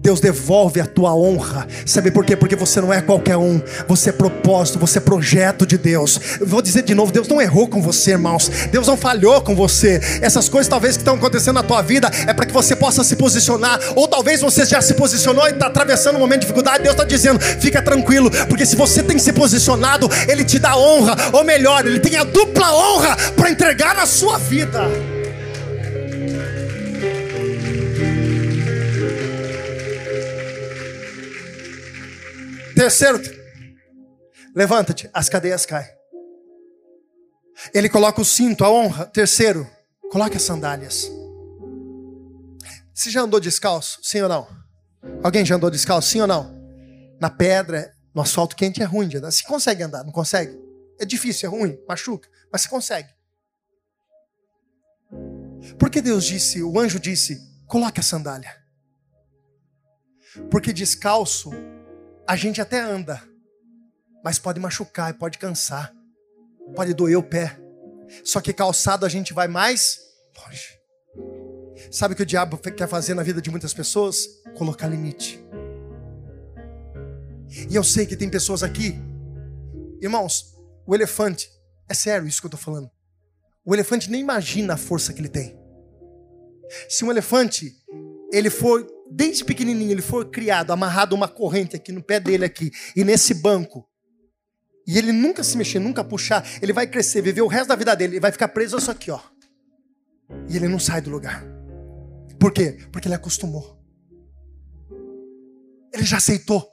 Deus 0.00 0.20
devolve 0.20 0.80
a 0.80 0.86
tua 0.86 1.14
honra. 1.14 1.66
Sabe 1.84 2.10
por 2.10 2.24
quê? 2.24 2.36
Porque 2.36 2.56
você 2.56 2.80
não 2.80 2.92
é 2.92 3.00
qualquer 3.00 3.36
um. 3.36 3.60
Você 3.88 4.10
é 4.10 4.12
propósito, 4.12 4.78
você 4.78 4.98
é 4.98 5.00
projeto 5.00 5.66
de 5.66 5.76
Deus. 5.76 6.20
Eu 6.40 6.46
vou 6.46 6.62
dizer 6.62 6.82
de 6.82 6.94
novo: 6.94 7.12
Deus 7.12 7.28
não 7.28 7.40
errou 7.40 7.68
com 7.68 7.82
você, 7.82 8.12
irmãos. 8.12 8.48
Deus 8.70 8.86
não 8.86 8.96
falhou 8.96 9.40
com 9.40 9.54
você. 9.54 10.00
Essas 10.22 10.48
coisas, 10.48 10.68
talvez, 10.68 10.96
que 10.96 11.02
estão 11.02 11.16
acontecendo 11.16 11.56
na 11.56 11.62
tua 11.62 11.82
vida, 11.82 12.10
é 12.26 12.32
para 12.32 12.46
que 12.46 12.52
você 12.52 12.76
possa 12.76 13.02
se 13.02 13.16
posicionar. 13.16 13.80
Ou 13.96 14.06
talvez 14.06 14.40
você 14.40 14.64
já 14.64 14.80
se 14.80 14.94
posicionou 14.94 15.46
e 15.46 15.50
está 15.50 15.66
atravessando 15.66 16.16
um 16.16 16.20
momento 16.20 16.40
de 16.40 16.46
dificuldade. 16.46 16.82
Deus 16.82 16.94
está 16.94 17.04
dizendo: 17.04 17.40
fica 17.40 17.82
tranquilo, 17.82 18.30
porque 18.48 18.64
se 18.64 18.76
você 18.76 19.02
tem 19.02 19.18
se 19.18 19.32
posicionado, 19.32 20.08
Ele 20.28 20.44
te 20.44 20.58
dá 20.58 20.76
honra. 20.76 21.16
Ou 21.32 21.44
melhor, 21.44 21.86
Ele 21.86 21.98
tem 21.98 22.16
a 22.16 22.24
dupla 22.24 22.72
honra 22.72 23.16
para 23.36 23.50
entregar 23.50 23.94
na 23.94 24.06
sua 24.06 24.38
vida. 24.38 25.17
Terceiro, 32.78 33.20
levanta-te, 34.54 35.10
as 35.12 35.28
cadeias 35.28 35.66
caem. 35.66 35.88
Ele 37.74 37.88
coloca 37.88 38.20
o 38.20 38.24
cinto, 38.24 38.64
a 38.64 38.70
honra. 38.70 39.04
Terceiro, 39.06 39.68
coloque 40.12 40.36
as 40.36 40.44
sandálias. 40.44 41.10
Você 42.94 43.10
já 43.10 43.22
andou 43.22 43.40
descalço? 43.40 43.98
Sim 44.00 44.20
ou 44.20 44.28
não? 44.28 44.46
Alguém 45.24 45.44
já 45.44 45.56
andou 45.56 45.68
descalço? 45.72 46.08
Sim 46.08 46.20
ou 46.20 46.28
não? 46.28 46.56
Na 47.20 47.28
pedra, 47.28 47.92
no 48.14 48.22
asfalto 48.22 48.54
quente 48.54 48.80
é 48.80 48.84
ruim 48.84 49.08
de 49.08 49.16
andar. 49.16 49.32
Você 49.32 49.42
consegue 49.42 49.82
andar, 49.82 50.04
não 50.04 50.12
consegue? 50.12 50.56
É 51.00 51.04
difícil, 51.04 51.48
é 51.48 51.50
ruim, 51.50 51.76
machuca, 51.88 52.28
mas 52.52 52.62
você 52.62 52.68
consegue. 52.68 53.08
Porque 55.80 56.00
Deus 56.00 56.24
disse, 56.24 56.62
o 56.62 56.78
anjo 56.78 57.00
disse, 57.00 57.40
coloque 57.66 57.98
a 57.98 58.04
sandália. 58.04 58.54
Porque 60.48 60.72
descalço 60.72 61.50
a 62.28 62.36
gente 62.36 62.60
até 62.60 62.78
anda, 62.78 63.22
mas 64.22 64.38
pode 64.38 64.60
machucar, 64.60 65.14
pode 65.14 65.38
cansar, 65.38 65.90
pode 66.76 66.92
doer 66.92 67.16
o 67.16 67.22
pé. 67.22 67.58
Só 68.22 68.38
que 68.42 68.52
calçado 68.52 69.06
a 69.06 69.08
gente 69.08 69.32
vai 69.32 69.48
mais 69.48 69.98
longe. 70.36 70.78
Sabe 71.90 72.12
o 72.12 72.16
que 72.16 72.22
o 72.22 72.26
diabo 72.26 72.58
quer 72.58 72.86
fazer 72.86 73.14
na 73.14 73.22
vida 73.22 73.40
de 73.40 73.50
muitas 73.50 73.72
pessoas? 73.72 74.26
Colocar 74.58 74.88
limite. 74.88 75.42
E 77.70 77.74
eu 77.74 77.82
sei 77.82 78.04
que 78.04 78.14
tem 78.14 78.28
pessoas 78.28 78.62
aqui, 78.62 78.94
irmãos, 80.02 80.54
o 80.86 80.94
elefante, 80.94 81.50
é 81.88 81.94
sério 81.94 82.28
isso 82.28 82.42
que 82.42 82.46
eu 82.46 82.48
estou 82.48 82.60
falando. 82.60 82.90
O 83.64 83.74
elefante 83.74 84.10
nem 84.10 84.20
imagina 84.20 84.74
a 84.74 84.76
força 84.76 85.14
que 85.14 85.20
ele 85.22 85.30
tem. 85.30 85.58
Se 86.90 87.06
um 87.06 87.10
elefante 87.10 87.74
ele 88.32 88.50
for 88.50 88.86
desde 89.10 89.44
pequenininho 89.44 89.92
ele 89.92 90.02
for 90.02 90.30
criado, 90.30 90.70
amarrado 90.70 91.14
uma 91.14 91.28
corrente 91.28 91.76
aqui 91.76 91.92
no 91.92 92.02
pé 92.02 92.20
dele 92.20 92.44
aqui 92.44 92.70
e 92.94 93.04
nesse 93.04 93.34
banco, 93.34 93.88
e 94.88 94.96
ele 94.96 95.12
nunca 95.12 95.44
se 95.44 95.54
mexer, 95.54 95.78
nunca 95.78 96.02
puxar, 96.02 96.42
ele 96.62 96.72
vai 96.72 96.86
crescer, 96.86 97.20
viver 97.20 97.42
o 97.42 97.46
resto 97.46 97.68
da 97.68 97.76
vida 97.76 97.94
dele, 97.94 98.14
ele 98.14 98.20
vai 98.20 98.32
ficar 98.32 98.48
preso 98.48 98.80
só 98.80 98.92
aqui, 98.92 99.10
ó. 99.10 99.20
E 100.48 100.56
ele 100.56 100.66
não 100.66 100.78
sai 100.78 101.02
do 101.02 101.10
lugar. 101.10 101.44
Por 102.40 102.50
quê? 102.50 102.78
Porque 102.90 103.06
ele 103.06 103.14
acostumou. 103.14 103.78
Ele 105.92 106.04
já 106.04 106.16
aceitou. 106.16 106.66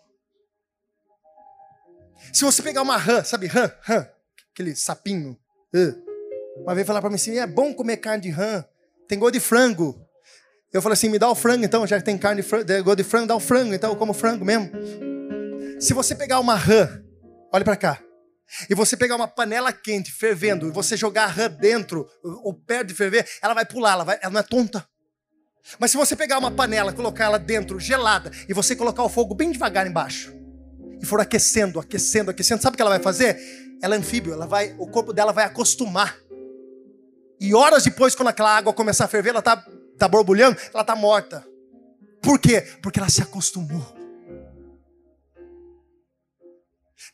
Se 2.32 2.46
você 2.46 2.62
pegar 2.62 2.82
uma 2.82 2.96
rã, 2.96 3.22
sabe 3.22 3.48
rã, 3.48 3.70
rã, 3.82 4.08
aquele 4.54 4.76
sapinho, 4.78 5.38
uma 6.58 6.74
vez 6.74 6.88
falar 6.88 7.02
para 7.02 7.10
mim 7.10 7.16
assim, 7.16 7.38
é 7.38 7.46
bom 7.46 7.74
comer 7.74 7.98
carne 7.98 8.24
de 8.24 8.30
rã, 8.30 8.64
tem 9.10 9.20
gosto 9.20 9.34
de 9.34 9.40
frango. 9.42 10.05
Eu 10.76 10.82
falei 10.82 10.94
assim: 10.94 11.08
me 11.08 11.18
dá 11.18 11.30
o 11.30 11.36
frango 11.36 11.64
então, 11.64 11.88
já 11.88 11.98
que 11.98 12.04
tem 12.04 12.18
carne 12.18 12.42
de 12.42 13.04
frango, 13.04 13.28
dá 13.28 13.36
o 13.36 13.40
frango, 13.40 13.74
então 13.74 13.92
eu 13.92 13.96
como 13.96 14.14
frango 14.14 14.44
mesmo. 14.44 14.70
Se 15.80 15.94
você 15.94 16.14
pegar 16.14 16.38
uma 16.42 16.56
rã, 16.56 17.02
olha 17.54 17.64
para 17.64 17.78
cá, 17.78 18.02
e 18.70 18.76
você 18.76 18.98
pegar 18.98 19.16
uma 19.16 19.28
panela 19.28 19.72
quente, 19.72 20.12
fervendo, 20.12 20.68
e 20.68 20.72
você 20.72 20.98
jogar 20.98 21.24
a 21.24 21.28
rã 21.28 21.50
dentro, 21.50 22.06
ou 22.22 22.54
perto 22.54 22.90
de 22.90 22.94
ferver, 22.94 23.26
ela 23.42 23.54
vai 23.54 23.66
pular, 23.66 23.94
ela, 23.94 24.04
vai, 24.04 24.20
ela 24.22 24.34
não 24.34 24.40
é 24.42 24.44
tonta. 24.44 24.86
Mas 25.80 25.92
se 25.92 25.98
você 25.98 26.14
pegar 26.14 26.38
uma 26.38 26.52
panela, 26.52 26.92
colocar 26.92 27.24
ela 27.24 27.40
dentro, 27.40 27.80
gelada, 27.80 28.30
e 28.50 28.54
você 28.54 28.76
colocar 28.76 29.04
o 29.04 29.10
fogo 29.10 29.34
bem 29.34 29.54
devagar 29.54 29.88
embaixo, 29.88 30.34
e 31.02 31.06
for 31.06 31.22
aquecendo, 31.22 31.80
aquecendo, 31.80 32.32
aquecendo, 32.32 32.62
sabe 32.62 32.74
o 32.74 32.76
que 32.76 32.82
ela 32.82 32.92
vai 32.92 33.00
fazer? 33.00 33.40
Ela 33.82 33.96
é 33.96 33.98
anfíbio, 33.98 34.34
ela 34.34 34.46
vai, 34.46 34.76
o 34.78 34.88
corpo 34.88 35.14
dela 35.14 35.32
vai 35.32 35.46
acostumar. 35.46 36.18
E 37.40 37.54
horas 37.54 37.86
depois, 37.86 38.14
quando 38.14 38.28
aquela 38.28 38.54
água 38.54 38.74
começar 38.74 39.06
a 39.06 39.08
ferver, 39.08 39.30
ela 39.30 39.40
está 39.40 39.66
está 39.96 40.08
borbulhando, 40.08 40.60
ela 40.74 40.82
está 40.82 40.96
morta. 40.96 41.46
Por 42.22 42.40
quê? 42.40 42.62
Porque 42.82 43.00
ela 43.00 43.10
se 43.10 43.22
acostumou. 43.22 43.96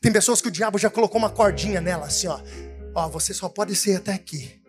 Tem 0.00 0.12
pessoas 0.12 0.40
que 0.40 0.48
o 0.48 0.50
diabo 0.50 0.78
já 0.78 0.90
colocou 0.90 1.18
uma 1.18 1.30
cordinha 1.30 1.80
nela, 1.80 2.06
assim, 2.06 2.26
ó. 2.26 2.40
Ó, 2.94 3.08
você 3.08 3.32
só 3.32 3.48
pode 3.48 3.74
ser 3.74 3.96
até 3.96 4.12
aqui. 4.12 4.60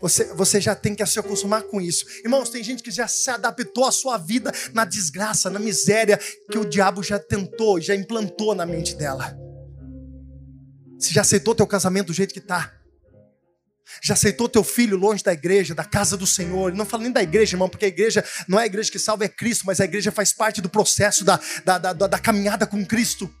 Você, 0.00 0.32
você 0.34 0.60
já 0.60 0.74
tem 0.74 0.94
que 0.94 1.04
se 1.06 1.18
acostumar 1.18 1.62
com 1.62 1.80
isso. 1.80 2.04
Irmãos, 2.24 2.50
tem 2.50 2.62
gente 2.62 2.82
que 2.82 2.90
já 2.90 3.08
se 3.08 3.30
adaptou 3.30 3.86
à 3.86 3.92
sua 3.92 4.18
vida 4.18 4.52
na 4.74 4.84
desgraça, 4.84 5.48
na 5.48 5.58
miséria 5.58 6.18
que 6.50 6.58
o 6.58 6.64
diabo 6.64 7.02
já 7.02 7.18
tentou, 7.18 7.80
já 7.80 7.94
implantou 7.94 8.54
na 8.54 8.66
mente 8.66 8.94
dela. 8.94 9.36
Você 10.98 11.12
já 11.12 11.22
aceitou 11.22 11.54
teu 11.54 11.66
casamento 11.66 12.08
do 12.08 12.12
jeito 12.12 12.32
que 12.32 12.38
está? 12.38 12.72
Já 14.00 14.14
aceitou 14.14 14.48
teu 14.48 14.62
filho 14.62 14.96
longe 14.96 15.22
da 15.22 15.32
igreja, 15.32 15.74
da 15.74 15.84
casa 15.84 16.16
do 16.16 16.26
Senhor? 16.26 16.72
Não 16.72 16.86
falo 16.86 17.02
nem 17.02 17.12
da 17.12 17.22
igreja, 17.22 17.54
irmão, 17.54 17.68
porque 17.68 17.84
a 17.84 17.88
igreja 17.88 18.24
não 18.48 18.58
é 18.58 18.62
a 18.62 18.66
igreja 18.66 18.90
que 18.90 18.98
salva, 18.98 19.24
é 19.24 19.28
Cristo, 19.28 19.64
mas 19.66 19.80
a 19.80 19.84
igreja 19.84 20.12
faz 20.12 20.32
parte 20.32 20.60
do 20.60 20.68
processo 20.68 21.24
da, 21.24 21.38
da, 21.64 21.78
da, 21.78 21.92
da 21.92 22.18
caminhada 22.18 22.66
com 22.66 22.84
Cristo. 22.86 23.32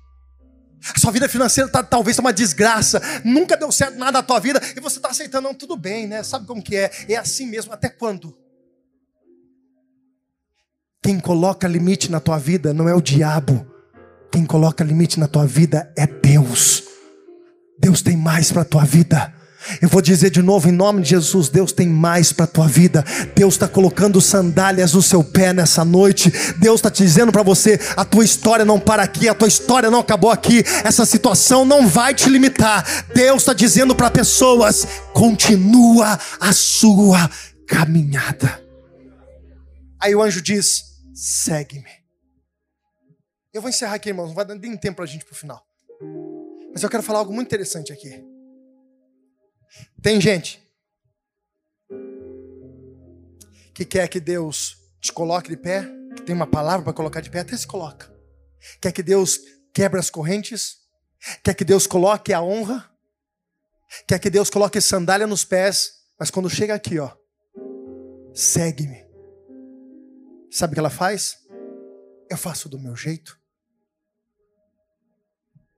A 0.94 0.98
sua 0.98 1.12
vida 1.12 1.28
financeira 1.28 1.70
tá, 1.70 1.82
talvez 1.82 2.18
uma 2.18 2.32
desgraça, 2.32 3.00
nunca 3.24 3.56
deu 3.56 3.70
certo 3.70 3.96
nada 3.96 4.18
na 4.18 4.22
tua 4.22 4.40
vida 4.40 4.60
e 4.76 4.80
você 4.80 4.96
está 4.96 5.10
aceitando, 5.10 5.48
não, 5.48 5.54
tudo 5.54 5.76
bem, 5.76 6.08
né? 6.08 6.24
Sabe 6.24 6.44
como 6.44 6.62
que 6.62 6.74
é? 6.74 6.90
É 7.08 7.16
assim 7.16 7.46
mesmo, 7.46 7.72
até 7.72 7.88
quando? 7.88 8.36
Quem 11.00 11.20
coloca 11.20 11.68
limite 11.68 12.10
na 12.10 12.18
tua 12.18 12.38
vida 12.38 12.74
não 12.74 12.88
é 12.88 12.94
o 12.94 13.00
diabo, 13.00 13.66
quem 14.30 14.44
coloca 14.44 14.82
limite 14.82 15.20
na 15.20 15.28
tua 15.28 15.46
vida 15.46 15.92
é 15.96 16.06
Deus. 16.06 16.82
Deus 17.78 18.02
tem 18.02 18.16
mais 18.16 18.50
para 18.50 18.62
a 18.62 18.64
tua 18.64 18.84
vida. 18.84 19.32
Eu 19.80 19.88
vou 19.88 20.02
dizer 20.02 20.30
de 20.30 20.42
novo 20.42 20.68
em 20.68 20.72
nome 20.72 21.02
de 21.02 21.10
Jesus: 21.10 21.48
Deus 21.48 21.72
tem 21.72 21.88
mais 21.88 22.32
para 22.32 22.44
a 22.44 22.48
tua 22.48 22.68
vida. 22.68 23.04
Deus 23.34 23.54
está 23.54 23.68
colocando 23.68 24.20
sandálias 24.20 24.92
no 24.92 25.02
seu 25.02 25.22
pé 25.22 25.52
nessa 25.52 25.84
noite. 25.84 26.30
Deus 26.58 26.76
está 26.76 26.90
te 26.90 27.02
dizendo 27.02 27.32
para 27.32 27.42
você: 27.42 27.78
a 27.96 28.04
tua 28.04 28.24
história 28.24 28.64
não 28.64 28.78
para 28.78 29.02
aqui, 29.02 29.28
a 29.28 29.34
tua 29.34 29.48
história 29.48 29.90
não 29.90 30.00
acabou 30.00 30.30
aqui. 30.30 30.62
Essa 30.84 31.04
situação 31.04 31.64
não 31.64 31.86
vai 31.86 32.14
te 32.14 32.28
limitar. 32.28 32.84
Deus 33.14 33.42
está 33.42 33.52
dizendo 33.52 33.94
para 33.94 34.10
pessoas: 34.10 34.86
continua 35.12 36.18
a 36.40 36.52
sua 36.52 37.30
caminhada. 37.66 38.62
Aí 40.00 40.14
o 40.14 40.22
anjo 40.22 40.40
diz: 40.40 40.82
segue-me. 41.14 42.02
Eu 43.52 43.60
vou 43.60 43.68
encerrar 43.68 43.94
aqui, 43.94 44.08
irmãos. 44.08 44.28
Não 44.28 44.34
vai 44.34 44.44
dar 44.44 44.54
nem 44.54 44.76
tempo 44.76 44.96
para 44.96 45.04
a 45.04 45.08
gente 45.08 45.24
para 45.24 45.34
o 45.34 45.36
final. 45.36 45.62
Mas 46.72 46.82
eu 46.82 46.88
quero 46.88 47.02
falar 47.02 47.18
algo 47.18 47.32
muito 47.32 47.48
interessante 47.48 47.92
aqui. 47.92 48.31
Tem 50.00 50.20
gente 50.20 50.62
que 53.74 53.84
quer 53.84 54.08
que 54.08 54.20
Deus 54.20 54.76
te 55.00 55.12
coloque 55.12 55.48
de 55.48 55.56
pé, 55.56 55.88
que 56.16 56.22
tem 56.22 56.34
uma 56.34 56.46
palavra 56.46 56.84
para 56.84 56.92
colocar 56.92 57.20
de 57.20 57.30
pé, 57.30 57.40
até 57.40 57.56
se 57.56 57.66
coloca. 57.66 58.12
Quer 58.80 58.92
que 58.92 59.02
Deus 59.02 59.40
quebre 59.72 59.98
as 59.98 60.10
correntes, 60.10 60.78
quer 61.42 61.54
que 61.54 61.64
Deus 61.64 61.86
coloque 61.86 62.32
a 62.32 62.42
honra, 62.42 62.90
quer 64.06 64.18
que 64.18 64.30
Deus 64.30 64.50
coloque 64.50 64.80
sandália 64.80 65.26
nos 65.26 65.44
pés, 65.44 66.02
mas 66.18 66.30
quando 66.30 66.48
chega 66.48 66.74
aqui, 66.74 66.98
ó, 66.98 67.10
segue-me. 68.34 69.02
Sabe 70.50 70.72
o 70.72 70.74
que 70.74 70.80
ela 70.80 70.90
faz? 70.90 71.38
Eu 72.30 72.36
faço 72.36 72.68
do 72.68 72.78
meu 72.78 72.94
jeito. 72.94 73.40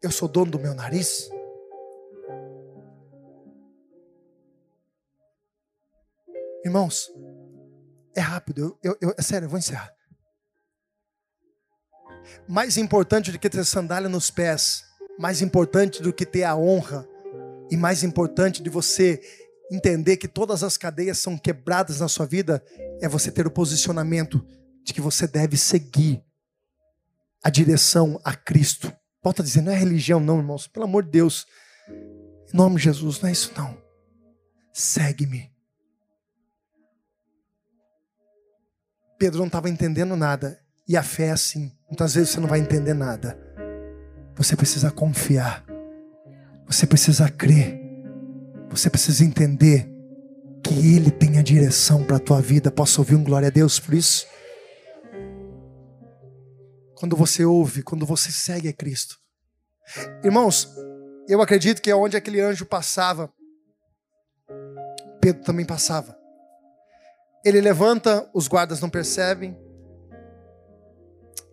Eu 0.02 0.10
sou 0.10 0.28
dono 0.28 0.50
do 0.50 0.58
meu 0.58 0.74
nariz? 0.74 1.30
Irmãos, 6.64 7.10
é 8.16 8.20
rápido, 8.20 8.78
eu, 8.82 8.96
eu, 9.00 9.14
é 9.16 9.22
sério, 9.22 9.46
eu 9.46 9.50
vou 9.50 9.58
encerrar. 9.58 9.92
Mais 12.48 12.76
importante 12.76 13.30
do 13.30 13.38
que 13.38 13.50
ter 13.50 13.64
sandália 13.64 14.08
nos 14.08 14.30
pés, 14.30 14.82
mais 15.18 15.42
importante 15.42 16.00
do 16.00 16.12
que 16.12 16.24
ter 16.24 16.44
a 16.44 16.56
honra, 16.56 17.06
e 17.70 17.76
mais 17.76 18.02
importante 18.02 18.62
de 18.62 18.70
você 18.70 19.20
entender 19.70 20.16
que 20.16 20.28
todas 20.28 20.62
as 20.62 20.76
cadeias 20.76 21.18
são 21.18 21.36
quebradas 21.36 22.00
na 22.00 22.08
sua 22.08 22.26
vida, 22.26 22.64
é 23.00 23.08
você 23.08 23.30
ter 23.30 23.46
o 23.46 23.50
posicionamento 23.50 24.46
de 24.84 24.92
que 24.92 25.00
você 25.00 25.26
deve 25.26 25.56
seguir 25.56 26.22
a 27.42 27.50
direção 27.50 28.20
a 28.24 28.34
Cristo. 28.34 28.92
Volta 29.22 29.42
a 29.42 29.44
dizer, 29.44 29.62
não 29.62 29.72
é 29.72 29.76
religião, 29.76 30.20
não, 30.20 30.38
irmãos. 30.38 30.66
Pelo 30.66 30.84
amor 30.84 31.04
de 31.04 31.10
Deus. 31.10 31.46
Em 32.52 32.56
nome 32.56 32.76
de 32.76 32.82
Jesus, 32.82 33.20
não 33.20 33.28
é 33.28 33.32
isso, 33.32 33.52
não. 33.56 33.76
Segue-me. 34.72 35.53
Pedro 39.24 39.38
não 39.38 39.46
estava 39.46 39.70
entendendo 39.70 40.14
nada. 40.16 40.60
E 40.86 40.98
a 40.98 41.02
fé 41.02 41.28
é 41.28 41.30
assim. 41.30 41.72
Muitas 41.88 42.14
vezes 42.14 42.28
você 42.28 42.40
não 42.40 42.46
vai 42.46 42.60
entender 42.60 42.92
nada. 42.92 43.38
Você 44.36 44.54
precisa 44.54 44.90
confiar. 44.90 45.64
Você 46.66 46.86
precisa 46.86 47.30
crer. 47.30 47.80
Você 48.68 48.90
precisa 48.90 49.24
entender 49.24 49.90
que 50.62 50.74
Ele 50.94 51.10
tem 51.10 51.38
a 51.38 51.42
direção 51.42 52.04
para 52.04 52.16
a 52.16 52.20
tua 52.20 52.42
vida. 52.42 52.70
Posso 52.70 53.00
ouvir 53.00 53.14
um 53.14 53.24
glória 53.24 53.48
a 53.48 53.50
Deus 53.50 53.80
por 53.80 53.94
isso? 53.94 54.26
quando 56.94 57.16
você 57.16 57.44
ouve, 57.44 57.82
quando 57.82 58.06
você 58.06 58.30
segue 58.30 58.68
a 58.68 58.72
Cristo. 58.72 59.18
Irmãos, 60.22 60.70
eu 61.28 61.42
acredito 61.42 61.82
que 61.82 61.92
onde 61.92 62.16
aquele 62.16 62.40
anjo 62.40 62.64
passava, 62.64 63.30
Pedro 65.20 65.42
também 65.42 65.66
passava. 65.66 66.16
Ele 67.44 67.60
levanta, 67.60 68.28
os 68.32 68.48
guardas 68.48 68.80
não 68.80 68.88
percebem. 68.88 69.56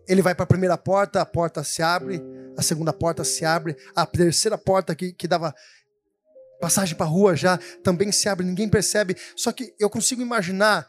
Ele 0.07 0.21
vai 0.21 0.33
para 0.33 0.43
a 0.43 0.47
primeira 0.47 0.77
porta, 0.77 1.21
a 1.21 1.25
porta 1.25 1.63
se 1.63 1.81
abre, 1.81 2.21
a 2.57 2.61
segunda 2.61 2.91
porta 2.91 3.23
se 3.23 3.45
abre, 3.45 3.75
a 3.95 4.05
terceira 4.05 4.57
porta 4.57 4.95
que, 4.95 5.13
que 5.13 5.27
dava 5.27 5.53
passagem 6.59 6.95
para 6.95 7.05
a 7.05 7.09
rua 7.09 7.35
já 7.35 7.57
também 7.83 8.11
se 8.11 8.29
abre, 8.29 8.45
ninguém 8.45 8.69
percebe. 8.69 9.15
Só 9.35 9.51
que 9.51 9.73
eu 9.79 9.89
consigo 9.89 10.21
imaginar 10.21 10.87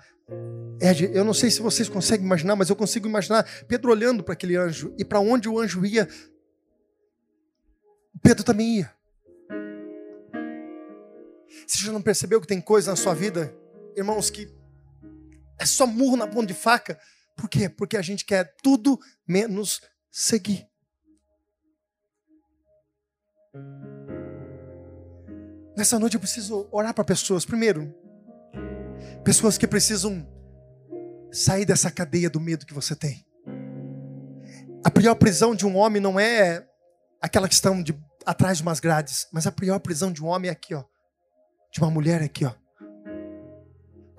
Ed, 0.81 1.11
eu 1.13 1.25
não 1.25 1.35
sei 1.35 1.51
se 1.51 1.61
vocês 1.61 1.89
conseguem 1.89 2.25
imaginar, 2.25 2.57
mas 2.57 2.69
eu 2.69 2.77
consigo 2.77 3.09
imaginar 3.09 3.47
Pedro 3.67 3.91
olhando 3.91 4.23
para 4.23 4.33
aquele 4.35 4.57
anjo 4.57 4.95
e 4.99 5.05
para 5.05 5.21
onde 5.21 5.49
o 5.49 5.59
anjo 5.59 5.85
ia, 5.85 6.09
Pedro 8.23 8.45
também 8.45 8.79
ia. 8.79 8.93
Você 11.67 11.85
já 11.85 11.93
não 11.93 12.03
percebeu 12.03 12.41
que 12.41 12.47
tem 12.47 12.61
coisa 12.61 12.91
na 12.91 12.97
sua 12.97 13.15
vida, 13.15 13.55
irmãos, 13.97 14.31
que 14.31 14.53
é 15.59 15.67
só 15.67 15.87
murro 15.87 16.17
na 16.17 16.27
ponta 16.27 16.47
de 16.47 16.55
faca? 16.55 16.99
Por 17.37 17.49
quê? 17.49 17.69
Porque 17.69 17.97
a 17.97 18.03
gente 18.03 18.25
quer 18.25 18.55
tudo 18.63 18.99
menos 19.27 19.81
seguir. 20.11 20.67
Nessa 25.77 25.99
noite 25.99 26.15
eu 26.15 26.21
preciso 26.21 26.69
orar 26.71 26.93
para 26.93 27.05
pessoas. 27.05 27.45
Primeiro, 27.45 27.95
Pessoas 29.25 29.57
que 29.57 29.69
precisam 29.69 30.27
sair 31.31 31.65
dessa 31.65 31.91
cadeia 31.91 32.29
do 32.29 32.41
medo 32.41 32.67
que 32.67 32.75
você 32.75 32.97
tem. 32.97 33.25
A 34.85 34.91
pior 34.91 35.15
prisão 35.15 35.55
de 35.55 35.65
um 35.65 35.77
homem 35.77 36.03
não 36.03 36.19
é 36.19 36.67
aquela 37.21 37.49
questão 37.49 37.83
de 37.83 37.97
atrás 38.27 38.59
de 38.59 38.63
umas 38.63 38.81
grades, 38.81 39.29
mas 39.33 39.47
a 39.47 39.53
pior 39.53 39.79
prisão 39.79 40.13
de 40.13 40.23
um 40.23 40.27
homem 40.27 40.49
é 40.49 40.53
aqui, 40.53 40.75
ó. 40.75 40.85
De 41.73 41.81
uma 41.81 41.91
mulher 41.91 42.21
aqui, 42.21 42.45
ó. 42.45 42.53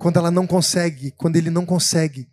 Quando 0.04 0.18
ela 0.18 0.30
não 0.30 0.46
consegue, 0.46 1.12
quando 1.12 1.36
ele 1.36 1.48
não 1.48 1.64
consegue, 1.64 2.28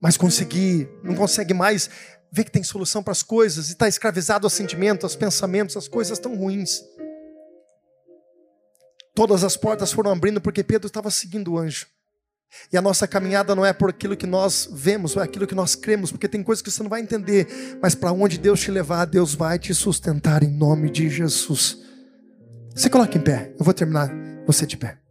mas 0.00 0.16
conseguir, 0.16 0.88
não 1.02 1.14
consegue 1.14 1.52
mais 1.52 1.90
ver 2.32 2.44
que 2.44 2.50
tem 2.50 2.62
solução 2.62 3.02
para 3.02 3.12
as 3.12 3.22
coisas 3.22 3.68
e 3.68 3.72
está 3.72 3.86
escravizado 3.86 4.46
aos 4.46 4.54
sentimentos, 4.54 5.04
aos 5.04 5.14
pensamentos, 5.14 5.76
as 5.76 5.88
coisas 5.88 6.18
tão 6.18 6.34
ruins. 6.34 6.82
Todas 9.14 9.44
as 9.44 9.58
portas 9.58 9.92
foram 9.92 10.10
abrindo 10.10 10.40
porque 10.40 10.64
Pedro 10.64 10.86
estava 10.86 11.10
seguindo 11.10 11.52
o 11.52 11.58
anjo. 11.58 11.86
E 12.72 12.78
a 12.78 12.80
nossa 12.80 13.06
caminhada 13.06 13.54
não 13.54 13.66
é 13.66 13.74
por 13.74 13.90
aquilo 13.90 14.16
que 14.16 14.26
nós 14.26 14.66
vemos, 14.72 15.14
é 15.18 15.20
aquilo 15.20 15.46
que 15.46 15.54
nós 15.54 15.74
cremos, 15.74 16.10
porque 16.10 16.26
tem 16.26 16.42
coisas 16.42 16.62
que 16.62 16.70
você 16.70 16.82
não 16.82 16.88
vai 16.88 17.02
entender, 17.02 17.76
mas 17.82 17.94
para 17.94 18.10
onde 18.10 18.38
Deus 18.38 18.58
te 18.58 18.70
levar, 18.70 19.04
Deus 19.04 19.34
vai 19.34 19.58
te 19.58 19.74
sustentar 19.74 20.42
em 20.42 20.50
nome 20.50 20.88
de 20.88 21.10
Jesus. 21.10 21.76
Se 22.74 22.88
coloque 22.88 23.18
em 23.18 23.20
pé, 23.20 23.52
eu 23.58 23.64
vou 23.66 23.74
terminar 23.74 24.10
você 24.46 24.64
de 24.64 24.78
pé. 24.78 25.03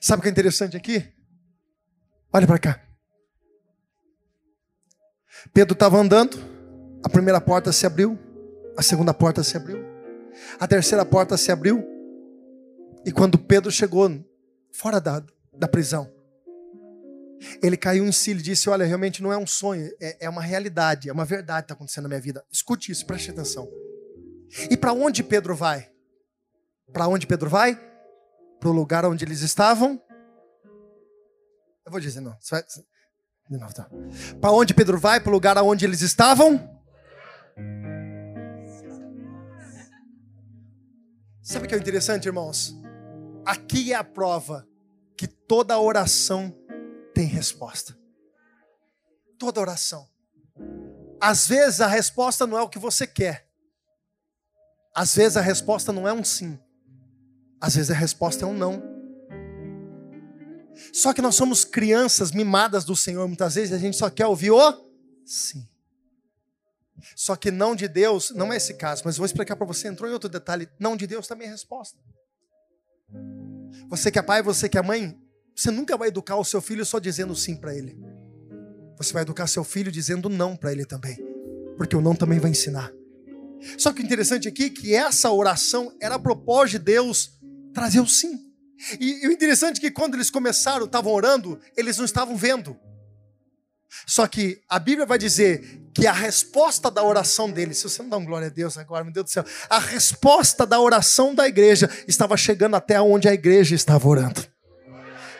Sabe 0.00 0.20
o 0.20 0.22
que 0.22 0.28
é 0.28 0.32
interessante 0.32 0.76
aqui? 0.76 1.12
Olha 2.32 2.46
para 2.46 2.58
cá. 2.58 2.80
Pedro 5.52 5.74
estava 5.74 5.98
andando, 5.98 6.38
a 7.02 7.08
primeira 7.08 7.40
porta 7.40 7.72
se 7.72 7.86
abriu, 7.86 8.18
a 8.76 8.82
segunda 8.82 9.14
porta 9.14 9.42
se 9.42 9.56
abriu. 9.56 9.84
A 10.58 10.66
terceira 10.66 11.04
porta 11.04 11.36
se 11.36 11.50
abriu. 11.50 11.84
E 13.04 13.12
quando 13.12 13.38
Pedro 13.38 13.70
chegou 13.70 14.10
fora 14.72 15.00
da, 15.00 15.24
da 15.52 15.68
prisão, 15.68 16.12
ele 17.62 17.76
caiu 17.76 18.04
em 18.04 18.12
si 18.12 18.32
e 18.32 18.34
disse: 18.34 18.68
Olha, 18.68 18.84
realmente 18.84 19.22
não 19.22 19.32
é 19.32 19.38
um 19.38 19.46
sonho, 19.46 19.90
é, 20.00 20.26
é 20.26 20.28
uma 20.28 20.42
realidade, 20.42 21.08
é 21.08 21.12
uma 21.12 21.24
verdade 21.24 21.62
que 21.62 21.64
está 21.64 21.74
acontecendo 21.74 22.04
na 22.04 22.08
minha 22.08 22.20
vida. 22.20 22.44
Escute 22.50 22.92
isso, 22.92 23.06
preste 23.06 23.30
atenção. 23.30 23.68
E 24.70 24.76
para 24.76 24.92
onde 24.92 25.22
Pedro 25.22 25.54
vai? 25.54 25.90
Para 26.92 27.08
onde 27.08 27.26
Pedro 27.26 27.48
vai? 27.48 27.78
Para 28.58 28.68
o 28.68 28.72
lugar 28.72 29.04
onde 29.04 29.24
eles 29.24 29.40
estavam? 29.40 30.02
Eu 31.84 31.92
vou 31.92 32.00
dizer, 32.00 32.20
não. 32.20 32.36
De 33.48 33.58
novo, 33.58 33.72
tá. 33.72 33.88
Para 34.40 34.50
onde 34.52 34.74
Pedro 34.74 34.98
vai? 34.98 35.20
Para 35.20 35.30
o 35.30 35.32
lugar 35.32 35.56
onde 35.58 35.84
eles 35.84 36.00
estavam? 36.00 36.76
Sabe 41.42 41.66
o 41.66 41.68
que 41.68 41.74
é 41.76 41.78
interessante, 41.78 42.26
irmãos? 42.26 42.74
Aqui 43.44 43.92
é 43.92 43.96
a 43.96 44.02
prova 44.02 44.66
que 45.16 45.28
toda 45.28 45.78
oração 45.78 46.52
tem 47.14 47.26
resposta. 47.26 47.96
Toda 49.38 49.60
oração. 49.60 50.08
Às 51.20 51.46
vezes 51.46 51.80
a 51.80 51.86
resposta 51.86 52.46
não 52.48 52.58
é 52.58 52.62
o 52.62 52.68
que 52.68 52.80
você 52.80 53.06
quer. 53.06 53.48
Às 54.92 55.14
vezes 55.14 55.36
a 55.36 55.40
resposta 55.40 55.92
não 55.92 56.08
é 56.08 56.12
um 56.12 56.24
sim. 56.24 56.58
Às 57.60 57.76
vezes 57.76 57.90
a 57.90 57.94
resposta 57.94 58.44
é 58.44 58.48
um 58.48 58.56
não. 58.56 58.82
Só 60.92 61.12
que 61.12 61.22
nós 61.22 61.34
somos 61.34 61.64
crianças 61.64 62.32
mimadas 62.32 62.84
do 62.84 62.94
Senhor. 62.94 63.26
Muitas 63.26 63.54
vezes 63.54 63.72
a 63.72 63.78
gente 63.78 63.96
só 63.96 64.10
quer 64.10 64.26
ouvir 64.26 64.50
o 64.50 64.86
sim. 65.24 65.66
Só 67.14 67.36
que 67.36 67.50
não 67.50 67.74
de 67.74 67.88
Deus, 67.88 68.30
não 68.30 68.52
é 68.52 68.56
esse 68.56 68.74
caso, 68.74 69.02
mas 69.04 69.16
vou 69.16 69.26
explicar 69.26 69.56
para 69.56 69.66
você. 69.66 69.88
Entrou 69.88 70.08
em 70.08 70.12
outro 70.12 70.28
detalhe: 70.28 70.68
não 70.78 70.96
de 70.96 71.06
Deus 71.06 71.26
também 71.26 71.48
é 71.48 71.50
resposta. 71.50 71.98
Você 73.88 74.10
que 74.10 74.18
é 74.18 74.22
pai, 74.22 74.42
você 74.42 74.68
que 74.68 74.78
é 74.78 74.82
mãe, 74.82 75.18
você 75.54 75.70
nunca 75.70 75.96
vai 75.96 76.08
educar 76.08 76.36
o 76.36 76.44
seu 76.44 76.60
filho 76.60 76.84
só 76.84 76.98
dizendo 76.98 77.34
sim 77.34 77.56
para 77.56 77.74
ele. 77.74 77.98
Você 78.98 79.12
vai 79.12 79.22
educar 79.22 79.46
seu 79.46 79.62
filho 79.62 79.92
dizendo 79.92 80.28
não 80.28 80.56
para 80.56 80.72
ele 80.72 80.84
também, 80.84 81.16
porque 81.76 81.94
o 81.94 82.00
não 82.00 82.14
também 82.14 82.38
vai 82.38 82.50
ensinar. 82.50 82.92
Só 83.78 83.92
que 83.92 84.02
o 84.02 84.04
interessante 84.04 84.48
aqui 84.48 84.64
é 84.64 84.70
que 84.70 84.94
essa 84.94 85.30
oração 85.30 85.94
era 86.00 86.16
a 86.16 86.18
propósito 86.18 86.78
de 86.78 86.84
Deus 86.84 87.35
trazer 87.76 88.00
o 88.00 88.08
sim. 88.08 88.40
E, 88.98 89.22
e 89.22 89.28
o 89.28 89.32
interessante 89.32 89.76
é 89.76 89.80
que 89.80 89.90
quando 89.90 90.14
eles 90.14 90.30
começaram, 90.30 90.86
estavam 90.86 91.12
orando, 91.12 91.60
eles 91.76 91.98
não 91.98 92.06
estavam 92.06 92.34
vendo. 92.34 92.74
Só 94.06 94.26
que 94.26 94.62
a 94.66 94.78
Bíblia 94.78 95.04
vai 95.04 95.18
dizer 95.18 95.82
que 95.94 96.06
a 96.06 96.12
resposta 96.12 96.90
da 96.90 97.02
oração 97.02 97.50
dele, 97.50 97.74
se 97.74 97.82
você 97.82 98.02
não 98.02 98.08
dá 98.08 98.16
um 98.16 98.24
glória 98.24 98.48
a 98.48 98.50
Deus 98.50 98.78
agora, 98.78 99.04
meu 99.04 99.12
Deus 99.12 99.26
do 99.26 99.30
céu, 99.30 99.44
a 99.68 99.78
resposta 99.78 100.66
da 100.66 100.80
oração 100.80 101.34
da 101.34 101.46
igreja 101.46 101.90
estava 102.08 102.34
chegando 102.34 102.76
até 102.76 102.98
onde 102.98 103.28
a 103.28 103.34
igreja 103.34 103.74
estava 103.74 104.08
orando. 104.08 104.42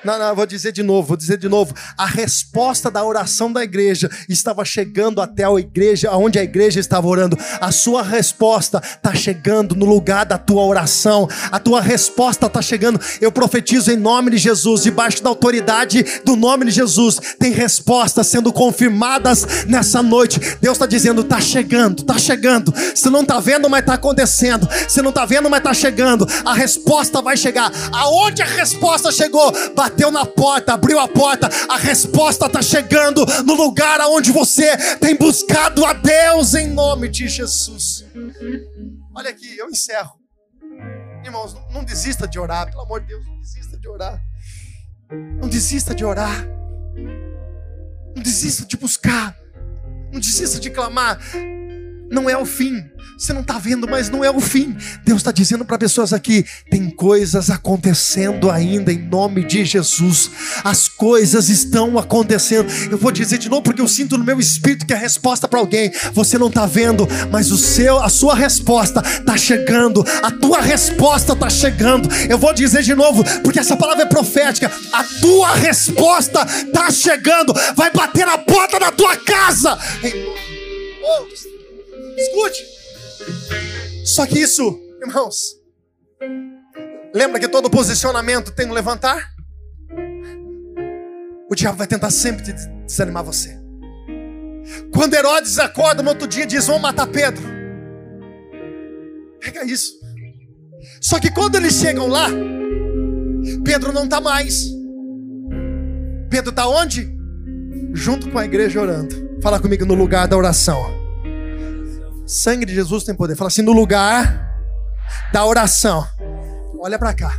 Não, 0.05 0.19
não, 0.19 0.35
vou 0.35 0.47
dizer 0.47 0.73
de 0.73 0.83
novo, 0.83 1.09
vou 1.09 1.17
dizer 1.17 1.37
de 1.39 1.49
novo. 1.49 1.75
A 1.99 2.07
resposta 2.07 2.91
da 2.91 3.05
oração 3.05 3.53
da 3.53 3.65
igreja 3.65 4.11
estava 4.29 4.65
chegando 4.65 5.21
até 5.21 5.45
a 5.45 5.53
igreja, 5.55 6.11
aonde 6.11 6.39
a 6.39 6.45
igreja 6.45 6.79
estava 6.79 7.07
orando. 7.07 7.37
A 7.61 7.73
sua 7.73 8.03
resposta 8.03 8.81
está 8.85 9.15
chegando 9.15 9.75
no 9.75 9.85
lugar 9.85 10.25
da 10.25 10.39
tua 10.39 10.65
oração. 10.65 11.29
A 11.51 11.59
tua 11.59 11.81
resposta 11.81 12.47
está 12.47 12.63
chegando. 12.63 13.01
Eu 13.21 13.33
profetizo 13.33 13.91
em 13.91 13.97
nome 13.97 14.31
de 14.31 14.39
Jesus, 14.39 14.83
debaixo 14.83 15.23
da 15.23 15.29
autoridade 15.29 16.05
do 16.25 16.37
nome 16.37 16.67
de 16.67 16.71
Jesus. 16.71 17.19
Tem 17.39 17.53
respostas 17.53 18.27
sendo 18.29 18.53
confirmadas 18.53 19.65
nessa 19.67 20.03
noite. 20.03 20.39
Deus 20.61 20.77
está 20.77 20.87
dizendo: 20.87 21.23
está 21.23 21.41
chegando, 21.41 22.01
está 22.01 22.19
chegando. 22.19 22.73
Você 22.73 23.11
não 23.11 23.23
está 23.23 23.41
vendo, 23.41 23.69
mas 23.69 23.81
está 23.81 23.95
acontecendo. 23.95 24.69
Você 24.89 25.03
não 25.03 25.11
está 25.11 25.25
vendo, 25.25 25.51
mas 25.51 25.59
está 25.59 25.75
chegando. 25.75 26.27
A 26.45 26.55
resposta 26.55 27.21
vai 27.21 27.37
chegar. 27.37 27.73
Aonde 27.93 28.43
a 28.43 28.47
resposta 28.47 29.11
chegou, 29.11 29.53
vai 29.75 29.86
bateu 29.87 30.11
na 30.11 30.27
porta, 30.27 30.75
abriu 30.75 30.99
a 30.99 31.07
porta, 31.07 31.49
a 31.69 31.77
resposta 31.77 32.47
está 32.47 32.61
chegando 32.61 33.25
no 33.45 33.55
lugar 33.55 34.01
aonde 34.01 34.33
você 34.33 34.77
tem 34.97 35.17
buscado 35.17 35.85
a 35.85 35.93
Deus 35.93 36.55
em 36.55 36.67
nome 36.67 37.09
de 37.09 37.29
Jesus. 37.29 38.05
Olha 39.15 39.31
aqui, 39.31 39.57
eu 39.57 39.69
encerro. 39.69 40.19
Irmãos, 41.25 41.57
não 41.73 41.85
desista 41.85 42.27
de 42.27 42.39
orar, 42.39 42.69
pelo 42.69 42.83
amor 42.83 43.01
de 43.01 43.07
Deus, 43.07 43.25
não 43.27 43.41
desista 43.41 43.79
de 43.79 43.89
orar. 43.89 44.21
Não 45.41 45.49
desista 45.49 45.95
de 45.95 46.05
orar. 46.05 46.49
Não 48.15 48.23
desista 48.23 48.67
de 48.67 48.77
buscar. 48.77 49.37
Não 50.13 50.19
desista 50.19 50.59
de 50.59 50.69
clamar. 50.69 51.21
Não 52.11 52.29
é 52.31 52.37
o 52.37 52.45
fim. 52.45 52.85
Você 53.19 53.33
não 53.33 53.41
está 53.41 53.59
vendo, 53.59 53.89
mas 53.89 54.11
não 54.11 54.23
é 54.23 54.31
o 54.31 54.41
fim. 54.41 54.77
Deus 55.03 55.21
está 55.21 55.33
dizendo 55.33 55.65
para 55.65 55.79
pessoas 55.79 56.13
aqui: 56.13 56.45
tem 56.71 56.91
coisas 56.91 57.49
acontecendo 57.49 58.51
ainda 58.51 58.93
em 58.93 58.99
nome 58.99 59.43
de 59.43 59.65
Jesus. 59.65 60.31
As 60.63 60.87
coisas 60.87 61.49
estão 61.49 61.99
acontecendo. 61.99 62.71
Eu 62.91 62.99
vou 62.99 63.11
dizer 63.11 63.39
de 63.39 63.49
novo 63.49 63.63
porque 63.63 63.81
eu 63.81 63.89
sinto 63.89 64.19
no 64.19 64.25
meu 64.25 64.39
espírito 64.39 64.85
que 64.85 64.93
a 64.93 64.99
resposta 64.99 65.49
para 65.49 65.59
alguém 65.59 65.91
você 66.13 66.37
não 66.37 66.49
está 66.49 66.67
vendo, 66.67 67.09
mas 67.31 67.51
o 67.51 67.57
seu, 67.57 67.99
a 68.03 68.11
sua 68.11 68.35
resposta 68.35 69.01
está 69.01 69.37
chegando. 69.37 70.05
A 70.23 70.31
tua 70.31 70.61
resposta 70.61 71.33
está 71.33 71.49
chegando. 71.49 72.09
Eu 72.29 72.37
vou 72.37 72.53
dizer 72.53 72.83
de 72.83 72.95
novo 72.95 73.25
porque 73.43 73.61
essa 73.61 73.77
palavra 73.77 74.03
é 74.03 74.07
profética. 74.07 74.71
A 74.93 75.03
tua 75.23 75.55
resposta 75.55 76.45
está 76.45 76.91
chegando. 76.91 77.55
Vai 77.75 77.91
bater 77.91 78.27
na 78.27 78.37
porta 78.37 78.79
da 78.79 78.93
tua 78.93 79.17
casa. 79.17 79.79
Escute. 82.17 82.67
Só 84.05 84.27
que 84.27 84.39
isso, 84.39 84.81
irmãos, 85.03 85.37
lembra 87.15 87.39
que 87.39 87.49
todo 87.49 87.69
posicionamento 87.69 88.53
tem 88.53 88.67
um 88.67 88.73
levantar? 88.73 89.31
O 91.51 91.55
diabo 91.55 91.79
vai 91.79 91.87
tentar 91.87 92.11
sempre 92.11 92.43
desanimar 92.87 93.23
você. 93.23 93.57
Quando 94.93 95.15
Herodes 95.15 95.59
acorda 95.59 96.03
no 96.03 96.11
outro 96.11 96.27
dia 96.27 96.45
e 96.45 96.47
diz: 96.47 96.67
Vamos 96.67 96.83
matar 96.83 97.07
Pedro. 97.07 97.43
Pega 99.41 99.65
isso. 99.65 99.93
Só 101.01 101.21
que 101.21 101.31
quando 101.31 101.57
eles 101.57 101.75
chegam 101.75 102.09
lá, 102.09 102.29
Pedro 103.65 103.93
não 103.93 104.05
está 104.05 104.21
mais. 104.21 104.65
Pedro 106.31 106.51
está 106.51 106.67
onde? 106.67 107.15
Junto 107.93 108.31
com 108.31 108.39
a 108.39 108.45
igreja 108.45 108.81
orando. 108.81 109.39
Fala 109.43 109.61
comigo 109.61 109.85
no 109.85 109.95
lugar 109.95 110.27
da 110.27 110.37
oração. 110.37 111.06
Sangue 112.27 112.67
de 112.67 112.75
Jesus 112.75 113.05
tem 113.05 113.15
poder. 113.15 113.37
Fala 113.37 113.49
assim: 113.49 113.63
no 113.63 113.73
lugar 113.73 114.53
da 115.33 115.45
oração. 115.45 116.07
Olha 116.81 116.99
para 116.99 117.15
cá. 117.15 117.39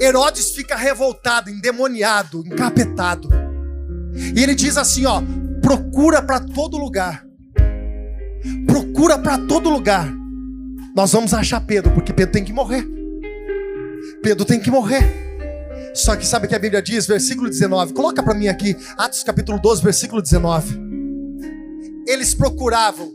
Herodes 0.00 0.50
fica 0.50 0.76
revoltado, 0.76 1.50
endemoniado, 1.50 2.44
encapetado. 2.46 3.28
E 4.34 4.42
ele 4.42 4.54
diz 4.54 4.76
assim: 4.76 5.06
ó, 5.06 5.22
procura 5.62 6.22
para 6.22 6.40
todo 6.40 6.76
lugar. 6.76 7.24
Procura 8.66 9.18
para 9.18 9.38
todo 9.38 9.70
lugar. 9.70 10.08
Nós 10.94 11.12
vamos 11.12 11.32
achar 11.32 11.60
Pedro, 11.60 11.92
porque 11.92 12.12
Pedro 12.12 12.32
tem 12.32 12.44
que 12.44 12.52
morrer. 12.52 12.86
Pedro 14.22 14.44
tem 14.44 14.60
que 14.60 14.70
morrer. 14.70 15.26
Só 15.94 16.14
que 16.16 16.26
sabe 16.26 16.46
o 16.46 16.48
que 16.48 16.54
a 16.54 16.58
Bíblia 16.58 16.82
diz, 16.82 17.06
versículo 17.06 17.48
19. 17.48 17.92
Coloca 17.92 18.22
para 18.22 18.34
mim 18.34 18.48
aqui, 18.48 18.76
Atos 18.96 19.22
capítulo 19.22 19.58
12, 19.60 19.82
versículo 19.82 20.22
19. 20.22 20.87
Eles 22.08 22.32
procuravam, 22.32 23.12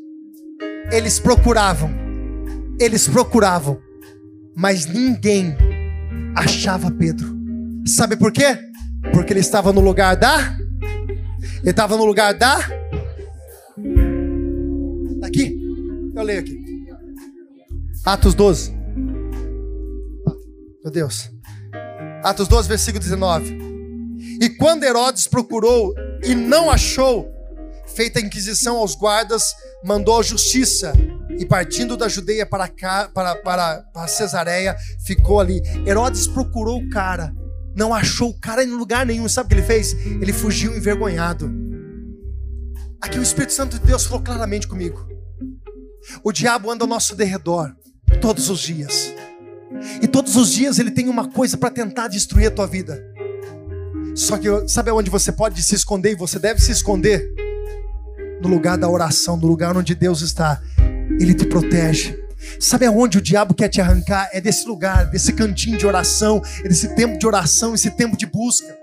eles 0.92 1.20
procuravam, 1.20 1.90
eles 2.80 3.08
procuravam, 3.08 3.82
mas 4.56 4.86
ninguém 4.86 5.58
achava 6.36 6.92
Pedro. 6.92 7.28
Sabe 7.88 8.16
por 8.16 8.32
quê? 8.32 8.56
Porque 9.12 9.34
ele 9.34 9.40
estava 9.40 9.74
no 9.74 9.82
lugar 9.82 10.16
da. 10.16 10.56
Ele 11.62 11.72
estava 11.72 11.98
no 11.98 12.06
lugar 12.06 12.36
da. 12.36 12.60
Tá 15.20 15.26
aqui? 15.26 15.60
Eu 16.16 16.22
leio 16.22 16.42
aqui. 16.42 16.64
Atos 18.06 18.36
12. 18.36 18.78
Meu 20.84 20.92
Deus. 20.92 21.32
Atos 22.24 22.48
12, 22.48 22.70
versículo 22.70 23.04
19. 23.04 23.58
E 24.40 24.50
quando 24.50 24.84
Herodes 24.84 25.26
procurou 25.26 25.96
e 26.24 26.36
não 26.36 26.70
achou, 26.70 27.33
feita 27.96 28.20
a 28.20 28.22
inquisição 28.22 28.78
aos 28.78 28.96
guardas, 28.96 29.56
mandou 29.84 30.20
a 30.20 30.24
justiça 30.24 30.94
e 31.38 31.46
partindo 31.46 31.96
da 31.98 32.08
Judeia 32.08 32.46
para, 32.46 32.68
cá, 32.68 33.10
para, 33.14 33.36
para, 33.36 33.82
para 33.94 34.08
Cesareia, 34.08 34.76
ficou 35.06 35.40
ali. 35.40 35.62
Herodes 35.86 36.28
procurou 36.28 36.80
o 36.80 36.90
cara, 36.90 37.34
não 37.76 37.94
achou 37.94 38.30
o 38.30 38.40
cara 38.40 38.64
em 38.64 38.72
lugar 38.72 39.06
nenhum. 39.06 39.28
Sabe 39.28 39.46
o 39.46 39.50
que 39.50 39.56
ele 39.56 39.64
fez? 39.64 39.94
Ele 39.94 40.34
fugiu 40.34 40.76
envergonhado. 40.76 41.52
Aqui 43.02 43.20
o 43.20 43.24
Espírito 43.24 43.54
Santo 43.54 43.80
de 43.80 43.86
Deus 43.86 44.06
falou 44.06 44.24
claramente 44.24 44.68
comigo. 44.68 45.08
O 46.24 46.32
diabo 46.32 46.72
anda 46.72 46.84
ao 46.84 46.88
nosso 46.88 47.16
derredor 47.16 47.74
todos 48.22 48.50
os 48.50 48.60
dias. 48.60 49.14
E 50.02 50.08
todos 50.08 50.36
os 50.36 50.52
dias 50.52 50.80
ele 50.80 50.92
tem 50.92 51.10
uma 51.10 51.30
coisa 51.30 51.58
para 51.58 51.70
tentar 51.70 52.08
destruir 52.08 52.48
a 52.48 52.52
tua 52.52 52.68
vida. 52.68 53.04
Só 54.16 54.38
que 54.38 54.48
sabe 54.68 54.92
onde 54.92 55.10
você 55.10 55.32
pode 55.32 55.62
se 55.64 55.74
esconder 55.74 56.12
e 56.12 56.16
você 56.16 56.38
deve 56.38 56.62
se 56.62 56.72
esconder? 56.72 57.28
No 58.44 58.50
lugar 58.50 58.78
da 58.78 58.90
oração, 58.90 59.38
no 59.38 59.48
lugar 59.48 59.76
onde 59.76 59.96
Deus 59.96 60.22
está, 60.22 60.62
Ele 61.20 61.34
te 61.34 61.46
protege. 61.46 62.22
Sabe 62.60 62.86
aonde 62.86 63.18
o 63.18 63.22
diabo 63.22 63.54
quer 63.54 63.70
te 63.70 63.80
arrancar? 63.80 64.30
É 64.34 64.42
desse 64.42 64.68
lugar, 64.68 65.06
desse 65.06 65.32
cantinho 65.32 65.78
de 65.78 65.88
oração, 65.88 66.42
é 66.60 66.68
desse 66.68 66.94
tempo 66.94 67.18
de 67.18 67.26
oração, 67.26 67.74
esse 67.74 67.90
tempo 67.90 68.18
de 68.18 68.26
busca. 68.26 68.76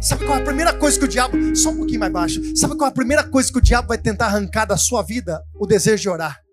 Sabe 0.00 0.24
qual 0.24 0.38
é 0.38 0.42
a 0.42 0.44
primeira 0.44 0.72
coisa 0.72 0.98
que 0.98 1.04
o 1.04 1.08
diabo, 1.08 1.36
só 1.56 1.70
um 1.70 1.76
pouquinho 1.76 2.00
mais 2.00 2.12
baixo, 2.12 2.42
sabe 2.56 2.76
qual 2.76 2.88
é 2.88 2.90
a 2.90 2.94
primeira 2.94 3.22
coisa 3.22 3.50
que 3.50 3.58
o 3.58 3.62
diabo 3.62 3.88
vai 3.88 3.96
tentar 3.96 4.26
arrancar 4.26 4.66
da 4.66 4.76
sua 4.76 5.02
vida? 5.02 5.40
O 5.58 5.66
desejo 5.66 6.02
de 6.02 6.08
orar. 6.08 6.43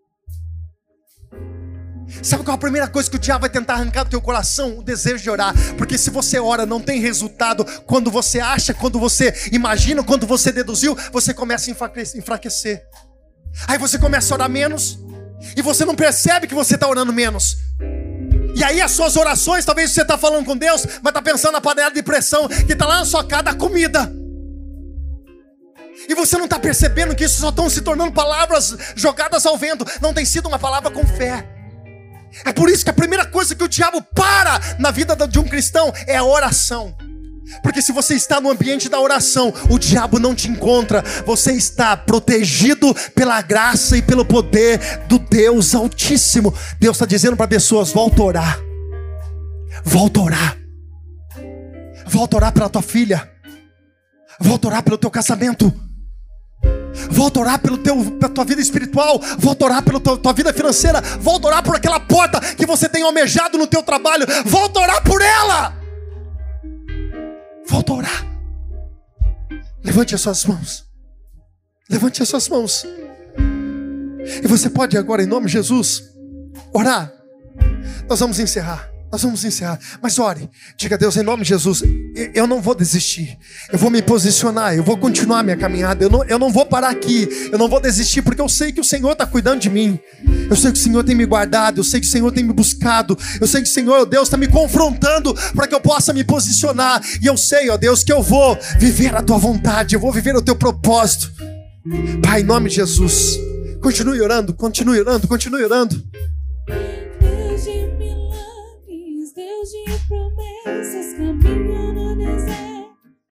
Sabe 2.22 2.44
qual 2.44 2.54
é 2.54 2.56
a 2.56 2.60
primeira 2.60 2.88
coisa 2.88 3.10
que 3.10 3.16
o 3.16 3.20
diabo 3.20 3.42
vai 3.42 3.50
tentar 3.50 3.74
arrancar 3.74 4.04
do 4.04 4.10
teu 4.10 4.22
coração? 4.22 4.80
O 4.80 4.84
desejo 4.84 5.24
de 5.24 5.30
orar. 5.30 5.54
Porque 5.78 5.98
se 5.98 6.10
você 6.10 6.40
ora, 6.40 6.66
não 6.66 6.80
tem 6.80 7.00
resultado. 7.00 7.66
Quando 7.86 8.12
você 8.12 8.40
acha, 8.40 8.74
quando 8.74 9.00
você 9.00 9.34
imagina, 9.52 10.04
quando 10.04 10.28
você 10.28 10.52
deduziu, 10.52 10.98
você 11.12 11.34
começa 11.34 11.70
a 11.70 12.18
enfraquecer. 12.18 12.84
Aí 13.68 13.78
você 13.78 13.98
começa 13.98 14.34
a 14.34 14.36
orar 14.36 14.50
menos. 14.50 15.00
E 15.56 15.62
você 15.62 15.86
não 15.86 15.96
percebe 15.96 16.48
que 16.48 16.56
você 16.56 16.76
está 16.76 16.88
orando 16.88 17.12
menos. 17.12 17.58
E 18.56 18.64
aí 18.64 18.82
as 18.82 18.92
suas 18.92 19.16
orações, 19.16 19.66
talvez 19.66 19.92
você 19.92 20.02
está 20.02 20.18
falando 20.18 20.46
com 20.46 20.58
Deus, 20.58 20.86
mas 21.02 21.12
está 21.12 21.22
pensando 21.22 21.54
na 21.54 21.62
panela 21.62 21.90
de 21.90 22.04
pressão 22.04 22.48
que 22.48 22.74
está 22.74 22.86
lá 22.86 23.00
na 23.00 23.06
sua 23.06 23.24
casa, 23.24 23.50
a 23.50 23.56
comida. 23.56 24.12
E 26.08 26.16
você 26.16 26.38
não 26.38 26.46
está 26.46 26.60
percebendo 26.60 27.16
que 27.16 27.24
isso 27.24 27.40
só 27.40 27.50
estão 27.50 27.70
se 27.70 27.82
tornando 27.82 28.12
palavras 28.12 28.76
jogadas 28.96 29.46
ao 29.46 29.58
vento. 29.58 29.86
Não 30.02 30.14
tem 30.14 30.26
sido 30.26 30.48
uma 30.48 30.60
palavra 30.60 30.92
com 30.92 31.06
fé. 31.06 31.48
É 32.46 32.54
por 32.54 32.70
isso 32.70 32.84
que 32.84 32.90
a 32.90 32.94
primeira 32.94 33.26
coisa 33.26 33.56
que 33.56 33.64
o 33.64 33.68
diabo 33.68 34.02
para 34.02 34.60
na 34.80 34.92
vida 34.92 35.16
de 35.28 35.40
um 35.40 35.44
cristão 35.44 35.94
é 36.08 36.16
a 36.16 36.24
oração. 36.24 36.96
Porque 37.62 37.82
se 37.82 37.92
você 37.92 38.16
está 38.16 38.40
no 38.40 38.50
ambiente 38.50 38.88
da 38.88 39.00
oração, 39.00 39.54
o 39.70 39.78
diabo 39.78 40.20
não 40.20 40.34
te 40.34 40.50
encontra. 40.50 41.04
Você 41.26 41.52
está 41.54 41.98
protegido 41.98 42.94
pela 43.14 43.42
graça 43.42 43.98
e 43.98 44.02
pelo 44.02 44.24
poder 44.24 44.80
do 45.08 45.20
Deus 45.20 45.76
Altíssimo. 45.76 46.54
Deus 46.80 46.96
está 46.96 47.06
dizendo 47.06 47.36
para 47.36 47.48
pessoas: 47.48 47.92
volta 47.92 48.22
a 48.22 48.26
orar. 48.26 48.60
Volta 49.84 50.20
a 50.20 50.24
orar. 50.24 50.58
Volta 52.08 52.36
a 52.36 52.38
orar 52.38 52.54
pela 52.54 52.70
tua 52.70 52.82
filha. 52.82 53.30
Volta 54.40 54.68
a 54.68 54.70
orar 54.70 54.84
pelo 54.84 54.98
teu 54.98 55.12
casamento. 55.12 55.74
Volta 57.10 57.40
a 57.40 57.42
orar 57.42 57.60
pelo 57.60 57.78
teu, 57.78 57.96
pela 58.12 58.32
tua 58.32 58.46
vida 58.46 58.62
espiritual. 58.62 59.20
Volta 59.38 59.66
a 59.66 59.68
orar 59.68 59.84
pela 59.84 60.00
tua, 60.00 60.18
tua 60.18 60.34
vida 60.34 60.54
financeira. 60.54 61.02
Volta 61.20 61.48
a 61.48 61.52
orar 61.52 61.64
por 61.64 61.76
aquela 61.76 62.00
porta 62.00 62.40
que 62.40 62.66
você 62.66 62.90
tem 62.90 63.04
almejado 63.04 63.58
no 63.58 63.68
teu 63.68 63.84
trabalho. 63.84 64.26
Volta 64.46 64.80
a 64.80 64.84
orar 64.84 65.04
por 65.04 65.22
ela. 65.22 65.76
Volta 67.68 67.94
a 67.94 67.96
orar. 67.96 68.26
Levante 69.84 70.16
as 70.16 70.22
suas 70.22 70.46
mãos. 70.46 70.86
Levante 71.90 72.22
as 72.22 72.30
suas 72.30 72.48
mãos. 72.48 72.86
E 74.44 74.48
você 74.48 74.70
pode 74.70 74.98
agora, 74.98 75.24
em 75.24 75.28
nome 75.28 75.48
de 75.48 75.54
Jesus, 75.54 76.04
orar. 76.74 77.12
Nós 78.08 78.20
vamos 78.20 78.40
encerrar. 78.40 78.91
Nós 79.12 79.22
vamos 79.22 79.44
encerrar. 79.44 79.78
Mas 80.02 80.18
ore, 80.18 80.50
diga 80.78 80.96
a 80.96 80.98
Deus 80.98 81.18
em 81.18 81.24
nome 81.24 81.44
de 81.44 81.50
Jesus: 81.50 81.84
eu 82.34 82.48
não 82.48 82.62
vou 82.62 82.74
desistir, 82.74 83.38
eu 83.72 83.78
vou 83.78 83.90
me 83.90 84.02
posicionar, 84.02 84.74
eu 84.74 84.84
vou 84.84 84.98
continuar 84.98 85.44
minha 85.44 85.58
caminhada, 85.58 86.04
eu 86.04 86.10
não, 86.10 86.24
eu 86.24 86.40
não 86.40 86.50
vou 86.50 86.66
parar 86.66 86.90
aqui, 86.90 87.28
eu 87.52 87.58
não 87.58 87.68
vou 87.68 87.82
desistir, 87.82 88.22
porque 88.22 88.42
eu 88.42 88.48
sei 88.48 88.72
que 88.72 88.80
o 88.80 88.84
Senhor 88.84 89.12
está 89.12 89.26
cuidando 89.26 89.60
de 89.60 89.70
mim, 89.70 90.00
eu 90.50 90.56
sei 90.56 90.72
que 90.72 90.80
o 90.80 90.82
Senhor 90.82 91.04
tem 91.04 91.14
me 91.14 91.26
guardado, 91.26 91.80
eu 91.80 91.84
sei 91.84 92.00
que 92.00 92.08
o 92.08 92.10
Senhor 92.10 92.32
tem 92.32 92.44
me 92.44 92.54
buscado, 92.54 93.18
eu 93.40 93.48
sei 93.48 93.62
que 93.62 93.70
o 93.70 93.72
Senhor, 93.72 94.06
Deus, 94.06 94.28
está 94.28 94.38
me 94.38 94.48
confrontando 94.48 95.34
para 95.54 95.68
que 95.68 95.76
eu 95.76 95.82
possa 95.82 96.14
me 96.14 96.24
posicionar, 96.24 97.02
e 97.22 97.26
eu 97.26 97.36
sei, 97.36 97.70
ó 97.70 97.76
Deus, 97.76 98.04
que 98.04 98.14
eu 98.14 98.24
vou 98.24 98.58
viver 98.80 99.14
a 99.16 99.22
tua 99.22 99.38
vontade, 99.38 99.96
eu 99.96 100.00
vou 100.00 100.12
viver 100.12 100.36
o 100.36 100.42
teu 100.42 100.56
propósito. 100.56 101.32
Pai, 102.24 102.42
em 102.42 102.46
nome 102.46 102.70
de 102.70 102.76
Jesus, 102.76 103.38
continue 103.82 104.22
orando, 104.22 104.54
continue 104.54 105.00
orando, 105.00 105.28
continue 105.28 105.64
orando. 105.64 106.02
Deus 109.62 109.72
de 110.10 110.21